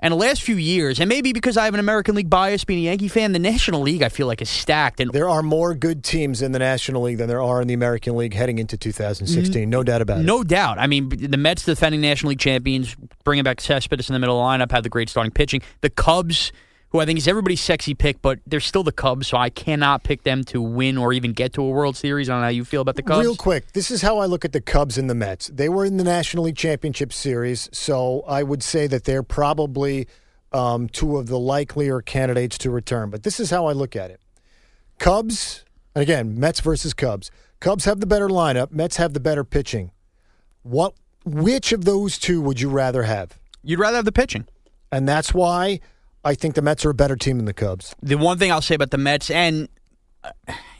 in 0.00 0.10
the 0.10 0.16
last 0.16 0.42
few 0.42 0.56
years, 0.56 1.00
and 1.00 1.08
maybe 1.08 1.32
because 1.32 1.56
I 1.56 1.64
have 1.64 1.74
an 1.74 1.80
American 1.80 2.14
League 2.14 2.30
bias 2.30 2.64
being 2.64 2.80
a 2.80 2.82
Yankee 2.82 3.08
fan, 3.08 3.32
the 3.32 3.38
National 3.38 3.80
League 3.80 4.02
I 4.02 4.08
feel 4.08 4.26
like 4.26 4.40
is 4.40 4.48
stacked. 4.48 5.00
And 5.00 5.10
There 5.12 5.28
are 5.28 5.42
more 5.42 5.74
good 5.74 6.04
teams 6.04 6.40
in 6.40 6.52
the 6.52 6.58
National 6.60 7.02
League 7.02 7.18
than 7.18 7.28
there 7.28 7.42
are 7.42 7.60
in 7.60 7.66
the 7.66 7.74
American 7.74 8.16
League 8.16 8.34
heading 8.34 8.58
into 8.58 8.76
2016. 8.76 9.62
Mm-hmm. 9.62 9.70
No 9.70 9.82
doubt 9.82 10.00
about 10.00 10.20
it. 10.20 10.24
No 10.24 10.44
doubt. 10.44 10.78
I 10.78 10.86
mean, 10.86 11.08
the 11.08 11.36
Mets, 11.36 11.64
defending 11.64 12.00
National 12.00 12.30
League 12.30 12.38
champions, 12.38 12.94
bringing 13.24 13.42
back 13.42 13.60
Cespedes 13.60 14.08
in 14.08 14.12
the 14.12 14.20
middle 14.20 14.40
of 14.40 14.58
the 14.60 14.64
lineup, 14.64 14.70
have 14.70 14.84
the 14.84 14.88
great 14.88 15.08
starting 15.08 15.32
pitching. 15.32 15.62
The 15.80 15.90
Cubs, 15.90 16.52
who 16.90 17.00
I 17.00 17.04
think 17.04 17.18
is 17.18 17.28
everybody's 17.28 17.60
sexy 17.60 17.94
pick, 17.94 18.22
but 18.22 18.38
they're 18.46 18.60
still 18.60 18.82
the 18.82 18.92
Cubs, 18.92 19.28
so 19.28 19.36
I 19.36 19.50
cannot 19.50 20.04
pick 20.04 20.22
them 20.22 20.42
to 20.44 20.62
win 20.62 20.96
or 20.96 21.12
even 21.12 21.32
get 21.32 21.52
to 21.54 21.62
a 21.62 21.68
World 21.68 21.96
Series. 21.96 22.28
I 22.28 22.32
don't 22.32 22.40
know 22.40 22.46
how 22.46 22.50
you 22.50 22.64
feel 22.64 22.80
about 22.80 22.96
the 22.96 23.02
Cubs. 23.02 23.20
Real 23.20 23.36
quick, 23.36 23.72
this 23.72 23.90
is 23.90 24.00
how 24.00 24.18
I 24.18 24.26
look 24.26 24.44
at 24.44 24.52
the 24.52 24.60
Cubs 24.60 24.96
and 24.96 25.08
the 25.08 25.14
Mets. 25.14 25.48
They 25.48 25.68
were 25.68 25.84
in 25.84 25.98
the 25.98 26.04
National 26.04 26.44
League 26.44 26.56
Championship 26.56 27.12
Series, 27.12 27.68
so 27.72 28.22
I 28.26 28.42
would 28.42 28.62
say 28.62 28.86
that 28.86 29.04
they're 29.04 29.22
probably 29.22 30.08
um, 30.52 30.88
two 30.88 31.18
of 31.18 31.26
the 31.26 31.38
likelier 31.38 32.00
candidates 32.00 32.56
to 32.58 32.70
return. 32.70 33.10
But 33.10 33.22
this 33.22 33.38
is 33.38 33.50
how 33.50 33.66
I 33.66 33.72
look 33.72 33.94
at 33.94 34.10
it 34.10 34.20
Cubs, 34.98 35.64
and 35.94 36.02
again, 36.02 36.40
Mets 36.40 36.60
versus 36.60 36.94
Cubs. 36.94 37.30
Cubs 37.60 37.84
have 37.84 38.00
the 38.00 38.06
better 38.06 38.28
lineup, 38.28 38.70
Mets 38.72 38.96
have 38.96 39.12
the 39.12 39.20
better 39.20 39.44
pitching. 39.44 39.90
What? 40.62 40.94
Which 41.24 41.72
of 41.72 41.84
those 41.84 42.16
two 42.16 42.40
would 42.40 42.60
you 42.60 42.70
rather 42.70 43.02
have? 43.02 43.38
You'd 43.62 43.78
rather 43.78 43.96
have 43.96 44.06
the 44.06 44.12
pitching. 44.12 44.46
And 44.90 45.06
that's 45.06 45.34
why 45.34 45.80
I 46.24 46.34
think 46.34 46.54
the 46.54 46.62
Mets 46.62 46.84
are 46.84 46.90
a 46.90 46.94
better 46.94 47.16
team 47.16 47.36
than 47.38 47.46
the 47.46 47.52
Cubs. 47.54 47.94
The 48.02 48.16
one 48.16 48.38
thing 48.38 48.50
I'll 48.52 48.60
say 48.62 48.74
about 48.74 48.90
the 48.90 48.98
Mets, 48.98 49.30
and 49.30 49.68
uh, 50.24 50.30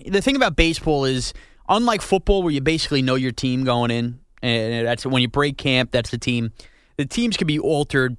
the 0.07 0.20
thing 0.20 0.37
about 0.37 0.57
baseball 0.57 1.05
is, 1.05 1.33
unlike 1.68 2.03
football, 2.03 2.42
where 2.42 2.53
you 2.53 2.61
basically 2.61 3.03
know 3.03 3.14
your 3.14 3.33
team 3.33 3.64
going 3.64 3.90
in, 3.90 4.20
and 4.42 4.87
that's 4.87 5.07
when 5.07 5.22
you 5.22 5.29
break 5.29 5.57
camp, 5.59 5.90
that's 5.90 6.11
the 6.11 6.18
team. 6.18 6.53
The 6.96 7.07
teams 7.07 7.37
can 7.37 7.46
be 7.46 7.59
altered 7.59 8.16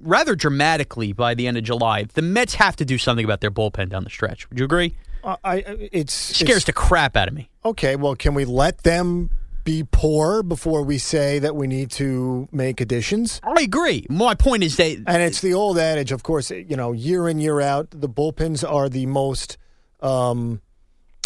rather 0.00 0.34
dramatically 0.34 1.12
by 1.12 1.34
the 1.34 1.46
end 1.46 1.56
of 1.56 1.64
July. 1.64 2.04
The 2.04 2.22
Mets 2.22 2.54
have 2.54 2.76
to 2.76 2.84
do 2.84 2.98
something 2.98 3.24
about 3.24 3.40
their 3.40 3.50
bullpen 3.50 3.90
down 3.90 4.04
the 4.04 4.10
stretch. 4.10 4.48
Would 4.50 4.58
you 4.58 4.64
agree? 4.64 4.96
Uh, 5.22 5.36
I 5.44 5.56
it's 5.92 6.30
It 6.30 6.34
scares 6.36 6.48
it's- 6.50 6.64
the 6.64 6.72
crap 6.72 7.16
out 7.16 7.28
of 7.28 7.34
me. 7.34 7.48
Okay, 7.64 7.96
well, 7.96 8.14
can 8.14 8.34
we 8.34 8.44
let 8.44 8.82
them 8.82 9.30
be 9.64 9.82
poor 9.90 10.42
before 10.42 10.82
we 10.82 10.98
say 10.98 11.38
that 11.38 11.56
we 11.56 11.66
need 11.66 11.90
to 11.92 12.48
make 12.52 12.80
additions? 12.80 13.40
I 13.42 13.62
agree. 13.62 14.06
My 14.08 14.34
point 14.34 14.62
is 14.62 14.76
that 14.76 15.02
And 15.06 15.22
it's 15.22 15.40
the 15.40 15.54
old 15.54 15.78
adage, 15.78 16.12
of 16.12 16.22
course, 16.22 16.50
you 16.50 16.76
know, 16.76 16.92
year 16.92 17.28
in, 17.28 17.40
year 17.40 17.60
out, 17.60 17.88
the 17.90 18.08
bullpens 18.08 18.62
are 18.68 18.88
the 18.88 19.06
most 19.06 19.56
um, 20.00 20.60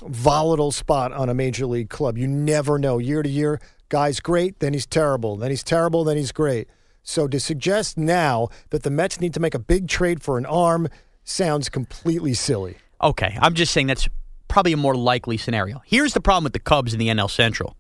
volatile 0.05 0.72
spot 0.72 1.12
on 1.12 1.29
a 1.29 1.35
major 1.35 1.66
league 1.66 1.90
club. 1.90 2.16
You 2.16 2.29
never 2.29 2.79
know. 2.79 2.98
Year 2.98 3.22
to 3.22 3.29
year, 3.29 3.61
guy's 3.88 4.20
great, 4.20 4.61
then 4.61 4.72
he's 4.72 4.87
terrible. 4.87 5.37
Then 5.37 5.51
he's 5.51 5.64
terrible, 5.64 6.05
then 6.05 6.16
he's 6.16 6.33
great. 6.33 6.68
So 7.03 7.27
to 7.27 7.40
suggest 7.40 7.96
now 7.96 8.48
that 8.70 8.83
the 8.83 8.90
Mets 8.90 9.20
need 9.20 9.35
to 9.35 9.40
make 9.40 9.55
a 9.55 9.59
big 9.59 9.88
trade 9.88 10.22
for 10.22 10.38
an 10.38 10.46
arm 10.46 10.88
sounds 11.24 11.68
completely 11.68 12.35
silly. 12.35 12.77
Okay, 13.03 13.37
I'm 13.40 13.55
just 13.55 13.72
saying 13.72 13.87
that's 13.87 14.09
probably 14.48 14.72
a 14.72 14.77
more 14.77 14.94
likely 14.94 15.37
scenario. 15.37 15.83
Here's 15.87 16.14
the 16.14 16.20
problem 16.20 16.44
with 16.44 16.53
the 16.53 16.59
Cubs 16.59 16.92
in 16.92 16.98
the 16.98 17.09
NL 17.09 17.31
Central. 17.31 17.77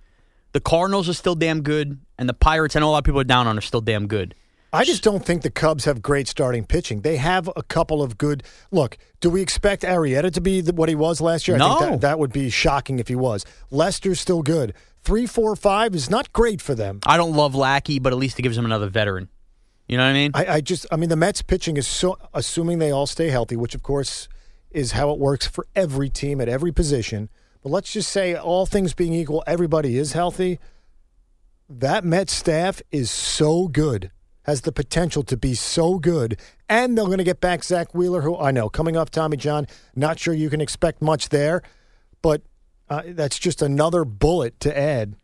The 0.52 0.60
Cardinals 0.60 1.08
are 1.08 1.12
still 1.14 1.34
damn 1.34 1.62
good, 1.62 1.98
and 2.18 2.28
the 2.28 2.34
Pirates, 2.34 2.74
I 2.74 2.80
know 2.80 2.88
a 2.88 2.92
lot 2.92 2.98
of 2.98 3.04
people 3.04 3.20
are 3.20 3.24
down 3.24 3.46
on, 3.46 3.58
are 3.58 3.62
still 3.62 3.80
damn 3.80 4.06
good. 4.06 4.34
I 4.72 4.84
just 4.84 5.02
don't 5.02 5.24
think 5.24 5.42
the 5.42 5.50
Cubs 5.50 5.86
have 5.86 6.02
great 6.02 6.28
starting 6.28 6.64
pitching. 6.66 7.00
They 7.00 7.16
have 7.16 7.48
a 7.56 7.62
couple 7.62 8.02
of 8.02 8.18
good. 8.18 8.42
Look, 8.70 8.98
do 9.20 9.30
we 9.30 9.40
expect 9.40 9.82
Arrieta 9.82 10.30
to 10.32 10.40
be 10.42 10.60
the, 10.60 10.74
what 10.74 10.90
he 10.90 10.94
was 10.94 11.20
last 11.22 11.48
year? 11.48 11.56
I 11.56 11.58
No. 11.58 11.76
think 11.78 11.90
that, 11.92 12.00
that 12.02 12.18
would 12.18 12.32
be 12.32 12.50
shocking 12.50 12.98
if 12.98 13.08
he 13.08 13.14
was. 13.14 13.46
Lester's 13.70 14.20
still 14.20 14.42
good. 14.42 14.74
Three, 15.00 15.26
four, 15.26 15.56
five 15.56 15.94
is 15.94 16.10
not 16.10 16.32
great 16.34 16.60
for 16.60 16.74
them. 16.74 17.00
I 17.06 17.16
don't 17.16 17.32
love 17.34 17.54
Lackey, 17.54 17.98
but 17.98 18.12
at 18.12 18.18
least 18.18 18.38
it 18.38 18.42
gives 18.42 18.58
him 18.58 18.66
another 18.66 18.88
veteran. 18.88 19.28
You 19.86 19.96
know 19.96 20.04
what 20.04 20.10
I 20.10 20.12
mean? 20.12 20.30
I, 20.34 20.46
I 20.46 20.60
just, 20.60 20.84
I 20.92 20.96
mean, 20.96 21.08
the 21.08 21.16
Mets 21.16 21.40
pitching 21.40 21.78
is 21.78 21.86
so, 21.86 22.18
assuming 22.34 22.78
they 22.78 22.90
all 22.90 23.06
stay 23.06 23.30
healthy, 23.30 23.56
which 23.56 23.74
of 23.74 23.82
course 23.82 24.28
is 24.70 24.92
how 24.92 25.10
it 25.12 25.18
works 25.18 25.46
for 25.46 25.66
every 25.74 26.10
team 26.10 26.42
at 26.42 26.48
every 26.50 26.72
position. 26.72 27.30
But 27.62 27.70
let's 27.70 27.92
just 27.92 28.10
say, 28.10 28.34
all 28.34 28.66
things 28.66 28.94
being 28.94 29.12
equal, 29.12 29.42
everybody 29.46 29.98
is 29.98 30.12
healthy. 30.12 30.58
That 31.68 32.04
Mets 32.04 32.32
staff 32.32 32.80
is 32.90 33.10
so 33.10 33.68
good, 33.68 34.10
has 34.44 34.62
the 34.62 34.72
potential 34.72 35.22
to 35.24 35.36
be 35.36 35.54
so 35.54 35.98
good. 35.98 36.40
And 36.68 36.96
they're 36.96 37.04
going 37.04 37.18
to 37.18 37.24
get 37.24 37.40
back 37.40 37.64
Zack 37.64 37.94
Wheeler, 37.94 38.22
who 38.22 38.38
I 38.38 38.52
know 38.52 38.68
coming 38.68 38.96
off 38.96 39.10
Tommy 39.10 39.36
John, 39.36 39.66
not 39.94 40.18
sure 40.18 40.32
you 40.34 40.50
can 40.50 40.60
expect 40.60 41.02
much 41.02 41.28
there, 41.28 41.62
but 42.22 42.42
uh, 42.88 43.02
that's 43.08 43.38
just 43.38 43.60
another 43.60 44.04
bullet 44.04 44.58
to 44.60 44.78
add. 44.78 45.14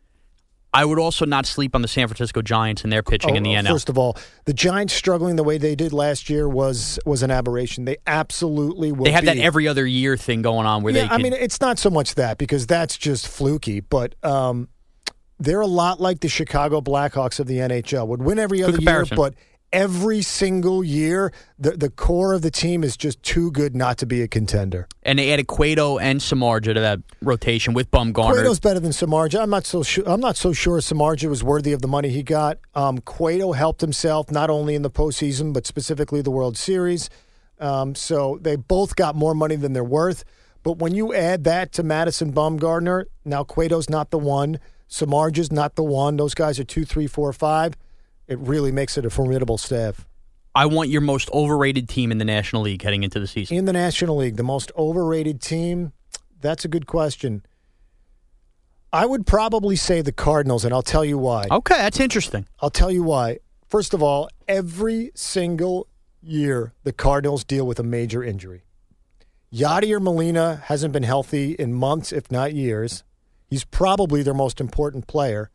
I 0.75 0.83
would 0.83 0.99
also 0.99 1.25
not 1.25 1.45
sleep 1.45 1.73
on 1.73 1.81
the 1.81 1.87
San 1.87 2.07
Francisco 2.07 2.41
Giants 2.41 2.83
and 2.83 2.91
their 2.91 3.01
pitching 3.01 3.35
in 3.37 3.43
the 3.43 3.55
Oh, 3.55 3.59
NL. 3.61 3.69
First 3.69 3.89
of 3.89 3.97
all, 3.97 4.17
the 4.43 4.53
Giants 4.53 4.93
struggling 4.93 5.37
the 5.37 5.43
way 5.43 5.57
they 5.57 5.73
did 5.73 5.93
last 5.93 6.29
year 6.29 6.49
was 6.49 6.99
was 7.05 7.23
an 7.23 7.31
aberration. 7.31 7.85
They 7.85 7.97
absolutely 8.05 8.91
will. 8.91 9.05
they 9.05 9.11
have 9.11 9.25
that 9.25 9.37
every 9.37 9.67
other 9.67 9.85
year 9.87 10.17
thing 10.17 10.41
going 10.41 10.67
on 10.67 10.83
where 10.83 10.93
yeah, 10.93 11.07
they. 11.07 11.13
I 11.13 11.17
mean, 11.17 11.33
it's 11.33 11.61
not 11.61 11.79
so 11.79 11.89
much 11.89 12.15
that 12.15 12.37
because 12.37 12.67
that's 12.67 12.97
just 12.97 13.27
fluky, 13.27 13.79
but 13.79 14.15
um, 14.23 14.67
they're 15.39 15.61
a 15.61 15.67
lot 15.67 16.01
like 16.01 16.19
the 16.19 16.29
Chicago 16.29 16.81
Blackhawks 16.81 17.39
of 17.39 17.47
the 17.47 17.57
NHL. 17.57 18.07
Would 18.07 18.21
win 18.21 18.37
every 18.37 18.61
other 18.61 18.77
year, 18.77 19.05
but 19.15 19.33
every 19.75 20.21
single 20.21 20.83
year, 20.83 21.31
the 21.59 21.71
the 21.71 21.89
core 21.89 22.33
of 22.33 22.41
the 22.41 22.49
team 22.49 22.83
is 22.83 22.95
just 22.95 23.21
too 23.21 23.51
good 23.51 23.75
not 23.75 23.97
to 23.97 24.05
be 24.05 24.21
a 24.21 24.27
contender. 24.27 24.87
and 25.03 25.19
they 25.19 25.31
added 25.31 25.47
Cueto 25.47 25.97
and 25.97 26.19
Samardzija 26.21 26.73
to 26.73 26.79
that 26.79 26.99
rotation 27.21 27.73
with 27.73 27.91
Bumgarner. 27.91 28.31
Cueto's 28.33 28.59
better 28.59 28.79
than 28.79 28.91
Samardzija. 28.91 29.41
I'm 29.41 29.49
not 29.49 29.65
so 29.65 29.83
sure. 29.83 30.03
I'm 30.07 30.21
not 30.21 30.37
so 30.37 30.53
sure 30.53 30.79
Samardzija 30.79 31.29
was 31.29 31.43
worthy 31.43 31.73
of 31.73 31.81
the 31.81 31.87
money 31.87 32.09
he 32.09 32.23
got. 32.23 32.57
Um, 32.73 32.99
Cueto 32.99 33.51
helped 33.51 33.81
himself 33.81 34.31
not 34.31 34.49
only 34.49 34.75
in 34.75 34.81
the 34.81 34.91
postseason 34.91 35.53
but 35.53 35.67
specifically 35.67 36.21
the 36.21 36.31
World 36.31 36.57
Series. 36.57 37.09
Um, 37.59 37.95
so 37.95 38.37
they 38.41 38.55
both 38.55 38.95
got 38.95 39.15
more 39.15 39.33
money 39.35 39.55
than 39.55 39.73
they're 39.73 39.83
worth. 39.83 40.23
But 40.63 40.79
when 40.79 40.95
you 40.95 41.13
add 41.13 41.43
that 41.43 41.71
to 41.73 41.83
Madison 41.83 42.33
Bumgarner, 42.33 43.05
now 43.23 43.43
Cueto's 43.43 43.89
not 43.89 44.09
the 44.09 44.17
one. 44.17 44.59
Samardzija's 44.89 45.51
not 45.51 45.75
the 45.75 45.83
one. 45.83 46.17
Those 46.17 46.33
guys 46.33 46.59
are 46.59 46.63
two, 46.63 46.85
three, 46.85 47.07
four, 47.07 47.31
five. 47.33 47.75
It 48.27 48.39
really 48.39 48.71
makes 48.71 48.97
it 48.97 49.05
a 49.05 49.09
formidable 49.09 49.57
staff. 49.57 50.07
I 50.53 50.65
want 50.67 50.89
your 50.89 51.01
most 51.01 51.29
overrated 51.31 51.89
team 51.89 52.11
in 52.11 52.17
the 52.17 52.25
National 52.25 52.61
League 52.61 52.81
heading 52.81 53.03
into 53.03 53.19
the 53.19 53.27
season. 53.27 53.57
In 53.57 53.65
the 53.65 53.73
National 53.73 54.15
League, 54.17 54.37
the 54.37 54.43
most 54.43 54.71
overrated 54.77 55.41
team? 55.41 55.91
That's 56.39 56.63
a 56.63 56.67
good 56.67 56.87
question. 56.87 57.45
I 58.93 59.05
would 59.05 59.27
probably 59.27 59.75
say 59.75 60.01
the 60.01 60.13
Cardinals, 60.13 60.63
and 60.63 60.73
I'll 60.73 60.81
tell 60.81 61.03
you 61.03 61.17
why. 61.17 61.47
Okay, 61.51 61.75
that's 61.75 61.99
interesting. 61.99 62.47
I'll 62.61 62.69
tell 62.69 62.89
you 62.89 63.03
why. 63.03 63.39
First 63.67 63.93
of 63.93 64.01
all, 64.01 64.29
every 64.47 65.11
single 65.15 65.87
year, 66.21 66.73
the 66.83 66.93
Cardinals 66.93 67.43
deal 67.43 67.67
with 67.67 67.77
a 67.79 67.83
major 67.83 68.23
injury. 68.23 68.63
Yadier 69.53 70.01
Molina 70.01 70.61
hasn't 70.65 70.93
been 70.93 71.03
healthy 71.03 71.53
in 71.53 71.73
months, 71.73 72.13
if 72.13 72.31
not 72.31 72.53
years. 72.53 73.03
He's 73.47 73.65
probably 73.65 74.23
their 74.23 74.33
most 74.33 74.61
important 74.61 75.07
player. 75.07 75.51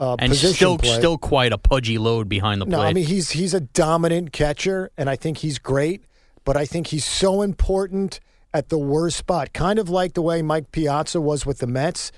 Uh, 0.00 0.16
And 0.18 0.34
still, 0.34 0.78
play. 0.78 0.94
still 0.96 1.18
quite 1.18 1.52
a 1.52 1.58
pudgy 1.58 1.98
load 1.98 2.26
behind 2.28 2.60
the 2.60 2.64
plate. 2.64 2.72
No. 2.78 2.80
I 2.82 2.92
mean 2.94 3.04
he's 3.06 3.30
he's 3.30 3.52
a 3.54 3.60
dominant 3.60 4.32
catcher, 4.32 4.90
and 4.96 5.10
I 5.10 5.16
think 5.16 5.38
he's 5.38 5.58
great. 5.58 6.02
But 6.44 6.56
I 6.56 6.64
think 6.64 6.86
he's 6.86 7.04
so 7.04 7.42
important 7.42 8.18
at 8.54 8.70
the 8.70 8.78
worst 8.78 9.18
spot, 9.18 9.52
kind 9.52 9.78
of 9.78 9.90
like 9.90 10.14
the 10.14 10.22
way 10.22 10.40
Mike 10.40 10.72
Piazza 10.72 11.20
was 11.20 11.44
with 11.44 11.58
the 11.58 11.66
Mets. 11.66 12.12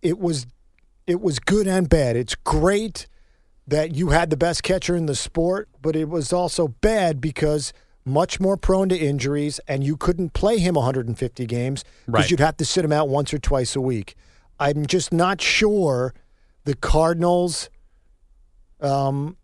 It 0.00 0.18
was 0.18 0.46
it 1.06 1.20
was 1.20 1.38
good 1.38 1.66
and 1.66 1.88
bad. 1.90 2.16
It's 2.16 2.34
great 2.34 3.06
that 3.68 3.94
you 3.94 4.08
had 4.08 4.30
the 4.30 4.36
best 4.38 4.62
catcher 4.62 4.96
in 4.96 5.04
the 5.06 5.14
sport, 5.14 5.68
but 5.82 5.94
it 5.94 6.08
was 6.08 6.32
also 6.32 6.68
bad 6.68 7.20
because 7.20 7.72
much 8.06 8.40
more 8.40 8.56
prone 8.56 8.88
to 8.88 8.96
injuries, 8.96 9.60
and 9.68 9.84
you 9.84 9.96
couldn't 9.98 10.32
play 10.32 10.58
him 10.58 10.74
150 10.74 11.44
games 11.46 11.84
because 12.06 12.22
Right. 12.24 12.30
you'd 12.30 12.40
have 12.40 12.56
to 12.58 12.64
sit 12.64 12.84
him 12.84 12.92
out 12.92 13.08
once 13.10 13.32
or 13.34 13.38
twice 13.38 13.76
a 13.76 13.80
week. 13.80 14.14
I'm 14.58 14.86
just 14.86 15.12
not 15.12 15.40
sure 15.42 16.14
the 16.64 16.74
Cardinals. 16.74 17.70
Um, 18.80 19.36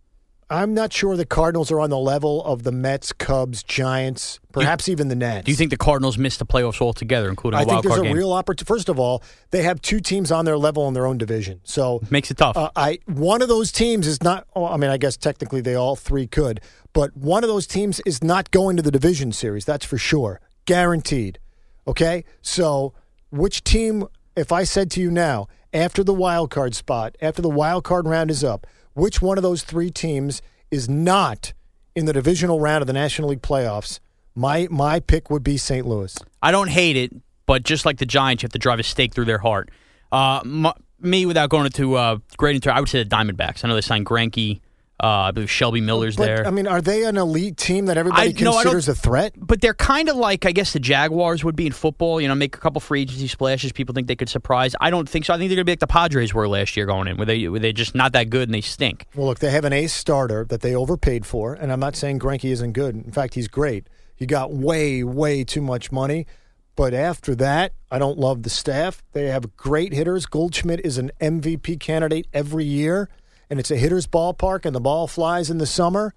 I'm 0.53 0.75
not 0.75 0.93
sure 0.93 1.17
the 1.17 1.25
Cardinals 1.25 1.71
are 1.71 1.79
on 1.79 1.91
the 1.91 1.99
level 1.99 2.45
of 2.45 2.65
the 2.65 2.73
Mets, 2.73 3.13
Cubs, 3.13 3.63
Giants, 3.63 4.41
perhaps 4.53 4.89
even 4.89 5.07
the 5.07 5.15
Nets. 5.15 5.45
Do 5.45 5.53
you 5.53 5.57
think 5.57 5.71
the 5.71 5.77
Cardinals 5.77 6.19
missed 6.19 6.41
the 6.41 6.47
playoffs 6.47 6.81
altogether, 6.81 7.29
including 7.29 7.61
I 7.61 7.65
think 7.65 7.85
there's 7.85 7.99
a 7.99 8.13
real 8.13 8.33
opportunity. 8.33 8.67
First 8.67 8.89
of 8.89 8.99
all, 8.99 9.23
they 9.53 9.63
have 9.63 9.81
two 9.81 10.01
teams 10.01 10.33
on 10.33 10.45
their 10.47 10.59
level 10.59 10.89
in 10.89 10.95
their 10.95 11.07
own 11.07 11.19
division, 11.19 11.61
so 11.63 12.01
Makes 12.11 12.33
it 12.33 12.37
tough. 12.39 12.57
uh, 12.57 12.69
I 12.75 12.99
one 13.07 13.43
of 13.43 13.49
those 13.49 13.71
teams 13.71 14.09
is 14.09 14.25
not. 14.25 14.45
oh, 14.57 14.65
I 14.67 14.77
mean, 14.77 14.91
I 14.91 14.97
guess 14.97 15.17
technically 15.17 15.61
they 15.61 15.77
all 15.77 15.95
three 15.95 16.27
could, 16.27 16.61
but 16.93 17.17
one 17.17 17.45
of 17.45 17.49
those 17.49 17.69
teams 17.69 18.01
is 18.05 18.25
not 18.25 18.51
going 18.51 18.77
to 18.77 18.83
the 18.83 18.91
division 18.91 19.31
series. 19.31 19.65
That's 19.65 19.87
for 19.87 19.99
sure, 19.99 20.41
guaranteed. 20.65 21.39
Okay, 21.87 22.25
so 22.43 22.93
which 23.31 23.63
team? 23.63 24.05
If 24.37 24.53
I 24.53 24.65
said 24.65 24.91
to 24.93 25.01
you 25.01 25.11
now, 25.11 25.49
after 25.73 26.03
the 26.05 26.15
wild 26.15 26.51
card 26.51 26.75
spot, 26.75 27.17
after 27.21 27.43
the 27.43 27.49
wild 27.49 27.85
card 27.85 28.07
round 28.07 28.31
is 28.31 28.45
up, 28.45 28.67
which 28.95 29.21
one 29.23 29.39
of 29.39 29.43
those 29.43 29.63
three 29.63 29.91
teams 29.91 30.43
is 30.71 30.89
not 30.89 31.53
in 31.95 32.07
the 32.07 32.13
divisional 32.13 32.61
round 32.61 32.83
of 32.83 32.87
the 32.87 32.93
National 32.93 33.31
League 33.31 33.43
playoffs? 33.43 34.01
My 34.35 34.69
my 34.71 35.01
pick 35.01 35.31
would 35.31 35.43
be 35.43 35.57
St. 35.57 35.87
Louis. 35.87 36.17
I 36.43 36.53
don't 36.53 36.69
hate 36.71 36.97
it, 36.97 37.13
but 37.47 37.65
just 37.65 37.85
like 37.85 37.99
the 37.99 38.07
Giants, 38.07 38.43
you 38.43 38.47
have 38.47 38.53
to 38.53 38.59
drive 38.59 38.79
a 38.79 38.85
stake 38.85 39.13
through 39.15 39.25
their 39.25 39.39
heart. 39.39 39.71
Uh, 40.13 40.41
m- 40.45 40.73
me, 41.01 41.27
without 41.27 41.51
going 41.51 41.67
into 41.67 41.97
uh, 41.97 42.19
great 42.37 42.55
into, 42.55 42.73
I 42.75 42.79
would 42.79 42.89
say 42.89 43.03
the 43.03 43.09
Diamondbacks. 43.09 43.65
I 43.65 43.69
know 43.69 43.75
they 43.75 43.81
signed 43.81 44.07
Greinke. 44.07 44.61
Uh, 45.03 45.07
I 45.07 45.31
believe 45.31 45.51
Shelby 45.51 45.81
Miller's 45.81 46.17
But 46.17 46.27
there. 46.27 46.47
I 46.47 46.51
mean, 46.51 46.67
are 46.67 46.81
they 46.81 47.05
an 47.05 47.17
elite 47.17 47.57
team 47.57 47.87
that 47.87 47.97
everybody 47.97 48.29
I- 48.37 48.43
no, 48.43 48.53
considers 48.53 48.89
a 48.89 48.95
threat? 48.95 49.35
but 49.37 49.61
they're 49.61 49.75
kind 49.75 50.09
of 50.09 50.17
like 50.17 50.45
I 50.45 50.53
guess 50.53 50.73
the 50.73 50.81
Jaguars 50.81 51.43
would 51.43 51.57
be 51.57 51.67
in 51.67 51.73
football. 51.73 52.21
You 52.21 52.29
know, 52.29 52.35
make 52.35 52.55
a 52.55 52.61
couple 52.61 52.81
free 52.81 53.03
agency 53.03 53.29
splashes. 53.29 53.73
People 53.73 53.95
think 53.95 54.09
they 54.09 54.17
could 54.17 54.29
surprise. 54.29 54.75
I 54.81 54.91
don't 54.91 55.09
think 55.09 55.25
so. 55.25 55.35
I 55.35 55.39
think 55.39 55.49
they're 55.49 55.57
going 55.57 55.65
to 55.65 55.67
be 55.67 55.73
like 55.73 55.81
the 55.81 55.87
Padres 55.87 56.35
were 56.35 56.49
last 56.49 56.77
year 56.77 56.87
going 56.87 57.09
in, 57.09 57.17
where 57.17 57.27
they 57.27 57.49
where 57.49 57.61
they're 57.61 57.73
just 57.73 57.95
not 57.95 58.13
that 58.13 58.31
good 58.31 58.49
and 58.49 58.55
they 58.55 58.61
stink. 58.61 59.07
Well, 59.15 59.27
look, 59.27 59.39
they 59.39 59.51
have 59.51 59.65
an 59.65 59.73
ace 59.73 59.93
starter 59.93 60.45
that 60.45 60.61
they 60.61 60.75
overpaid 60.75 61.25
for, 61.25 61.55
and 61.55 61.73
I'm 61.73 61.81
not 61.81 61.97
saying 61.97 62.19
Greinke 62.19 62.51
isn't 62.51 62.73
good. 62.73 62.95
In 62.95 63.13
fact, 63.13 63.35
he's 63.35 63.49
great. 63.49 63.87
He 64.15 64.27
got 64.27 64.53
way, 64.53 65.03
way 65.03 65.45
too 65.45 65.63
much 65.63 65.91
money. 65.91 66.27
But 66.77 66.95
after 66.95 67.35
that, 67.35 67.73
I 67.91 67.99
don't 67.99 68.19
love 68.19 68.43
the 68.43 68.51
staff. 68.51 69.03
They 69.13 69.27
have 69.27 69.57
great 69.57 69.93
hitters. 69.93 70.25
Goldschmidt 70.27 70.81
is 70.85 70.99
an 70.99 71.11
MVP 71.21 71.79
candidate 71.81 72.27
every 72.33 72.65
year, 72.65 73.09
and 73.51 73.61
it's 73.61 73.71
a 73.71 73.77
hitter's 73.77 74.07
ballpark, 74.07 74.65
and 74.65 74.75
the 74.75 74.81
ball 74.81 75.07
flies 75.07 75.51
in 75.51 75.59
the 75.59 75.67
summer. 75.67 76.15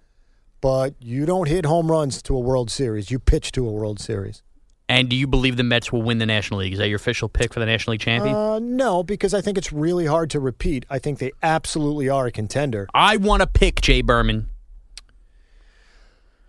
But 0.62 0.94
you 1.00 1.26
don't 1.26 1.50
hit 1.50 1.66
home 1.66 1.92
runs 1.92 2.22
to 2.22 2.36
a 2.36 2.40
World 2.40 2.72
Series. 2.72 3.12
You 3.12 3.20
pitch 3.20 3.52
to 3.54 3.68
a 3.68 3.72
World 3.72 4.00
Series. 4.00 4.44
And 4.88 5.10
do 5.10 5.16
you 5.16 5.28
believe 5.28 5.58
the 5.58 5.64
Mets 5.64 5.92
will 5.92 6.04
win 6.04 6.20
the 6.20 6.26
National 6.26 6.60
League? 6.60 6.74
Is 6.74 6.80
that 6.80 6.88
your 6.88 6.98
official 6.98 7.28
pick 7.28 7.54
for 7.54 7.60
the 7.60 7.66
National 7.66 7.94
League 7.94 8.02
champion? 8.02 8.36
Uh, 8.36 8.60
no, 8.60 9.02
because 9.04 9.34
I 9.34 9.42
think 9.42 9.58
it's 9.58 9.74
really 9.74 10.06
hard 10.06 10.30
to 10.30 10.40
repeat. 10.40 10.86
I 10.90 11.00
think 11.00 11.20
they 11.20 11.32
absolutely 11.42 12.10
are 12.10 12.28
a 12.28 12.32
contender. 12.32 12.88
I 12.94 13.18
want 13.18 13.42
to 13.42 13.48
pick 13.48 13.82
Jay 13.82 14.02
Berman. 14.02 14.50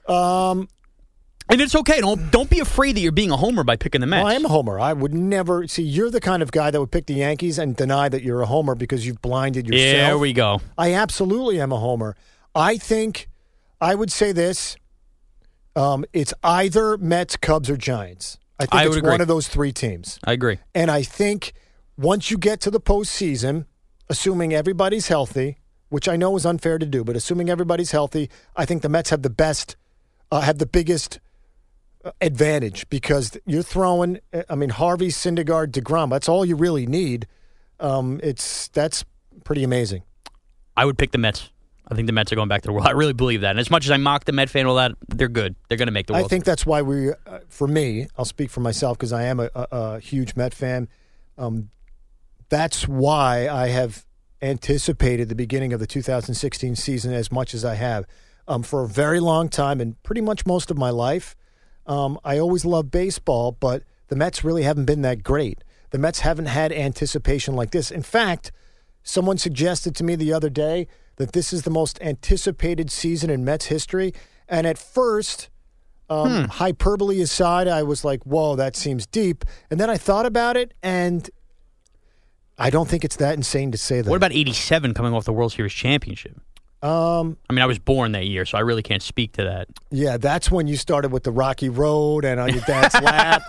Um, 0.07 0.69
And 1.49 1.61
it's 1.61 1.75
okay. 1.75 2.01
Don't 2.01 2.31
don't 2.31 2.49
be 2.49 2.61
afraid 2.61 2.97
that 2.97 3.01
you're 3.01 3.13
being 3.13 3.31
a 3.31 3.37
homer 3.37 3.65
by 3.65 3.77
picking 3.77 4.01
the 4.01 4.07
Mets. 4.07 4.25
Well, 4.25 4.33
I 4.33 4.35
am 4.35 4.45
a 4.45 4.49
homer. 4.49 4.81
I 4.81 4.93
would 4.93 5.15
never 5.15 5.67
see. 5.67 5.83
You're 5.83 6.11
the 6.11 6.21
kind 6.21 6.43
of 6.43 6.51
guy 6.51 6.71
that 6.71 6.81
would 6.81 6.91
pick 6.91 7.07
the 7.07 7.15
Yankees 7.15 7.59
and 7.59 7.77
deny 7.77 8.09
that 8.09 8.23
you're 8.23 8.41
a 8.41 8.47
homer 8.47 8.75
because 8.75 9.07
you've 9.07 9.21
blinded 9.21 9.69
yourself. 9.69 10.09
There 10.09 10.19
we 10.19 10.33
go. 10.33 10.61
I 10.79 10.95
absolutely 10.95 11.61
am 11.61 11.71
a 11.71 11.79
homer. 11.79 12.17
I 12.55 12.77
think 12.77 13.29
I 13.81 13.95
would 13.95 14.11
say 14.11 14.33
this: 14.33 14.77
um, 15.77 16.05
it's 16.13 16.33
either 16.43 16.97
Mets, 16.97 17.37
Cubs, 17.37 17.69
or 17.69 17.77
Giants. 17.77 18.39
I 18.59 18.67
think 18.67 18.75
I 18.75 18.87
it's 18.87 19.03
one 19.03 19.21
of 19.21 19.29
those 19.29 19.49
three 19.49 19.73
teams. 19.73 20.19
I 20.25 20.33
agree. 20.33 20.59
And 20.75 20.91
I 20.91 21.03
think 21.03 21.53
once 21.99 22.31
you 22.31 22.39
get 22.39 22.61
to 22.63 22.71
the 22.71 22.81
postseason, 22.81 23.67
assuming 24.09 24.55
everybody's 24.55 25.09
healthy, 25.09 25.59
which 25.89 26.09
I 26.09 26.17
know 26.17 26.37
is 26.37 26.47
unfair 26.47 26.79
to 26.79 26.87
do, 26.87 27.05
but 27.05 27.17
assuming 27.17 27.51
everybody's 27.51 27.91
healthy, 27.91 28.31
I 28.57 28.65
think 28.65 28.83
the 28.83 28.89
Mets 28.89 29.11
have 29.11 29.23
the 29.23 29.31
best, 29.31 29.77
uh, 30.31 30.41
have 30.41 30.59
the 30.59 30.67
biggest 30.67 31.19
advantage 32.21 32.89
because 32.89 33.37
you're 33.47 33.63
throwing. 33.63 34.21
I 34.49 34.55
mean, 34.55 34.71
Harvey, 34.71 35.09
Syndergaard, 35.09 35.69
deGrom. 35.73 36.11
That's 36.11 36.29
all 36.29 36.45
you 36.45 36.57
really 36.57 36.87
need. 36.87 37.27
Um, 37.81 38.21
it's 38.23 38.69
that's 38.69 39.05
pretty 39.45 39.65
amazing. 39.65 40.03
I 40.77 40.85
would 40.85 40.99
pick 40.99 41.13
the 41.13 41.19
Mets. 41.19 41.51
I 41.87 41.95
think 41.95 42.07
the 42.07 42.13
Mets 42.13 42.33
are 42.33 42.37
going 42.37 42.49
back 42.49 42.63
to 42.63 42.67
the 42.67 42.73
world. 42.73 42.87
I 42.87 42.93
really 42.93 43.13
believe 43.13 43.43
that. 43.43 43.51
And 43.51 43.61
as 43.61 43.71
much 43.71 43.85
as 43.85 43.91
I 43.91 43.99
mock 43.99 44.25
the 44.25 44.33
Met 44.33 44.49
fan, 44.49 44.67
all 44.67 44.77
that 44.77 44.93
they're 45.09 45.29
good. 45.29 45.55
They're 45.69 45.77
going 45.77 45.89
to 45.89 45.93
make 45.93 46.07
the 46.07 46.15
World. 46.15 46.25
I 46.25 46.29
think 46.29 46.45
that's 46.45 46.65
why 46.65 46.81
we, 46.81 47.11
uh, 47.11 47.41
for 47.49 47.69
me, 47.69 48.09
I'll 48.17 48.25
speak 48.25 48.51
for 48.51 48.61
myself 48.61 48.97
because 48.97 49.13
I 49.13 49.25
am 49.25 49.39
a, 49.39 49.51
a, 49.55 49.67
a 49.71 50.01
huge 50.01 50.35
Met 50.35 50.55
fan. 50.55 50.89
Um, 51.37 51.71
that's 52.49 52.89
why 52.89 53.49
I 53.49 53.69
have 53.69 54.07
anticipated 54.41 55.29
the 55.29 55.35
beginning 55.35 55.73
of 55.73 55.81
the 55.81 55.87
2016 55.87 56.77
season 56.77 57.13
as 57.13 57.31
much 57.31 57.55
as 57.55 57.65
I 57.65 57.75
have. 57.75 58.07
Um, 58.47 58.63
for 58.63 58.83
a 58.85 58.89
very 58.89 59.21
long 59.21 59.49
time 59.49 59.81
and 59.81 60.03
pretty 60.03 60.21
much 60.21 60.45
most 60.45 60.71
of 60.71 60.77
my 60.77 60.91
life, 60.91 61.35
um, 61.87 62.19
I 62.25 62.39
always 62.39 62.65
love 62.65 62.91
baseball, 62.91 63.53
but 63.53 63.83
the 64.09 64.17
Mets 64.17 64.45
really 64.45 64.63
haven't 64.63 64.85
been 64.87 65.03
that 65.03 65.23
great. 65.23 65.63
The 65.91 65.99
Mets 65.99 66.21
haven't 66.21 66.47
had 66.47 66.73
anticipation 66.73 67.55
like 67.55 67.71
this. 67.71 67.91
In 67.91 68.03
fact, 68.03 68.53
someone 69.03 69.39
suggested 69.39 69.95
to 69.97 70.05
me 70.05 70.17
the 70.17 70.33
other 70.33 70.51
day 70.51 70.89
that 71.17 71.33
this 71.33 71.53
is 71.53 71.63
the 71.63 71.71
most 71.71 72.01
anticipated 72.01 72.91
season 72.91 73.31
in 73.31 73.45
Mets 73.45 73.67
history. 73.67 74.13
And 74.49 74.67
at 74.67 74.79
first, 74.79 75.49
um, 76.11 76.49
hyperbole 76.49 77.21
aside, 77.21 77.69
I 77.69 77.83
was 77.83 78.05
like, 78.05 78.25
whoa, 78.25 78.57
that 78.57 78.77
seems 78.77 79.07
deep. 79.07 79.45
And 79.71 79.79
then 79.79 79.89
I 79.89 79.97
thought 79.97 80.27
about 80.27 80.57
it, 80.57 80.75
and 80.83 81.29
I 82.59 82.71
don't 82.71 82.89
think 82.89 83.05
it's 83.05 83.17
that 83.17 83.35
insane 83.35 83.73
to 83.73 83.79
say 83.79 84.01
that. 84.01 84.11
what 84.11 84.17
about 84.17 84.33
87 84.33 84.95
coming 84.95 85.13
off 85.13 85.25
the 85.25 85.33
World 85.33 85.53
Series 85.53 85.73
championship? 85.73 86.41
Um, 86.85 87.39
I 87.49 87.55
mean, 87.55 87.63
I 87.63 87.67
was 87.67 87.79
born 87.79 88.13
that 88.13 88.27
year, 88.27 88.45
so 88.45 88.59
I 88.59 88.61
really 88.61 88.83
can't 88.83 89.03
speak 89.03 89.33
to 89.33 89.45
that. 89.45 89.69
yeah, 89.91 90.19
that's 90.19 90.51
when 90.51 90.67
you 90.67 90.77
started 90.77 91.13
with 91.13 91.23
the 91.25 91.31
Rocky 91.33 91.71
Road 91.71 92.27
and 92.27 92.39
on 92.39 92.51
your 92.51 92.61
dad's 92.61 92.95
lap. 93.03 93.43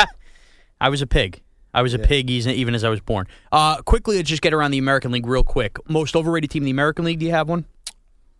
I 0.79 0.87
was 0.87 1.01
a 1.01 1.07
pig. 1.07 1.41
I 1.73 1.81
was 1.81 1.93
a 1.93 1.99
pig 1.99 2.29
even 2.29 2.55
even 2.55 2.73
as 2.73 2.85
I 2.85 2.89
was 2.89 3.01
born. 3.01 3.27
Uh, 3.51 3.81
quickly, 3.81 4.15
let's 4.15 4.29
just 4.29 4.41
get 4.41 4.53
around 4.53 4.71
the 4.71 4.77
American 4.77 5.11
League 5.11 5.27
real 5.27 5.43
quick. 5.43 5.77
Most 5.89 6.15
overrated 6.15 6.49
team 6.49 6.63
in 6.63 6.65
the 6.65 6.71
American 6.71 7.03
League? 7.03 7.19
Do 7.19 7.25
you 7.25 7.33
have 7.33 7.49
one? 7.49 7.65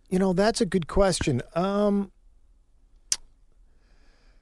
You 0.08 0.18
know, 0.18 0.32
that's 0.32 0.62
a 0.62 0.66
good 0.66 0.86
question. 0.86 1.42
Um, 1.54 2.10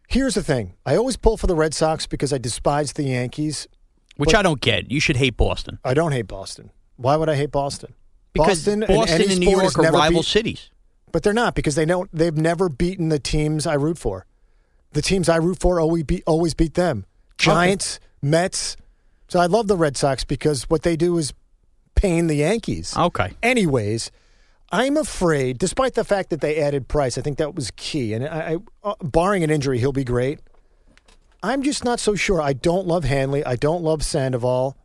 here's 0.07 0.34
the 0.34 0.44
thing: 0.44 0.74
I 0.86 0.94
always 0.94 1.16
pull 1.16 1.36
for 1.36 1.48
the 1.48 1.57
Red 1.57 1.74
Sox 1.74 2.07
because 2.07 2.32
I 2.32 2.38
despise 2.38 2.92
the 2.92 3.02
Yankees. 3.02 3.66
Which 4.16 4.32
I 4.32 4.42
don't 4.42 4.61
get. 4.61 4.92
You 4.92 5.00
should 5.00 5.16
hate 5.16 5.36
Boston. 5.36 5.80
I 5.84 5.94
don't 5.94 6.12
hate 6.12 6.28
Boston. 6.28 6.70
Why 6.94 7.16
would 7.16 7.28
I 7.28 7.34
hate 7.34 7.50
Boston? 7.50 7.94
Because 8.35 8.66
Boston, 8.66 8.80
Boston, 8.80 9.22
any 9.22 9.32
and 9.32 9.41
New 9.41 9.51
York 9.51 9.78
are 9.78 9.91
rival 9.91 10.20
beat- 10.20 10.26
cities. 10.26 10.70
But 11.12 11.22
they're 11.22 11.32
not 11.32 11.55
because 11.55 11.76
they 11.76 11.85
don't. 11.85 12.11
They've 12.12 12.37
never 12.37 12.68
beaten 12.68 13.09
the 13.09 13.20
teams 13.20 13.66
I 13.66 13.74
root 13.74 13.97
for. 13.97 14.26
The 14.93 15.01
teams 15.03 15.28
I 15.28 15.37
root 15.37 15.61
for 15.61 15.80
always 15.80 16.03
beat 16.03 16.24
always 16.26 16.55
beat 16.55 16.74
them. 16.74 17.07
Giants, 17.39 18.01
Mets. 18.20 18.76
So 19.28 19.39
I 19.41 19.47
love 19.47 19.68
the 19.68 19.76
Red 19.76 19.97
Sox 19.97 20.24
because 20.24 20.64
what 20.64 20.82
they 20.82 20.97
do 20.97 21.16
is 21.16 21.32
pain 21.95 22.26
the 22.26 22.35
Yankees. 22.37 22.97
Okay. 22.97 23.32
Anyways, 23.43 24.11
I'm 24.70 24.97
afraid, 24.97 25.59
despite 25.59 25.95
the 25.95 26.05
fact 26.05 26.30
that 26.30 26.41
they 26.41 26.59
added 26.59 26.89
Price, 26.89 27.16
I 27.16 27.20
think 27.22 27.39
that 27.39 27.55
was 27.55 27.70
key. 27.76 28.12
And 28.12 28.26
I, 28.26 28.55
I, 28.85 28.89
uh, 28.89 28.95
barring 29.03 29.45
an 29.45 29.51
injury, 29.51 29.78
he'll 29.78 29.93
be 29.93 30.05
great. 30.05 30.41
I'm 31.43 31.62
just 31.62 31.85
not 31.85 32.01
so 32.01 32.14
sure. 32.14 32.41
I 32.41 32.55
don't 32.55 32.87
love 32.87 33.05
Hanley. 33.05 33.45
I 33.45 33.55
don't 33.57 33.82
love 33.82 34.03
Sandoval. 34.05 34.76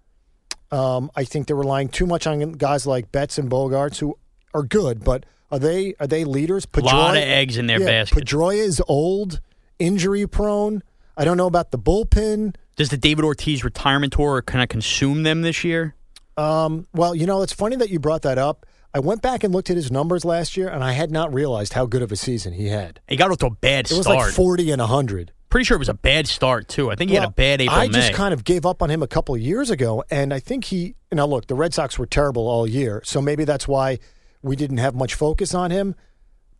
Um, 0.72 1.09
I 1.15 1.24
think 1.24 1.47
they're 1.47 1.55
relying 1.55 1.89
too 1.89 2.05
much 2.05 2.28
on 2.28 2.51
guys 2.53 2.86
like 2.86 3.11
Betts 3.11 3.38
and 3.38 3.49
Bogaerts, 3.49 3.99
who 3.99 4.17
are 4.53 4.63
good, 4.63 5.03
but 5.03 5.26
are 5.51 5.59
they 5.59 5.95
are 5.99 6.07
they 6.07 6.24
leaders? 6.24 6.67
A 6.74 6.80
lot 6.82 7.17
of 7.17 7.24
eggs 7.24 7.57
in 7.57 7.67
their 7.67 7.80
yeah, 7.80 7.86
basket. 8.03 8.26
Pedroia 8.26 8.57
is 8.57 8.82
old, 8.88 9.41
injury 9.80 10.28
prone. 10.28 10.84
I 11.17 11.26
don't 11.26 11.38
know 11.38 11.47
about 11.47 11.72
the 11.72 11.80
bullpen. 11.80 12.55
Does 12.76 12.89
the 12.89 12.97
David 12.97 13.26
Ortiz 13.26 13.63
retirement 13.63 14.13
tour 14.13 14.41
kind 14.41 14.61
of 14.63 14.70
consume 14.70 15.24
them 15.24 15.41
this 15.41 15.63
year? 15.63 15.95
Um, 16.38 16.88
well, 16.93 17.13
you 17.13 17.26
know, 17.26 17.41
it's 17.41 17.51
funny 17.51 17.76
that 17.76 17.89
you 17.89 17.99
brought 17.99 18.22
that 18.22 18.38
up. 18.38 18.65
I 18.93 18.99
went 18.99 19.22
back 19.22 19.43
and 19.43 19.53
looked 19.53 19.70
at 19.70 19.76
his 19.76 19.91
numbers 19.91 20.24
last 20.24 20.55
year, 20.55 20.70
and 20.70 20.84
I 20.84 20.93
had 20.93 21.11
not 21.11 21.34
realized 21.34 21.74
how 21.74 21.86
good 21.86 22.01
of 22.01 22.11
a 22.11 22.15
season 22.15 22.53
he 22.53 22.67
had. 22.70 23.01
He 23.07 23.17
got 23.17 23.30
off 23.30 23.38
to 23.39 23.47
a 23.47 23.51
bad 23.51 23.91
It 23.91 23.97
was 23.97 24.05
start. 24.05 24.17
like 24.28 24.34
40 24.34 24.72
and 24.72 24.80
100. 24.80 25.32
Pretty 25.50 25.64
sure 25.66 25.76
it 25.76 25.80
was 25.80 25.89
a 25.89 25.95
bad 25.95 26.28
start 26.28 26.68
too. 26.68 26.91
I 26.91 26.95
think 26.95 27.10
he 27.10 27.16
had 27.16 27.28
a 27.28 27.32
bad 27.32 27.60
April 27.60 27.80
I 27.80 27.88
May. 27.88 27.93
just 27.93 28.14
kind 28.14 28.34
of 28.34 28.43
gave 28.43 28.66
up 28.68 28.84
on 28.84 28.91
him 28.91 29.02
a 29.02 29.08
couple 29.08 29.34
of 29.34 29.41
years 29.41 29.72
ago, 29.72 30.04
and 30.12 30.34
I 30.34 30.39
think 30.39 30.66
he. 30.66 30.95
Now, 31.12 31.26
look, 31.26 31.47
the 31.47 31.56
Red 31.56 31.74
Sox 31.74 31.97
were 31.97 32.06
terrible 32.06 32.47
all 32.47 32.68
year, 32.68 33.02
so 33.04 33.20
maybe 33.20 33.45
that's 33.45 33.68
why 33.68 33.97
we 34.43 34.56
didn't 34.56 34.78
have 34.78 34.93
much 34.93 35.16
focus 35.16 35.56
on 35.56 35.72
him. 35.72 35.95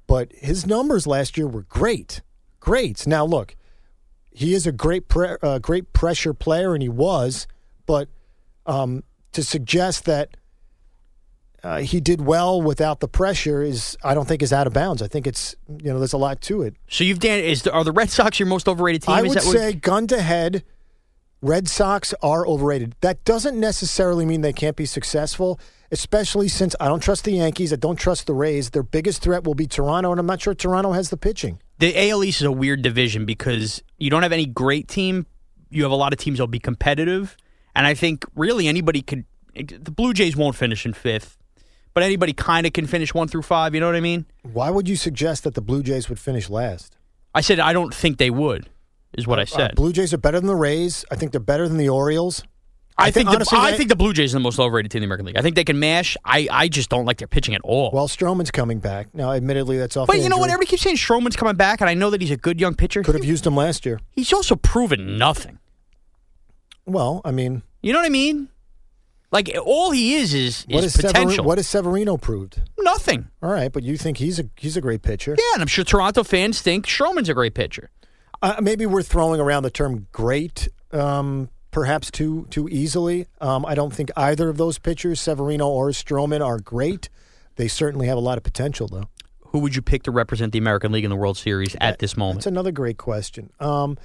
But 0.08 0.32
his 0.34 0.66
numbers 0.66 1.06
last 1.06 1.38
year 1.38 1.48
were 1.48 1.62
great, 1.62 2.22
great. 2.60 3.06
Now, 3.06 3.26
look, 3.26 3.56
he 4.32 4.56
is 4.56 4.66
a 4.66 4.72
great, 4.72 5.08
pre- 5.08 5.38
uh, 5.44 5.60
great 5.60 5.94
pressure 5.94 6.34
player, 6.34 6.74
and 6.74 6.82
he 6.82 6.90
was. 6.90 7.46
But 7.86 8.10
um, 8.66 9.04
to 9.34 9.44
suggest 9.44 10.06
that 10.06 10.36
uh, 11.64 11.80
he 11.80 12.00
did 12.00 12.22
well 12.22 12.62
without 12.62 13.00
the 13.00 13.08
pressure 13.08 13.62
is 13.62 13.98
I 14.04 14.14
don't 14.14 14.28
think 14.28 14.42
is 14.42 14.54
out 14.54 14.68
of 14.68 14.74
bounds. 14.74 15.02
I 15.02 15.08
think 15.08 15.28
it's 15.28 15.56
you 15.68 15.92
know 15.92 16.00
there's 16.00 16.14
a 16.14 16.18
lot 16.18 16.42
to 16.42 16.62
it. 16.62 16.76
So 16.88 17.04
you've 17.04 17.20
Dan 17.20 17.40
is 17.40 17.68
are 17.68 17.84
the 17.84 17.92
Red 17.92 18.10
Sox 18.10 18.40
your 18.40 18.48
most 18.48 18.68
overrated 18.68 19.04
team? 19.04 19.16
I 19.16 19.22
is 19.24 19.30
would 19.30 19.42
say 19.42 19.74
gun 19.74 20.08
to 20.08 20.22
head, 20.22 20.64
Red 21.42 21.68
Sox 21.68 22.14
are 22.22 22.46
overrated. 22.46 22.96
That 23.02 23.24
doesn't 23.26 23.60
necessarily 23.60 24.26
mean 24.26 24.42
they 24.42 24.54
can't 24.54 24.76
be 24.76 24.86
successful, 24.86 25.60
especially 25.92 26.48
since 26.50 26.76
I 26.80 26.88
don't 26.88 27.02
trust 27.02 27.24
the 27.24 27.32
Yankees. 27.32 27.72
I 27.72 27.78
don't 27.78 27.96
trust 27.98 28.28
the 28.28 28.34
Rays. 28.34 28.72
Their 28.72 28.84
biggest 28.84 29.22
threat 29.22 29.44
will 29.44 29.56
be 29.56 29.68
Toronto, 29.68 30.12
and 30.12 30.20
I'm 30.20 30.26
not 30.26 30.42
sure 30.42 30.54
Toronto 30.54 30.92
has 30.92 31.10
the 31.10 31.18
pitching. 31.18 31.60
the 31.80 32.10
AL 32.10 32.24
East 32.24 32.42
is 32.42 32.46
a 32.48 32.52
weird 32.52 32.82
division 32.82 33.26
because 33.26 33.82
you 33.98 34.10
don't 34.10 34.24
have 34.24 34.34
any 34.34 34.46
great 34.46 34.88
team. 34.88 35.26
You 35.70 35.84
have 35.84 35.92
a 35.92 35.96
lot 35.96 36.14
of 36.14 36.20
teams 36.20 36.38
that'll 36.40 36.48
be 36.48 36.60
competitive, 36.60 37.38
and 37.76 37.86
I 37.88 37.94
think 37.94 38.26
really 38.36 38.68
anybody 38.68 39.02
could. 39.02 39.26
The 39.56 39.92
Blue 39.92 40.14
Jays 40.14 40.36
won't 40.36 40.56
finish 40.56 40.86
in 40.86 40.94
fifth, 40.94 41.38
but 41.94 42.04
anybody 42.04 42.34
kind 42.34 42.66
of 42.66 42.74
can 42.74 42.86
finish 42.88 43.14
one 43.14 43.28
through 43.28 43.42
five. 43.44 43.74
You 43.74 43.80
know 43.82 43.88
what 43.88 43.96
I 43.96 44.00
mean? 44.02 44.26
Why 44.44 44.70
would 44.70 44.88
you 44.88 44.96
suggest 44.96 45.44
that 45.44 45.54
the 45.56 45.62
Blue 45.62 45.84
Jays 45.84 46.10
would 46.10 46.20
finish 46.20 46.50
last? 46.50 46.96
I 47.36 47.42
said 47.42 47.60
I 47.60 47.74
don't 47.74 47.94
think 47.94 48.18
they 48.18 48.30
would. 48.30 48.70
Is 49.18 49.26
what 49.26 49.40
I 49.40 49.44
Uh, 49.44 49.46
said. 49.46 49.76
Blue 49.76 49.92
Jays 49.92 50.14
are 50.14 50.18
better 50.20 50.40
than 50.40 50.48
the 50.48 50.56
Rays. 50.56 51.04
I 51.12 51.16
think 51.16 51.32
they're 51.32 51.40
better 51.42 51.68
than 51.68 51.78
the 51.78 51.90
Orioles. 51.90 52.44
I 53.02 53.12
think, 53.12 53.30
honestly, 53.30 53.58
the, 53.58 53.62
I 53.64 53.72
they- 53.72 53.78
think 53.78 53.90
the 53.90 53.96
Blue 53.96 54.12
Jays 54.12 54.34
are 54.36 54.38
the 54.40 54.44
most 54.44 54.60
overrated 54.60 54.92
team 54.92 54.98
in 55.00 55.04
the 55.04 55.06
American 55.08 55.26
League. 55.28 55.38
I 55.38 55.42
think 55.42 55.56
they 55.56 55.64
can 55.64 55.80
mash. 55.80 56.18
I, 56.26 56.48
I 56.52 56.68
just 56.68 56.90
don't 56.90 57.06
like 57.06 57.18
their 57.18 57.30
pitching 57.30 57.56
at 57.56 57.62
all. 57.64 57.92
Well, 57.94 58.10
Stroman's 58.10 58.52
coming 58.52 58.80
back 58.80 59.08
now. 59.16 59.32
Admittedly, 59.32 59.78
that's 59.78 59.96
off. 59.96 60.08
but 60.08 60.20
you 60.20 60.28
know 60.28 60.38
what? 60.38 60.50
Everybody 60.50 60.66
keeps 60.68 60.82
saying 60.82 60.98
Stroman's 60.98 61.38
coming 61.38 61.56
back, 61.56 61.80
and 61.80 61.90
I 61.90 61.94
know 61.94 62.10
that 62.10 62.20
he's 62.22 62.30
a 62.32 62.36
good 62.38 62.60
young 62.60 62.76
pitcher. 62.76 63.02
could 63.02 63.16
have 63.16 63.24
used 63.24 63.48
him 63.48 63.56
last 63.56 63.86
year. 63.86 64.02
He's 64.12 64.34
also 64.34 64.56
proven 64.58 65.18
nothing. 65.18 65.60
Well, 66.86 67.22
I 67.24 67.32
mean, 67.32 67.64
You 67.82 67.94
know 67.94 68.00
what 68.00 68.06
I 68.06 68.10
mean? 68.10 68.50
Like 69.32 69.56
all 69.64 69.92
he 69.92 70.16
is 70.16 70.34
is, 70.34 70.66
what 70.70 70.84
is 70.84 70.96
is 70.96 71.02
Sever- 71.02 71.08
potential. 71.14 71.46
what 71.46 71.58
has 71.60 71.68
Severino 71.68 72.18
proved? 72.18 72.62
nothing. 72.80 73.28
All 73.44 73.52
right, 73.52 73.72
but 73.72 73.84
you 73.84 73.98
think 73.98 74.18
he's 74.18 74.40
a 74.40 74.46
he's 74.56 74.76
a 74.76 74.82
great 74.82 75.02
pitcher? 75.04 75.36
Yeah, 75.38 75.44
and 75.54 75.62
I'm 75.62 75.68
sure 75.68 75.84
Toronto 75.84 76.24
fans 76.24 76.62
think 76.62 76.88
Stroman's 76.88 77.30
a 77.30 77.34
great 77.36 77.54
pitcher. 77.54 77.92
Uh, 78.42 78.56
maybe 78.62 78.86
we're 78.88 79.04
throwing 79.04 79.40
around 79.40 79.64
the 79.64 79.70
term 79.70 80.08
"great" 80.12 80.68
um, 80.92 81.50
perhaps 81.70 82.10
too 82.10 82.48
too 82.50 82.68
easily. 82.70 83.28
Um, 83.40 83.66
I 83.66 83.76
don't 83.76 83.94
think 83.94 84.10
either 84.18 84.50
of 84.50 84.58
those 84.58 84.80
pitchers, 84.80 85.20
Severino 85.22 85.68
or 85.68 85.90
Stroman, 85.90 86.44
are 86.44 86.58
great. 86.60 87.10
They 87.58 87.68
certainly 87.68 88.08
have 88.08 88.18
a 88.18 88.22
lot 88.22 88.38
of 88.38 88.44
potential, 88.44 88.88
though. 88.88 89.10
Who 89.52 89.60
would 89.60 89.76
you 89.76 89.82
pick 89.82 90.04
to 90.04 90.12
represent 90.12 90.54
the 90.54 90.60
American 90.60 90.92
League 90.92 91.04
in 91.04 91.10
the 91.10 91.16
World 91.16 91.38
Series 91.38 91.76
at 91.82 92.00
this 92.00 92.16
moment? 92.18 92.38
That's 92.40 92.46
another 92.48 92.72
great 92.72 92.98
question. 92.98 93.52
Um, 93.60 93.98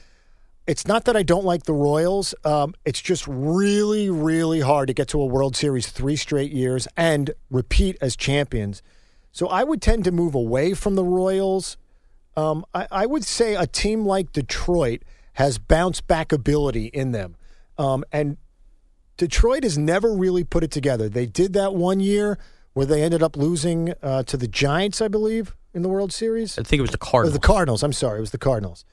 it's 0.66 0.86
not 0.86 1.04
that 1.04 1.16
I 1.16 1.22
don't 1.22 1.44
like 1.44 1.64
the 1.64 1.74
Royals. 1.74 2.34
Um, 2.44 2.74
it's 2.84 3.00
just 3.00 3.26
really, 3.26 4.08
really 4.08 4.60
hard 4.60 4.88
to 4.88 4.94
get 4.94 5.08
to 5.08 5.20
a 5.20 5.26
World 5.26 5.56
Series 5.56 5.88
three 5.88 6.16
straight 6.16 6.52
years 6.52 6.88
and 6.96 7.32
repeat 7.50 7.98
as 8.00 8.16
champions. 8.16 8.82
So 9.32 9.48
I 9.48 9.64
would 9.64 9.82
tend 9.82 10.04
to 10.04 10.12
move 10.12 10.34
away 10.34 10.74
from 10.74 10.94
the 10.94 11.04
Royals. 11.04 11.76
Um, 12.36 12.64
I, 12.72 12.86
I 12.90 13.06
would 13.06 13.24
say 13.24 13.54
a 13.54 13.66
team 13.66 14.06
like 14.06 14.32
Detroit 14.32 15.02
has 15.34 15.58
bounce 15.58 16.00
back 16.00 16.32
ability 16.32 16.86
in 16.86 17.12
them. 17.12 17.36
Um, 17.76 18.04
and 18.12 18.36
Detroit 19.16 19.64
has 19.64 19.76
never 19.76 20.14
really 20.14 20.44
put 20.44 20.64
it 20.64 20.70
together. 20.70 21.08
They 21.08 21.26
did 21.26 21.52
that 21.54 21.74
one 21.74 22.00
year 22.00 22.38
where 22.72 22.86
they 22.86 23.02
ended 23.02 23.22
up 23.22 23.36
losing 23.36 23.92
uh, 24.02 24.22
to 24.24 24.36
the 24.36 24.48
Giants, 24.48 25.02
I 25.02 25.08
believe, 25.08 25.54
in 25.72 25.82
the 25.82 25.88
World 25.88 26.12
Series. 26.12 26.58
I 26.58 26.62
think 26.62 26.78
it 26.78 26.82
was 26.82 26.90
the 26.90 26.98
Or 27.34 27.38
the 27.38 27.46
Cardinals. 27.46 27.82
I'm 27.82 27.92
sorry, 27.92 28.18
it 28.18 28.20
was 28.20 28.30
the 28.30 28.38
Cardinals. 28.38 28.84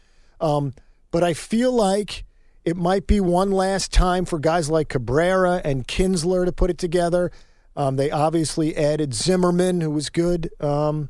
But 1.12 1.24
I 1.24 1.34
feel 1.34 1.72
like 1.72 2.24
it 2.64 2.78
might 2.78 3.08
be 3.08 3.20
one 3.20 3.52
last 3.52 3.92
time 3.92 4.26
for 4.26 4.40
guys 4.40 4.70
like 4.70 4.90
Cabrera 4.90 5.62
and 5.64 5.88
Kinsler 5.88 6.46
to 6.46 6.52
put 6.52 6.70
it 6.70 6.78
together. 6.78 7.32
Um, 7.76 7.96
they 7.96 8.12
obviously 8.12 8.76
added 8.76 9.14
Zimmermann, 9.14 9.82
who 9.82 9.92
was 9.92 10.10
good. 10.10 10.50
Um, 10.60 11.10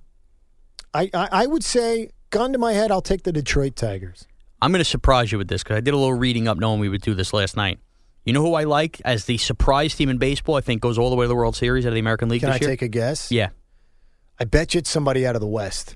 I, 0.94 1.10
I, 1.14 1.30
I 1.32 1.46
would 1.48 1.64
say, 1.64 2.10
gun 2.30 2.54
to 2.54 2.60
my 2.60 2.74
head, 2.74 2.92
I'll 2.92 3.02
take 3.02 3.24
the 3.24 3.32
Detroit 3.32 3.76
Tigers. 3.76 4.28
I'm 4.62 4.72
going 4.72 4.80
to 4.80 4.86
surprise 4.86 5.32
you 5.32 5.38
with 5.38 5.48
this 5.48 5.64
because 5.64 5.78
I 5.78 5.82
did 5.82 5.94
a 5.94 5.98
little 5.98 6.14
reading 6.14 6.48
up 6.48 6.58
knowing 6.58 6.80
we 6.80 6.90
would 6.90 7.02
do 7.02 7.14
this 7.14 7.34
last 7.34 7.58
night. 7.58 7.80
You 8.26 8.34
know 8.34 8.42
who 8.44 8.54
I 8.54 8.66
like 8.66 9.02
as 9.04 9.26
the 9.26 9.38
surprise 9.38 9.96
team 9.96 10.08
in 10.10 10.20
baseball? 10.20 10.56
I 10.56 10.62
think 10.62 10.82
goes 10.82 11.00
all 11.00 11.10
the 11.10 11.16
way 11.16 11.24
to 11.24 11.28
the 11.28 11.36
World 11.36 11.56
Series 11.56 11.86
out 11.86 11.90
of 11.90 11.94
the 11.96 12.00
American 12.00 12.30
League 12.30 12.42
Can 12.42 12.50
I 12.52 12.58
year. 12.60 12.70
take 12.70 12.84
a 12.84 12.88
guess? 12.88 13.32
yeah. 13.32 13.50
I 14.40 14.46
bet 14.46 14.74
you 14.74 14.80
it's 14.80 14.90
somebody 14.90 15.26
out 15.26 15.36
of 15.36 15.42
the 15.42 15.48
West. 15.48 15.96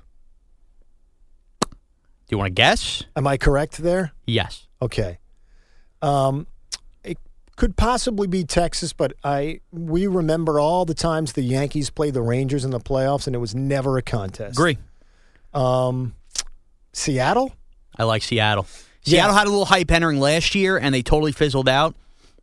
Do 2.26 2.34
you 2.34 2.38
want 2.38 2.48
to 2.48 2.54
guess? 2.54 3.04
Am 3.14 3.26
I 3.26 3.36
correct 3.36 3.78
there? 3.78 4.12
Yes. 4.26 4.66
Okay. 4.82 5.18
Um, 6.02 6.46
it 7.04 7.18
could 7.54 7.76
possibly 7.76 8.26
be 8.26 8.42
Texas, 8.44 8.92
but 8.92 9.12
I 9.22 9.60
we 9.70 10.06
remember 10.08 10.58
all 10.58 10.84
the 10.84 10.94
times 10.94 11.34
the 11.34 11.42
Yankees 11.42 11.88
played 11.90 12.14
the 12.14 12.22
Rangers 12.22 12.64
in 12.64 12.72
the 12.72 12.80
playoffs, 12.80 13.26
and 13.26 13.36
it 13.36 13.38
was 13.38 13.54
never 13.54 13.96
a 13.96 14.02
contest. 14.02 14.58
Agree. 14.58 14.76
Um, 15.54 16.14
Seattle. 16.92 17.54
I 17.96 18.04
like 18.04 18.22
Seattle. 18.22 18.66
Yeah. 19.04 19.10
Seattle 19.22 19.34
had 19.36 19.46
a 19.46 19.50
little 19.50 19.64
hype 19.64 19.90
entering 19.90 20.18
last 20.18 20.54
year, 20.54 20.76
and 20.78 20.92
they 20.92 21.02
totally 21.02 21.32
fizzled 21.32 21.68
out. 21.68 21.94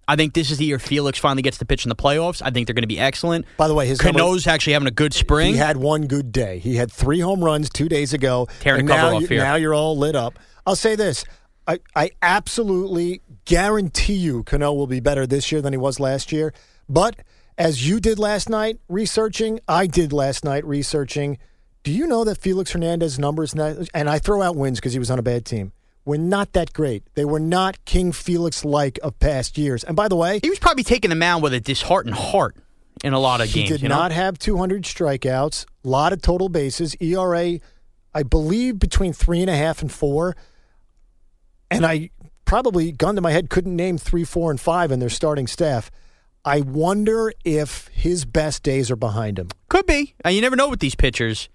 I 0.08 0.16
think 0.16 0.34
this 0.34 0.52
is 0.52 0.58
the 0.58 0.66
year 0.66 0.80
Felix 0.80 1.18
finally 1.18 1.42
gets 1.42 1.58
to 1.60 1.66
pitch 1.66 1.86
in 1.86 1.90
the 1.90 1.96
playoffs. 1.96 2.42
I 2.44 2.50
think 2.50 2.68
they're 2.68 2.74
going 2.74 2.84
to 2.84 2.88
be 2.88 3.00
excellent. 3.00 3.46
By 3.58 3.68
the 3.68 3.74
way, 3.74 3.88
his 3.88 4.02
number- 4.04 4.20
Cano's 4.20 4.48
actually 4.48 4.74
having 4.74 4.88
a 4.88 4.92
good 4.92 5.14
spring. 5.14 5.54
He 5.54 5.58
had 5.58 5.78
one 5.78 6.08
good 6.08 6.32
day. 6.32 6.60
He 6.60 6.76
had 6.76 6.92
three 6.92 7.20
home 7.20 7.44
runs 7.44 7.70
two 7.70 7.88
days 7.88 8.14
ago. 8.14 8.48
Tearing 8.60 8.82
and 8.82 8.90
the 8.90 8.94
cover 8.94 9.10
now, 9.12 9.16
off 9.16 9.22
you- 9.22 9.28
here. 9.28 9.38
now 9.40 9.56
you're 9.56 9.74
all 9.74 9.98
lit 9.98 10.16
up. 10.16 10.38
I'll 10.66 10.76
say 10.76 10.96
this. 10.96 11.24
I, 11.68 11.80
I 11.96 12.12
absolutely 12.22 13.22
guarantee 13.46 14.16
you 14.16 14.44
Cano 14.44 14.74
will 14.74 14.88
be 14.88 15.00
better 15.00 15.26
this 15.26 15.52
year 15.52 15.62
than 15.62 15.72
he 15.72 15.78
was 15.78 16.00
last 16.00 16.32
year. 16.32 16.54
But 16.90 17.16
as 17.58 17.88
you 17.88 18.00
did 18.02 18.20
last 18.20 18.50
night 18.50 18.80
researching, 18.90 19.60
I 19.68 19.88
did 19.88 20.12
last 20.12 20.44
night 20.44 20.66
researching. 20.66 21.38
Do 21.84 21.92
you 21.92 22.08
know 22.08 22.24
that 22.26 22.38
Felix 22.38 22.72
Hernandez 22.72 23.18
numbers, 23.20 23.54
and 23.54 24.10
I 24.10 24.20
throw 24.20 24.42
out 24.42 24.56
wins 24.58 24.80
because 24.80 24.94
he 24.94 25.00
was 25.00 25.12
on 25.12 25.20
a 25.20 25.24
bad 25.24 25.46
team, 25.46 25.72
were 26.06 26.18
not 26.18 26.54
that 26.54 26.74
great. 26.74 27.04
They 27.16 27.26
were 27.26 27.40
not 27.40 27.84
King 27.86 28.12
Felix 28.12 28.66
like 28.66 29.00
of 29.02 29.18
past 29.20 29.58
years. 29.58 29.84
And 29.84 29.96
by 29.96 30.08
the 30.08 30.16
way, 30.16 30.40
he 30.42 30.50
was 30.50 30.60
probably 30.60 30.84
taking 30.84 31.10
the 31.10 31.16
mound 31.16 31.44
with 31.44 31.54
a 31.54 31.60
disheartened 31.60 32.16
heart 32.16 32.56
in 33.04 33.14
a 33.14 33.20
lot 33.20 33.42
of 33.42 33.48
he 33.48 33.62
games. 33.62 33.70
He 33.70 33.74
did 33.76 33.82
you 33.84 33.90
know? 33.90 33.96
not 33.96 34.12
have 34.12 34.38
200 34.38 34.84
strikeouts, 34.84 35.66
a 35.84 35.88
lot 35.88 36.14
of 36.14 36.22
total 36.22 36.50
bases, 36.50 36.96
ERA, 37.00 37.60
I 38.14 38.24
believe 38.24 38.80
between 38.80 39.14
three 39.14 39.42
and 39.42 39.50
a 39.50 39.56
half 39.56 39.82
and 39.82 39.92
four. 39.92 40.36
And 41.72 41.86
I 41.86 42.12
probably, 42.46 42.92
gun 42.92 43.16
to 43.16 43.22
my 43.22 43.32
head, 43.32 43.50
couldn't 43.50 43.76
name 43.76 43.98
three, 43.98 44.24
four, 44.24 44.52
and 44.52 44.62
five 44.62 44.92
in 44.92 45.00
their 45.00 45.10
starting 45.10 45.48
staff. 45.48 45.90
I 46.46 46.62
wonder 46.62 47.34
if 47.44 47.88
his 47.94 48.26
best 48.26 48.64
days 48.64 48.92
are 48.92 48.96
behind 48.96 49.40
him. 49.40 49.50
Could 49.70 49.86
be. 49.86 50.14
Uh, 50.26 50.30
you 50.30 50.42
never 50.42 50.56
know 50.56 50.70
with 50.70 50.82
these 50.82 50.94
pitchers. 50.94 51.50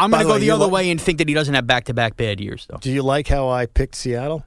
I'm 0.00 0.10
going 0.10 0.22
to 0.22 0.28
go 0.28 0.38
the 0.38 0.50
other 0.50 0.68
way 0.68 0.90
and 0.90 1.00
think 1.00 1.18
that 1.18 1.28
he 1.28 1.34
doesn't 1.34 1.54
have 1.54 1.66
back 1.66 1.84
to 1.84 1.94
back 1.94 2.16
bad 2.16 2.40
years, 2.40 2.66
though. 2.68 2.78
Do 2.78 2.90
you 2.90 3.02
like 3.02 3.28
how 3.28 3.48
I 3.48 3.66
picked 3.66 3.94
Seattle? 3.94 4.44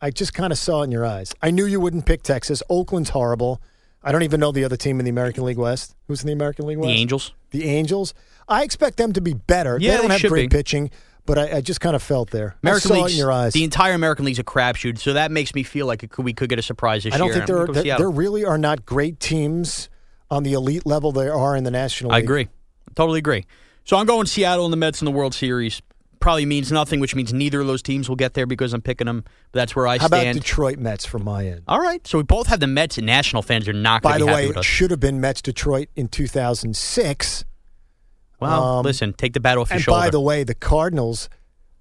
I 0.00 0.10
just 0.10 0.34
kind 0.34 0.52
of 0.52 0.58
saw 0.58 0.82
it 0.82 0.84
in 0.84 0.92
your 0.92 1.06
eyes. 1.06 1.34
I 1.40 1.50
knew 1.50 1.64
you 1.66 1.80
wouldn't 1.80 2.06
pick 2.06 2.22
Texas. 2.22 2.62
Oakland's 2.68 3.10
horrible. 3.10 3.62
I 4.02 4.12
don't 4.12 4.22
even 4.22 4.38
know 4.38 4.52
the 4.52 4.64
other 4.64 4.76
team 4.76 4.98
in 4.98 5.04
the 5.04 5.10
American 5.10 5.44
League 5.44 5.56
West. 5.56 5.96
Who's 6.08 6.22
in 6.22 6.26
the 6.26 6.34
American 6.34 6.66
League 6.66 6.78
West? 6.78 6.88
The 6.88 6.94
Angels. 6.94 7.32
The 7.50 7.64
Angels. 7.64 8.12
I 8.48 8.62
expect 8.62 8.98
them 8.98 9.12
to 9.14 9.20
be 9.20 9.32
better. 9.32 9.78
Yeah, 9.80 9.92
they 9.92 9.96
don't 9.96 10.08
they 10.08 10.18
have 10.18 10.30
great 10.30 10.50
be. 10.50 10.56
pitching, 10.56 10.90
but 11.24 11.38
I, 11.38 11.56
I 11.56 11.60
just 11.62 11.80
kind 11.80 11.96
of 11.96 12.02
felt 12.02 12.30
there. 12.30 12.56
American 12.62 12.92
I 12.92 12.94
saw 12.96 13.04
it 13.06 13.12
in 13.12 13.18
your 13.18 13.32
eyes. 13.32 13.54
The 13.54 13.64
entire 13.64 13.94
American 13.94 14.26
League's 14.26 14.38
a 14.38 14.44
crapshoot, 14.44 14.98
so 14.98 15.14
that 15.14 15.30
makes 15.30 15.54
me 15.54 15.62
feel 15.62 15.86
like 15.86 16.08
could, 16.10 16.24
we 16.24 16.34
could 16.34 16.50
get 16.50 16.58
a 16.58 16.62
surprise 16.62 17.04
this 17.04 17.12
year. 17.12 17.14
I 17.14 17.18
don't 17.18 17.28
year. 17.28 17.34
think 17.36 17.46
there 17.46 17.58
are, 17.58 17.66
there, 17.66 17.98
there 17.98 18.10
really 18.10 18.44
are 18.44 18.58
not 18.58 18.84
great 18.84 19.20
teams 19.20 19.88
on 20.30 20.42
the 20.42 20.52
elite 20.52 20.84
level 20.84 21.12
there 21.12 21.34
are 21.34 21.56
in 21.56 21.64
the 21.64 21.70
National 21.70 22.10
League. 22.10 22.16
I 22.16 22.18
agree. 22.24 22.48
Totally 22.94 23.20
agree. 23.20 23.46
So 23.84 23.96
I'm 23.96 24.06
going 24.06 24.26
Seattle 24.26 24.64
and 24.64 24.72
the 24.72 24.76
Mets 24.78 25.00
in 25.00 25.04
the 25.04 25.10
World 25.10 25.34
Series. 25.34 25.82
Probably 26.20 26.46
means 26.46 26.72
nothing, 26.72 27.00
which 27.00 27.14
means 27.14 27.34
neither 27.34 27.60
of 27.60 27.66
those 27.66 27.82
teams 27.82 28.08
will 28.08 28.16
get 28.16 28.32
there 28.32 28.46
because 28.46 28.72
I'm 28.72 28.80
picking 28.80 29.06
them. 29.06 29.24
But 29.52 29.58
that's 29.58 29.76
where 29.76 29.86
I 29.86 29.98
How 29.98 30.06
about 30.06 30.20
stand. 30.20 30.38
Detroit 30.40 30.78
Mets 30.78 31.04
from 31.04 31.22
my 31.22 31.46
end? 31.46 31.62
All 31.68 31.80
right. 31.80 32.04
So 32.06 32.16
we 32.16 32.24
both 32.24 32.46
have 32.46 32.60
the 32.60 32.66
Mets, 32.66 32.96
and 32.96 33.06
national 33.06 33.42
fans 33.42 33.68
are 33.68 33.74
not 33.74 34.00
By 34.00 34.16
the 34.16 34.24
way, 34.26 34.46
it 34.48 34.64
should 34.64 34.90
have 34.90 35.00
been 35.00 35.20
Mets 35.20 35.42
Detroit 35.42 35.88
in 35.94 36.08
2006. 36.08 37.44
Well, 38.40 38.64
um, 38.78 38.84
listen, 38.84 39.12
take 39.12 39.34
the 39.34 39.40
battle 39.40 39.62
off 39.62 39.68
your 39.68 39.74
And 39.76 39.82
shoulder. 39.84 40.00
by 40.00 40.10
the 40.10 40.20
way, 40.20 40.44
the 40.44 40.54
Cardinals 40.54 41.28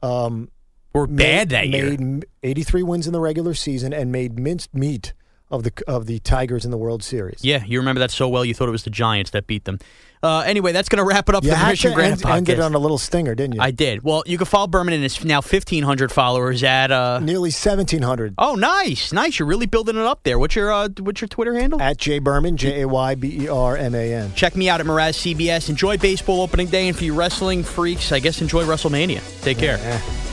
um, 0.02 0.50
We're 0.94 1.08
bad 1.08 1.50
that 1.50 1.70
year. 1.70 1.98
made 1.98 2.26
83 2.44 2.84
wins 2.84 3.08
in 3.08 3.14
the 3.14 3.22
regular 3.22 3.54
season 3.54 3.94
and 3.94 4.12
made 4.12 4.38
minced 4.38 4.74
meat 4.74 5.14
of 5.54 5.64
the 5.64 5.72
of 5.88 6.08
the 6.08 6.20
Tigers 6.20 6.66
in 6.66 6.72
the 6.72 6.78
World 6.78 7.04
Series. 7.04 7.40
Yeah, 7.44 7.64
you 7.64 7.80
remember 7.80 8.00
that 8.00 8.12
so 8.12 8.28
well. 8.28 8.44
You 8.44 8.54
thought 8.54 8.68
it 8.68 8.72
was 8.72 8.84
the 8.84 8.90
Giants 8.90 9.32
that 9.32 9.48
beat 9.48 9.66
them. 9.66 9.80
Uh, 10.24 10.40
anyway, 10.40 10.72
that's 10.72 10.88
going 10.88 10.98
to 11.00 11.04
wrap 11.04 11.28
it 11.28 11.36
up 11.36 11.44
You 11.44 11.52
for 11.52 11.60
the 11.60 11.66
Mission 11.68 11.92
to 11.92 11.96
Grand 11.96 12.14
end, 12.14 12.22
podcast. 12.22 12.50
end 12.54 12.62
on 12.62 12.74
a 12.74 12.78
little 12.80 12.98
stinger, 12.98 13.36
didn't 13.36 13.56
you? 13.56 13.62
I 13.62 13.72
did. 13.72 14.04
Well, 14.04 14.24
you 14.26 14.38
can 14.38 14.46
follow 14.46 14.68
Berman 14.68 14.94
and 14.94 15.04
his 15.04 15.22
now 15.26 15.42
1,500 15.42 16.14
followers 16.14 16.64
at. 16.64 16.94
Uh, 16.94 17.20
Nearly 17.20 17.50
1,700 17.50 18.36
oh, 18.38 18.56
nice, 18.56 19.12
nice. 19.12 19.38
You're 19.38 19.50
really 19.50 19.66
building 19.66 19.98
it 19.98 20.02
up 20.02 20.24
there. 20.24 20.40
What's 20.40 20.56
your 20.56 20.72
uh, 20.72 20.88
What's 21.00 21.20
your 21.22 21.28
Twitter 21.28 21.54
handle? 21.54 21.82
at 21.82 21.98
J 21.98 22.20
Berman, 22.20 22.56
J 22.58 22.82
A 22.82 22.88
Y 22.88 23.16
B 23.16 23.44
E 23.44 23.48
R 23.50 23.76
M 23.78 23.94
A 23.94 24.14
N. 24.14 24.34
Check 24.34 24.56
me 24.56 24.70
out 24.70 24.80
at 24.80 24.88
Mraz 24.88 25.36
CBS. 25.36 25.70
Enjoy 25.70 25.98
baseball 25.98 26.42
opening 26.42 26.68
day, 26.68 26.88
and 26.88 26.98
for 26.98 27.04
you 27.04 27.14
wrestling 27.14 27.62
freaks, 27.62 28.12
I 28.14 28.20
guess 28.20 28.42
enjoy 28.42 28.64
WrestleMania. 28.64 29.22
Take 29.44 29.58
care. 29.60 29.78
Eh. 29.80 30.33